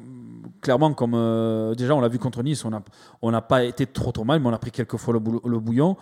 [0.61, 2.84] clairement, comme euh, déjà on l'a vu contre Nice, on n'a
[3.21, 5.19] on pas été trop trop mal, mais on a pris quelques fois le,
[5.59, 5.97] bouillon.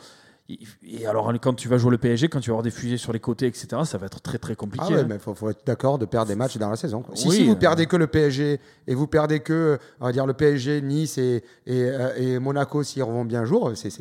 [0.83, 3.13] Et, alors, quand tu vas jouer le PSG, quand tu vas avoir des fusées sur
[3.13, 4.83] les côtés, etc., ça va être très très compliqué.
[4.89, 5.05] Ah ouais, hein.
[5.07, 7.03] mais faut, faut être d'accord de perdre des matchs dans la saison.
[7.03, 7.15] quoi.
[7.15, 7.55] Si, Oui, si vous euh.
[7.55, 11.43] perdez que le PSG et vous perdez que, on va dire, le PSG, Nice et,
[11.67, 13.91] et, euh, et Monaco s'ils revont bien jour, c'est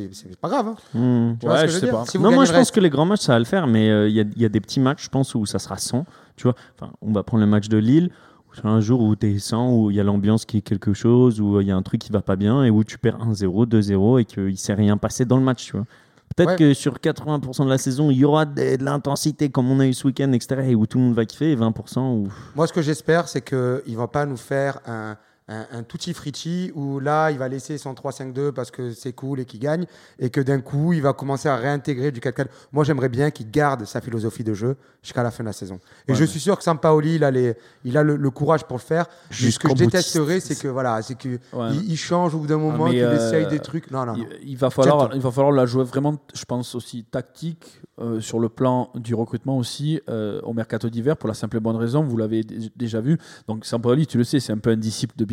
[0.41, 0.69] pas grave.
[0.69, 0.99] hein.
[0.99, 1.37] Hmm.
[1.39, 2.07] Tu vois Ouais, ce que je veux sais dire pas.
[2.07, 3.91] Si non, moi je pense reste- que les grands matchs ça va le faire, mais
[3.91, 6.07] euh, il y, y a des petits matchs, je pense, où ça sera 100.
[6.39, 8.11] Tu vois, enfin, on va prendre le match de Lille.
[8.65, 11.41] un jour où tu es 100, où il y a l'ambiance qui est quelque chose,
[11.41, 13.67] où il y a un truc qui va pas bien et où tu perds 1-0,
[13.67, 15.67] 2-0 et qu'il s'est rien passé dans le match.
[15.67, 15.85] Tu vois.
[16.37, 16.57] Peut-être Ouais.
[16.57, 19.87] que sur 80% de la saison, il y aura de, de l'intensité comme on a
[19.87, 20.63] eu ce week-end, etc.
[20.71, 22.29] Et où tout le monde va kiffer, et 20% où.
[22.57, 25.17] Moi, ce que j'espère, c'est qu'il ne va pas nous faire un,
[25.49, 29.41] un, un tutti fritti où là, il va laisser son 3-5-2 parce que c'est cool
[29.41, 29.87] et qu'il gagne,
[30.19, 32.47] et que d'un coup, il va commencer à réintégrer du 4-4.
[32.73, 35.81] Moi, j'aimerais bien qu'il garde sa philosophie de jeu jusqu'à la fin de la saison.
[36.07, 38.65] Et Ouais, je suis sûr que Sampaoli, il a, les, il a le, le courage
[38.65, 39.07] pour le faire.
[39.31, 41.71] Ce que je détesterais, c'est que voilà, c'est que Ouais.
[41.73, 43.91] il, il change au bout d'un moment, mais, qu'il euh, essaye des trucs.
[43.91, 44.27] Non, non, non.
[44.43, 48.21] Il, il va falloir, il va falloir la jouer vraiment, je pense aussi tactique euh,
[48.21, 51.77] sur le plan du recrutement aussi euh, au mercato d'hiver pour la simple et bonne
[51.77, 53.19] raison, vous l'avez dé- déjà vu.
[53.47, 55.25] Donc Sampaoli, tu le sais, c'est un peu un disciple de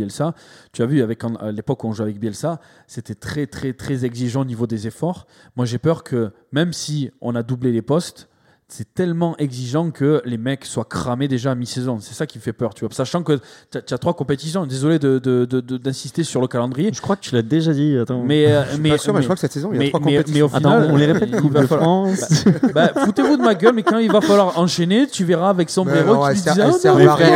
[0.72, 4.06] Tu as vu avec à l'époque où on jouait avec Bielsa, c'était très très très
[4.06, 5.28] exigeant au niveau des efforts.
[5.56, 8.30] Moi, j'ai peur que même si on a doublé les postes
[8.68, 11.98] c'est tellement exigeant que les mecs soient cramés déjà à mi-saison.
[12.02, 12.94] C'est ça qui me fait peur, tu vois.
[12.94, 13.40] Sachant que
[13.72, 14.66] tu as, trois compétitions.
[14.66, 16.90] Désolé de- de- de- de- d'insister sur le calendrier.
[16.92, 17.96] Je crois que tu l'as déjà dit.
[17.96, 18.24] Attends.
[18.26, 19.76] Mais, euh, Je suis mais, pas sûr, mais, mais- je crois que cette saison, il
[19.76, 20.46] y a mais- trois mais- mais compétitions.
[20.48, 22.46] au final, Attends, on les répète il Coupe de falloir- France.
[22.74, 26.16] Bah, foutez-vous de ma gueule, mais quand il va falloir enchaîner, tu verras avec sombrero
[26.16, 26.68] non, qui disait Ah,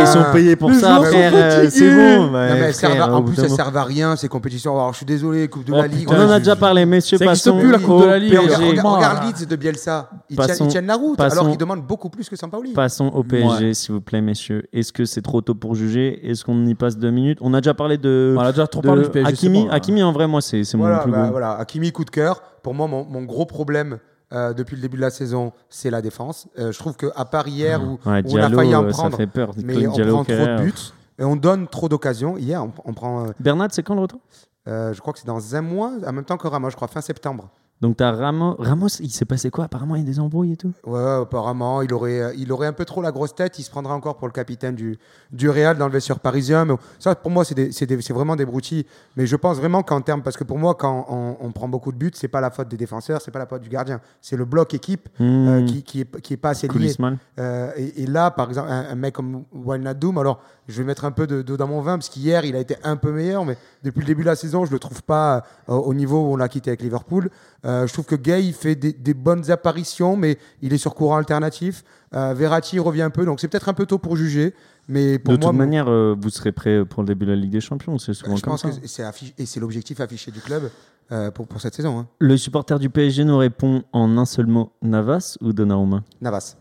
[0.01, 1.69] ils sont payés pour Les ça, euh.
[1.69, 2.33] C'est bon.
[2.33, 3.55] En plus, elles moment.
[3.55, 4.73] servent à rien, ces compétitions.
[4.75, 6.07] Alors, je suis désolé, Coupe de Oh, la Ligue.
[6.09, 7.17] On en a déjà parlé, messieurs.
[7.17, 8.31] Ça Passons plus, la Coupe de la Ligue.
[8.33, 10.09] Mais regarde, Leeds de Bielsa.
[10.29, 12.73] Ils tiennent la route, passons- alors qu'ils demandent beaucoup plus que Sampaoli.
[12.73, 14.63] Passons au PSG, s'il vous plaît, messieurs.
[14.73, 16.27] Est-ce que c'est trop tôt pour juger?
[16.29, 17.37] Est-ce qu'on y passe deux minutes?
[17.41, 19.27] On a déjà parlé de, On a déjà trop de parlé du PSG.
[19.29, 19.59] Hakimi.
[19.59, 19.71] c'est bon.
[19.71, 21.31] Hakimi, en vrai, moi, c'est c'est Voilà, mon plus bah, gros.
[21.31, 21.51] voilà.
[21.59, 22.41] Hakimi, coup de cœur.
[22.63, 23.99] Pour moi, mon, mon gros problème
[24.33, 26.47] euh, depuis le début de la saison, c'est la défense.
[26.59, 28.97] Euh, je trouve qu'à part hier où, Ouais, où on a failli en euh, ça
[28.97, 29.51] prendre, fait peur.
[29.63, 30.73] mais on Diallo, prend trop de buts
[31.17, 32.37] et on donne trop d'occasions.
[32.37, 34.19] Hier, on, on prend, euh, Bernat, c'est quand le retour?
[34.67, 36.87] euh, je crois que c'est dans un mois, en même temps que Ramos, je crois,
[36.87, 37.49] fin septembre.
[37.81, 38.55] Donc, t'as Ramos.
[38.59, 39.65] Ramos, il s'est passé quoi?
[39.65, 40.73] Apparemment, il y a des embrouilles et tout.
[40.85, 43.57] Ouais, apparemment, il aurait, euh, il aurait un peu trop la grosse tête.
[43.57, 44.97] Il se prendra encore pour le capitaine du,
[45.31, 46.65] du Real dans le vestiaire parisien.
[46.65, 48.85] Mais ça, pour moi, c'est vraiment des broutilles.
[49.15, 51.93] Mais je pense vraiment qu'en termes, parce que pour moi, quand on, on prend beaucoup
[51.93, 54.35] de buts, c'est pas la faute des défenseurs, c'est pas la faute du gardien, c'est
[54.35, 55.65] le bloc équipe euh, Mmh.
[55.65, 56.73] qui, qui est, qui est pas assez lié.
[57.39, 61.05] Euh, et, et là, par exemple, un, un mec comme Wijnaldum, alors je vais mettre
[61.05, 63.45] un peu de- d'eau dans mon vin parce qu'hier, il a été un peu meilleur,
[63.45, 66.33] mais depuis le début de la saison, je le trouve pas euh, au niveau où
[66.33, 67.29] on l'a quitté avec Liverpool.
[67.69, 70.95] Euh, je trouve que Gay, il fait des, des bonnes apparitions, mais il est sur
[70.95, 71.83] courant alternatif.
[72.15, 74.53] Euh, Verratti revient un peu, donc c'est peut-être un peu tôt pour juger.
[74.87, 77.37] Mais pour De moi, toute manière, euh, vous serez prêt pour le début de la
[77.37, 77.97] Ligue des Champions.
[77.99, 78.69] C'est souvent je comme pense ça.
[78.71, 80.71] que c'est affiché, et c'est l'objectif affiché du club
[81.11, 81.99] euh, pour, pour cette saison.
[81.99, 82.07] hein.
[82.19, 86.03] Le supporter du PSG nous répond en un seul mot Navas ou Donnarumma?
[86.21, 86.55] Navas.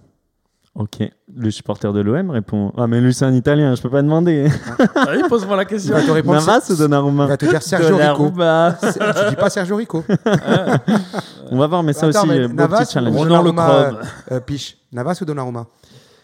[0.79, 0.99] Ok.
[1.35, 4.49] Le supporter de l'OM répond Ah, mais lui, c'est un italien, je peux pas demander.
[4.95, 5.93] Allez, pose-moi la Il question.
[5.95, 6.39] va te répondre.
[6.39, 8.31] Navas ou il Donnarumma va te dire Sergio Rico.
[8.81, 10.05] Tu dis pas Sergio Rico.
[11.51, 13.15] On va voir, mais ça Attends, aussi, mais euh, beau Navas petit challenge.
[13.15, 13.93] ou Ronan Le Donnarumma, euh,
[14.33, 14.79] euh, Piche.
[14.93, 15.67] Navas ou Donnarumma?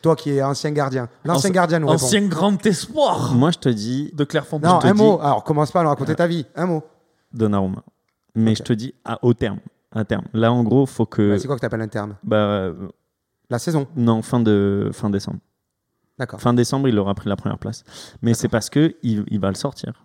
[0.02, 1.08] Toi qui es ancien gardien.
[1.24, 2.04] L'ancien Anci- gardien nous répond.
[2.04, 4.70] Ancien grand espoir Moi, je te dis de Clairefontaine.
[4.70, 5.18] Non, te un dis- mot.
[5.22, 6.44] Alors commence pas à nous raconter ta vie.
[6.54, 6.82] Un mot.
[7.32, 7.82] Donnarumma.
[8.34, 9.58] Mais je te dis à au terme.
[9.94, 10.24] À terme.
[10.34, 11.30] Là, en gros, faut que.
[11.32, 12.14] Bah, c'est quoi que t'appelles un terme?
[12.22, 12.72] Bah, euh,
[13.50, 13.86] La saison.
[13.96, 15.38] non, fin, de, fin décembre.
[16.18, 16.40] D'accord.
[16.40, 17.82] Fin décembre, il aura pris la première place.
[18.22, 20.04] Mais c'est parce que il, il va le sortir.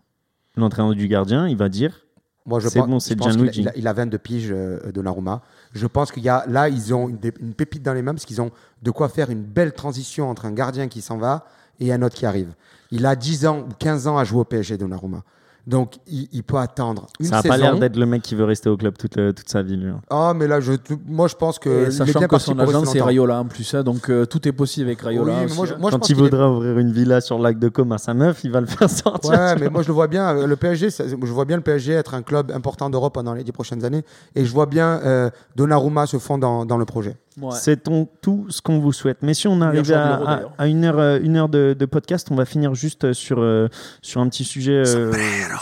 [0.56, 2.06] L'entraîneur du gardien, il va dire
[2.46, 3.62] Moi, je C'est pense- bon, je pense qu'il a- Gianluigi.
[3.62, 5.42] Il a, il a 22 piges euh, Donnarumma.
[5.74, 7.20] Je pense qu'il y a là, ils ont une,
[7.54, 10.52] pépite dans les mains parce qu'ils ont de quoi faire une belle transition entre un
[10.52, 11.46] gardien qui s'en va
[11.80, 12.54] et un autre qui arrive.
[12.92, 15.24] Il a 10 ans ou 15 ans à jouer au PSG Donnarumma.
[15.70, 18.44] Donc, il, il peut attendre une Ça n'a pas l'air d'être le mec qui veut
[18.44, 19.90] rester au club toute, le- toute sa vie, lui.
[19.90, 20.02] hein.
[20.10, 20.74] Ah, mais là, je,
[21.08, 21.70] moi, je pense que.
[21.70, 23.02] Et il est sachant bien que son agent c'est.
[23.02, 25.32] Rayola en plus, hein, donc euh, tout est possible avec Rayola.
[25.32, 25.78] Oui, mais aussi, moi, je, hein.
[25.80, 28.00] moi, Quand pense il est- voudra ouvrir une villa sur le lac de Côme à
[28.00, 29.30] sa meuf, il va le faire sortir.
[29.30, 30.36] Ouais, mais moi je le vois bien.
[30.36, 33.34] euh, Le PSG, ça- je vois bien le PSG être un club important d'Europe pendant
[33.36, 34.04] les dix prochaines années,
[34.36, 37.16] et je vois bien euh, Donnarumma se fond dans, dans le projet.
[37.42, 37.52] Ouais.
[37.54, 39.20] C'est tout ce qu'on vous souhaite.
[39.22, 42.36] Mais si on arrive à, à- une heure, euh, une heure de, de podcast, on
[42.36, 43.68] va finir juste sur, euh,
[44.02, 45.12] sur un petit sujet euh,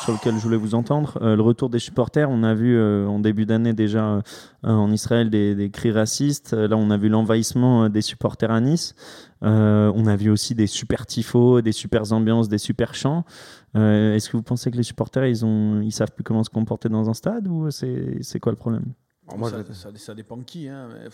[0.03, 1.17] sur lequel je voulais vous entendre.
[1.21, 2.29] Euh, le retour des supporters.
[2.29, 4.21] On a vu euh, en début d'année déjà euh,
[4.63, 6.53] en Israël des, des cris racistes.
[6.53, 8.95] Euh, Là, on a vu l'envahissement euh, des supporters à Nice.
[9.43, 13.23] Euh, on a vu aussi des super tifos, des super ambiances, des super chants.
[13.75, 16.49] Euh, Est-ce que vous pensez que les supporters, ils ont, ils savent plus comment se
[16.49, 18.85] comporter dans un stade ou c'est c'est quoi le problème?
[19.37, 20.67] Moi, ça, je, ça- ça dépend qui.
[20.67, 21.09] Hein, mais,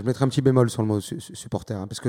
[0.06, 2.08] mettrais un petit bémol sur le mot su- su- supporter, hein, parce que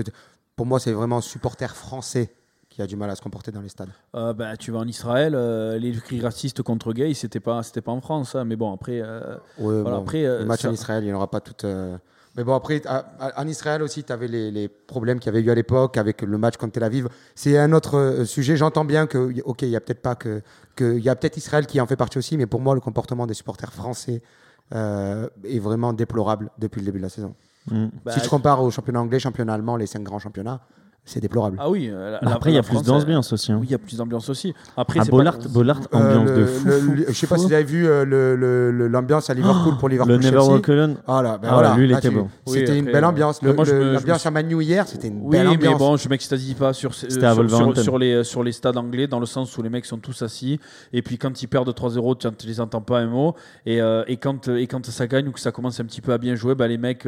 [0.55, 2.33] pour moi, c'est vraiment supporter français
[2.69, 3.89] qui a du mal à se comporter dans les stades.
[4.15, 7.81] euh, bah, tu vas en Israël, euh, les cris racistes contre gays, c'était pas, c'était
[7.81, 8.33] pas en France.
[8.35, 11.03] hein, mais bon, après, euh, Ouais, Voilà, bon, après, euh, le match ça- en Israël,
[11.03, 11.65] il n'y en aura pas tout.
[11.65, 11.97] euh,
[12.35, 15.35] Mais bon, après, à- à- en Israël aussi, tu avais les, les problèmes qu'il y
[15.35, 17.07] avait eu à l'époque avec le match contre Tel Aviv.
[17.35, 18.57] C'est un autre sujet.
[18.57, 20.41] J'entends bien que, ok, il y a peut-être pas que,
[20.75, 22.81] que, il y a peut-être Israël qui en fait partie aussi, mais pour moi, le
[22.81, 24.23] comportement des supporters français
[24.71, 27.35] est vraiment déplorable depuis le début de la saison.
[27.71, 27.87] Mm.
[28.03, 30.61] bah, si tu compares au championnat anglais, championnat allemand, les cinq grands championnats,
[31.05, 31.57] c'est déplorable.
[31.59, 31.89] ah oui.
[31.91, 33.51] euh, la- la- Après, il y a plus d'ambiance aussi.
[33.51, 33.57] hein.
[33.59, 34.53] Oui, il y a plus d'ambiance aussi.
[34.77, 36.65] Après, c'est Bollard, pas- Bollard, Euh, ambiance le- de fou.
[36.67, 36.91] le- fou.
[36.93, 39.77] le- je sais pas si vous avez vu euh, le- le- le- l'ambiance à Liverpool
[39.77, 40.13] pour Liverpool.
[40.15, 40.51] Le Never Chelsea.
[40.51, 40.95] Walk Alone.
[41.07, 42.29] Ah là, ben Ah voilà, lui, il là, était bon.
[42.47, 43.41] C'était Oui, une belle euh, ambiance.
[43.41, 45.77] mais L'ambiance à Manu hier, c'était une Oui, belle mais ambiance.
[45.79, 47.81] bon, je m'extasie pas sur, sur, sur, Wolverhampton.
[47.81, 50.59] sur les, sur les stades anglais, dans le sens où les mecs sont tous assis,
[50.93, 53.35] et puis quand ils perdent 3-0, tu ne les entends pas un mot,
[53.65, 56.13] et, euh, et, quand, et quand ça gagne ou que ça commence un petit peu
[56.13, 57.07] à bien jouer, bah, les mecs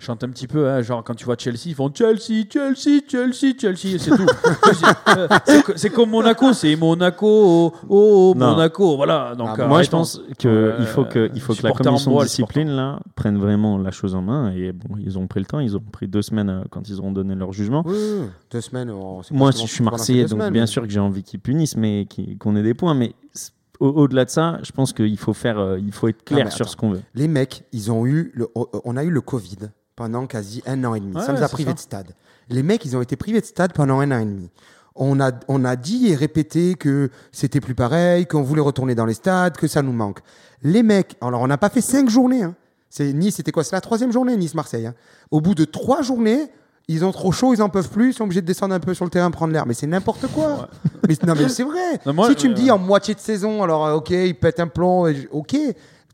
[0.00, 3.35] chantent un petit peu, hein, genre quand tu vois Chelsea, ils font Chelsea, Chelsea, Chelsea,
[3.58, 4.26] Chelsea, et c'est tout.
[5.08, 8.34] Euh, c'est co- c'est comme Monaco, c'est Monaco, oh, oh.
[8.36, 9.34] Monaco, voilà.
[9.36, 9.98] Donc, Ah, euh, Moi, je arrêtons.
[9.98, 13.38] pense qu'il Euh, faut que, il faut que la commission bois, de discipline là, prenne
[13.38, 14.52] vraiment la chose en main.
[14.52, 16.98] Et bon, ils ont pris le temps, ils ont pris deux semaines euh, quand ils
[16.98, 17.82] auront donné leur jugement.
[17.86, 18.92] Oui, oui, deux semaines.
[19.30, 21.76] Moi, si je suis Marseillais, donc semaines, bien mais- sûr que j'ai envie qu'ils punissent,
[21.76, 22.06] mais
[22.40, 22.94] qu'on ait des points.
[22.94, 23.14] Mais
[23.80, 26.62] au- au-delà de ça, je pense qu'il faut faire, euh, il faut être clair sur
[26.64, 26.70] attends.
[26.72, 27.02] ce qu'on veut.
[27.14, 28.48] Les mecs, ils ont eu le,
[28.84, 29.56] on a eu le Covid
[29.96, 31.16] pendant quasi un an et demi.
[31.16, 32.12] Ouais, ça nous a privés de stade.
[32.48, 34.50] Les mecs, ils ont été privés de stade pendant un an et demi.
[34.94, 39.04] On a, on a dit et répété que c'était plus pareil, qu'on voulait retourner dans
[39.04, 40.20] les stades, que ça nous manque.
[40.62, 42.44] Les mecs, alors on n'a pas fait cinq journées.
[42.44, 42.54] Hein.
[42.88, 43.64] C'est Nice, c'était quoi?
[43.64, 44.86] C'est la troisième journée, Nice-Marseille.
[44.86, 44.94] hein.
[45.30, 46.50] Au bout de trois journées,
[46.88, 48.94] ils ont trop chaud, ils en peuvent plus, ils sont obligés de descendre un peu
[48.94, 49.66] sur le terrain, prendre l'air.
[49.66, 50.68] Mais c'est n'importe quoi.
[51.08, 52.00] mais, non, mais c'est vrai.
[52.06, 54.34] Non, moi, si tu me euh, dis en moitié de saison, alors euh, ok, ils
[54.38, 55.56] pètent un plomb, ok,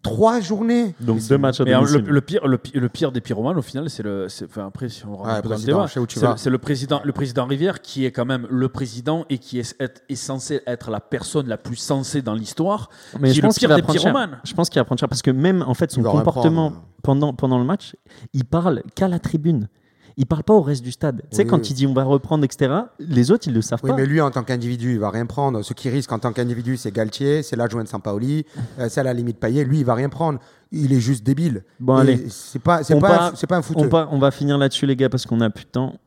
[0.03, 0.95] trois journées.
[1.01, 3.63] Donc deux matchs à Mais alors, le, le pire, le, le pire des pyromanes, au
[3.63, 4.27] final, c'est le.
[4.45, 8.25] Enfin, après, si on le c'est le- le président, le président Rivière qui est quand
[8.25, 12.23] même le président et qui est, est- est censé être la personne la plus sensée
[12.23, 12.91] dans l'histoire.
[13.21, 14.13] Mais qui je est le pense qu'il pire va des prendre cher.
[14.13, 14.39] pyromanes.
[14.45, 16.73] Je pense qu'il va prendre cher parce que même en fait son comportement
[17.03, 17.97] pendant, pendant le match,
[18.33, 19.69] il parle qu'à la tribune.
[20.17, 21.23] Il parle pas au reste du stade.
[21.31, 21.67] tu sais, quand oui.
[21.71, 23.97] il dit on va reprendre, etc., les autres, ils le savent Oui, pas.
[23.97, 25.63] mais lui, en tant qu'individu, il va rien prendre.
[25.63, 28.45] Ce qui risque en tant qu'individu, c'est Galtier, c'est l'adjoint de Sampaoli,
[28.79, 29.65] euh, c'est à la limite Payet.
[29.65, 30.39] Lui, il va rien prendre.
[30.71, 31.65] Il est juste débile.
[31.81, 32.29] Bon, Et allez.
[32.29, 33.87] C'est pas, c'est pas, un- pas un On, footeux.
[33.89, 35.99] va- on va finir là-dessus, les gars, parce qu'on a plus de temps.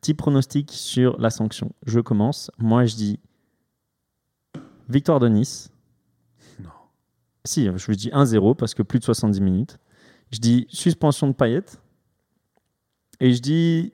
[0.00, 1.72] Petit pronostic sur la sanction.
[1.86, 2.50] Je commence.
[2.58, 3.18] Moi, je dis
[4.88, 5.70] victoire de Nice.
[6.62, 6.70] Non.
[7.44, 9.78] Si, je dis 1-0 parce que plus de 70 minutes.
[10.30, 11.62] Je dis suspension de Payet.
[13.20, 13.92] Et je dis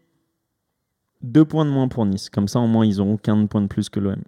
[1.22, 2.28] deux points de moins pour Nice.
[2.28, 4.22] Comme ça, au moins, ils auront qu'un point de plus que l'OM.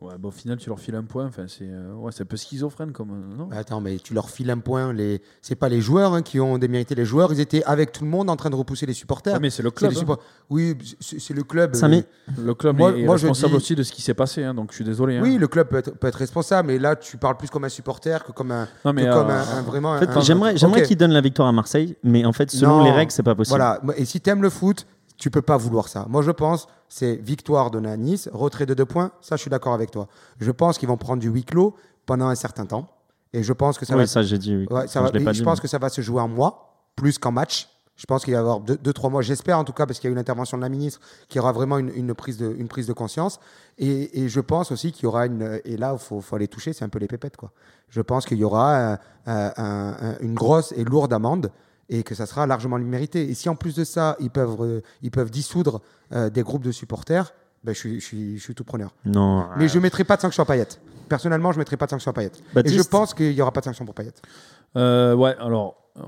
[0.00, 1.26] Ouais, bah, au final, tu leur files un point.
[1.26, 3.10] Enfin, c'est euh, ouais, c'est un peu schizophrène comme.
[3.10, 3.46] euh, non?
[3.46, 4.92] Bah, Attends, mais tu leur files un point.
[4.92, 5.20] Les...
[5.42, 6.94] C'est pas les joueurs hein, qui ont démérité.
[6.94, 9.34] Les joueurs, ils étaient avec tout le monde en train de repousser les supporters.
[9.34, 9.90] Ouais, mais c'est le club.
[9.92, 9.98] hein.
[9.98, 10.20] support-
[10.50, 11.74] Oui, c'est le club.
[11.74, 14.44] Samy euh, Le club Moi- est, je responsable dis- aussi de ce qui s'est passé.
[14.44, 15.16] hein, donc, je suis désolé.
[15.16, 15.20] hein.
[15.22, 17.68] Oui, le club peut être, peut être responsable, mais là, tu parles plus comme un
[17.68, 19.92] supporter que comme un, Non, mais, que comme un, un- vraiment.
[19.94, 20.86] En fait, un- j'aimerais j'aimerais Ok.
[20.86, 22.84] qu'il donne la victoire à Marseille, mais en fait, selon Non.
[22.84, 23.58] les règles, c'est pas possible.
[23.58, 23.80] Voilà.
[23.96, 24.86] Et si tu aimes le foot,
[25.18, 26.06] tu peux pas vouloir ça.
[26.08, 29.10] Moi, je pense, c'est victoire à Nice, retrait de deux points.
[29.20, 30.08] Ça, je suis d'accord avec toi.
[30.40, 31.74] Je pense qu'ils vont prendre du huis clos
[32.06, 32.88] pendant un certain temps.
[33.34, 34.06] Et je pense que ça oui, va.
[34.06, 34.56] ça j'ai dit.
[34.56, 34.66] Oui.
[34.70, 36.00] Ouais, ça Enfin, va- je l'ai pas je dit, pense mais- que ça va se
[36.00, 37.68] jouer en mois, plus qu'en match.
[37.96, 39.98] Je pense qu'il va y avoir deux, deux, trois mois, j'espère en tout cas, parce
[39.98, 42.54] qu'il y a eu l'intervention de la ministre, qui aura vraiment une, une prise, de,
[42.56, 43.40] une prise de conscience.
[43.76, 45.60] Et, et je pense aussi qu'il y aura une.
[45.64, 47.36] Et là, il faut, faut aller toucher, c'est un peu les pépettes.
[47.36, 47.50] Quoi.
[47.88, 48.96] Je pense qu'il y aura euh,
[49.26, 51.50] euh, un- un- une grosse et lourde amende
[51.88, 53.28] et que ça sera largement mérité.
[53.28, 55.80] Et si en plus de ça, ils peuvent, euh, ils peuvent dissoudre
[56.12, 57.32] euh, des groupes de supporters,
[57.64, 58.94] ben, je, suis, je, suis, je suis tout preneur.
[59.04, 59.46] Non.
[59.56, 60.68] Mais je ne mettrai pas de sanction à Payet.
[61.08, 62.32] Personnellement, je ne mettrai pas de sanction à Payet.
[62.64, 64.12] Et je pense qu'il n'y aura pas de sanction pour Payet.
[64.76, 66.02] Euh, ouais, alors, euh,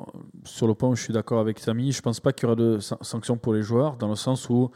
[0.44, 2.56] sur le point où je suis d'accord avec Samy, je pense pas qu'il y aura
[2.56, 4.70] de san- sanctions pour les joueurs, dans le sens où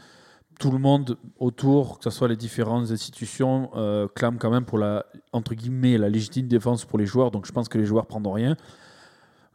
[0.59, 4.79] tout le monde autour, que ce soit les différentes institutions, euh, clame quand même pour
[4.79, 8.07] la, entre guillemets, la légitime défense pour les joueurs, donc je pense que les joueurs
[8.07, 8.57] prendront rien.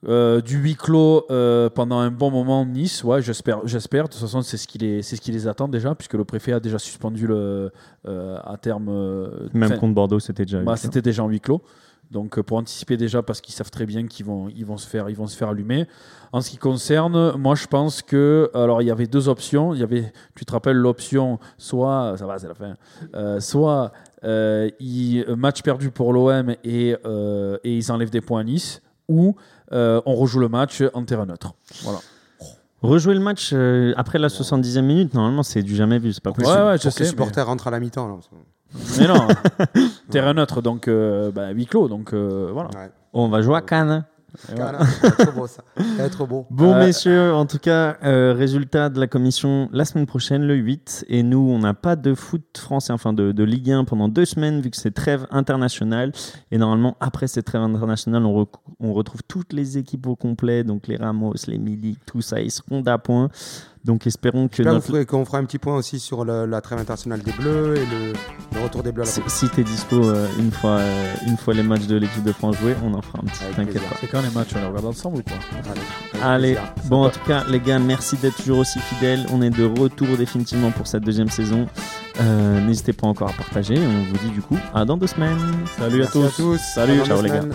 [0.08, 4.06] Euh, du huis clos euh, pendant un bon moment Nice, ouais, j'espère, j'espère.
[4.06, 6.24] De toute façon, c'est ce qui les, c'est ce qui les attend déjà, puisque le
[6.24, 7.70] préfet a déjà suspendu le,
[8.08, 8.90] euh, à terme.
[9.54, 10.62] Même fin- contre Bordeaux, c'était déjà.
[10.62, 11.62] bah, c'était déjà en huis clos.
[12.12, 15.12] Donc pour anticiper déjà parce qu'ils savent très bien qu'ils vont ils vont se faire
[15.12, 15.86] ils vont se faire allumer.
[16.32, 19.76] En ce qui concerne, moi je pense que alors il y avait deux options.
[19.76, 23.40] Il y avait tu te rappelles l'option soit ça va c'est la fin.
[23.40, 23.92] Soit
[24.80, 26.96] il- match perdu pour l'OM et
[27.64, 29.36] et ils enlèvent des points à Nice ou
[29.72, 31.54] euh, on rejoue le match en terrain neutre.
[31.84, 32.00] Voilà.
[32.82, 36.14] Rejouer le match euh, après la 70e minute, normalement, c'est du jamais vu.
[36.14, 36.56] C'est pas possible.
[36.56, 38.08] Ouais, ouais, pour je que sais, les mais- supporters rentrent à la mi-temps.
[38.08, 38.16] là.
[39.00, 39.28] Mais non,
[40.12, 42.70] terrain neutre donc euh, bah, huis clos donc euh, voilà.
[42.70, 42.92] Ouais.
[43.14, 44.06] On va jouer à Cannes.
[44.56, 45.64] Voilà, être trop beau ça.
[46.12, 46.46] Trop beau.
[46.50, 50.56] Bon, Euh, messieurs, en tout cas, euh, résultat de la commission la semaine prochaine, le
[50.56, 51.06] 8.
[51.10, 54.26] Et nous, on n'a pas de foot français, enfin de, de Ligue 1 pendant deux
[54.26, 56.12] semaines, vu que c'est trêve internationale.
[56.52, 60.64] Et normalement, après cette trêve internationale, on retrouve toutes les équipes au complet.
[60.64, 63.30] Donc les Ramos, les Milik, tout ça, ils seront d'appoint.
[63.86, 67.22] Donc espérons que notre- qu'on fera un petit point aussi sur le- la trêve internationale
[67.22, 68.14] des Bleus et le,
[68.54, 71.38] le retour des Bleus à la si, si t'es dispo euh, une, fois, euh, une
[71.38, 73.96] fois les matchs de l'équipe de France joués, on en fera un petit, t'inquiète pas.
[74.02, 75.38] C'est quand les matchs on les regarde ensemble ou quoi?
[76.22, 79.26] Allez, bon en tout cas les gars, merci d'être toujours aussi fidèles.
[79.32, 81.66] On est de retour définitivement pour cette deuxième saison.
[82.20, 83.76] Euh, N'hésitez pas encore à partager.
[83.78, 85.38] On vous dit du coup à dans deux semaines.
[85.78, 86.26] Salut à tous.
[86.26, 86.60] à tous.
[86.76, 87.46] Salut, ciao les gars.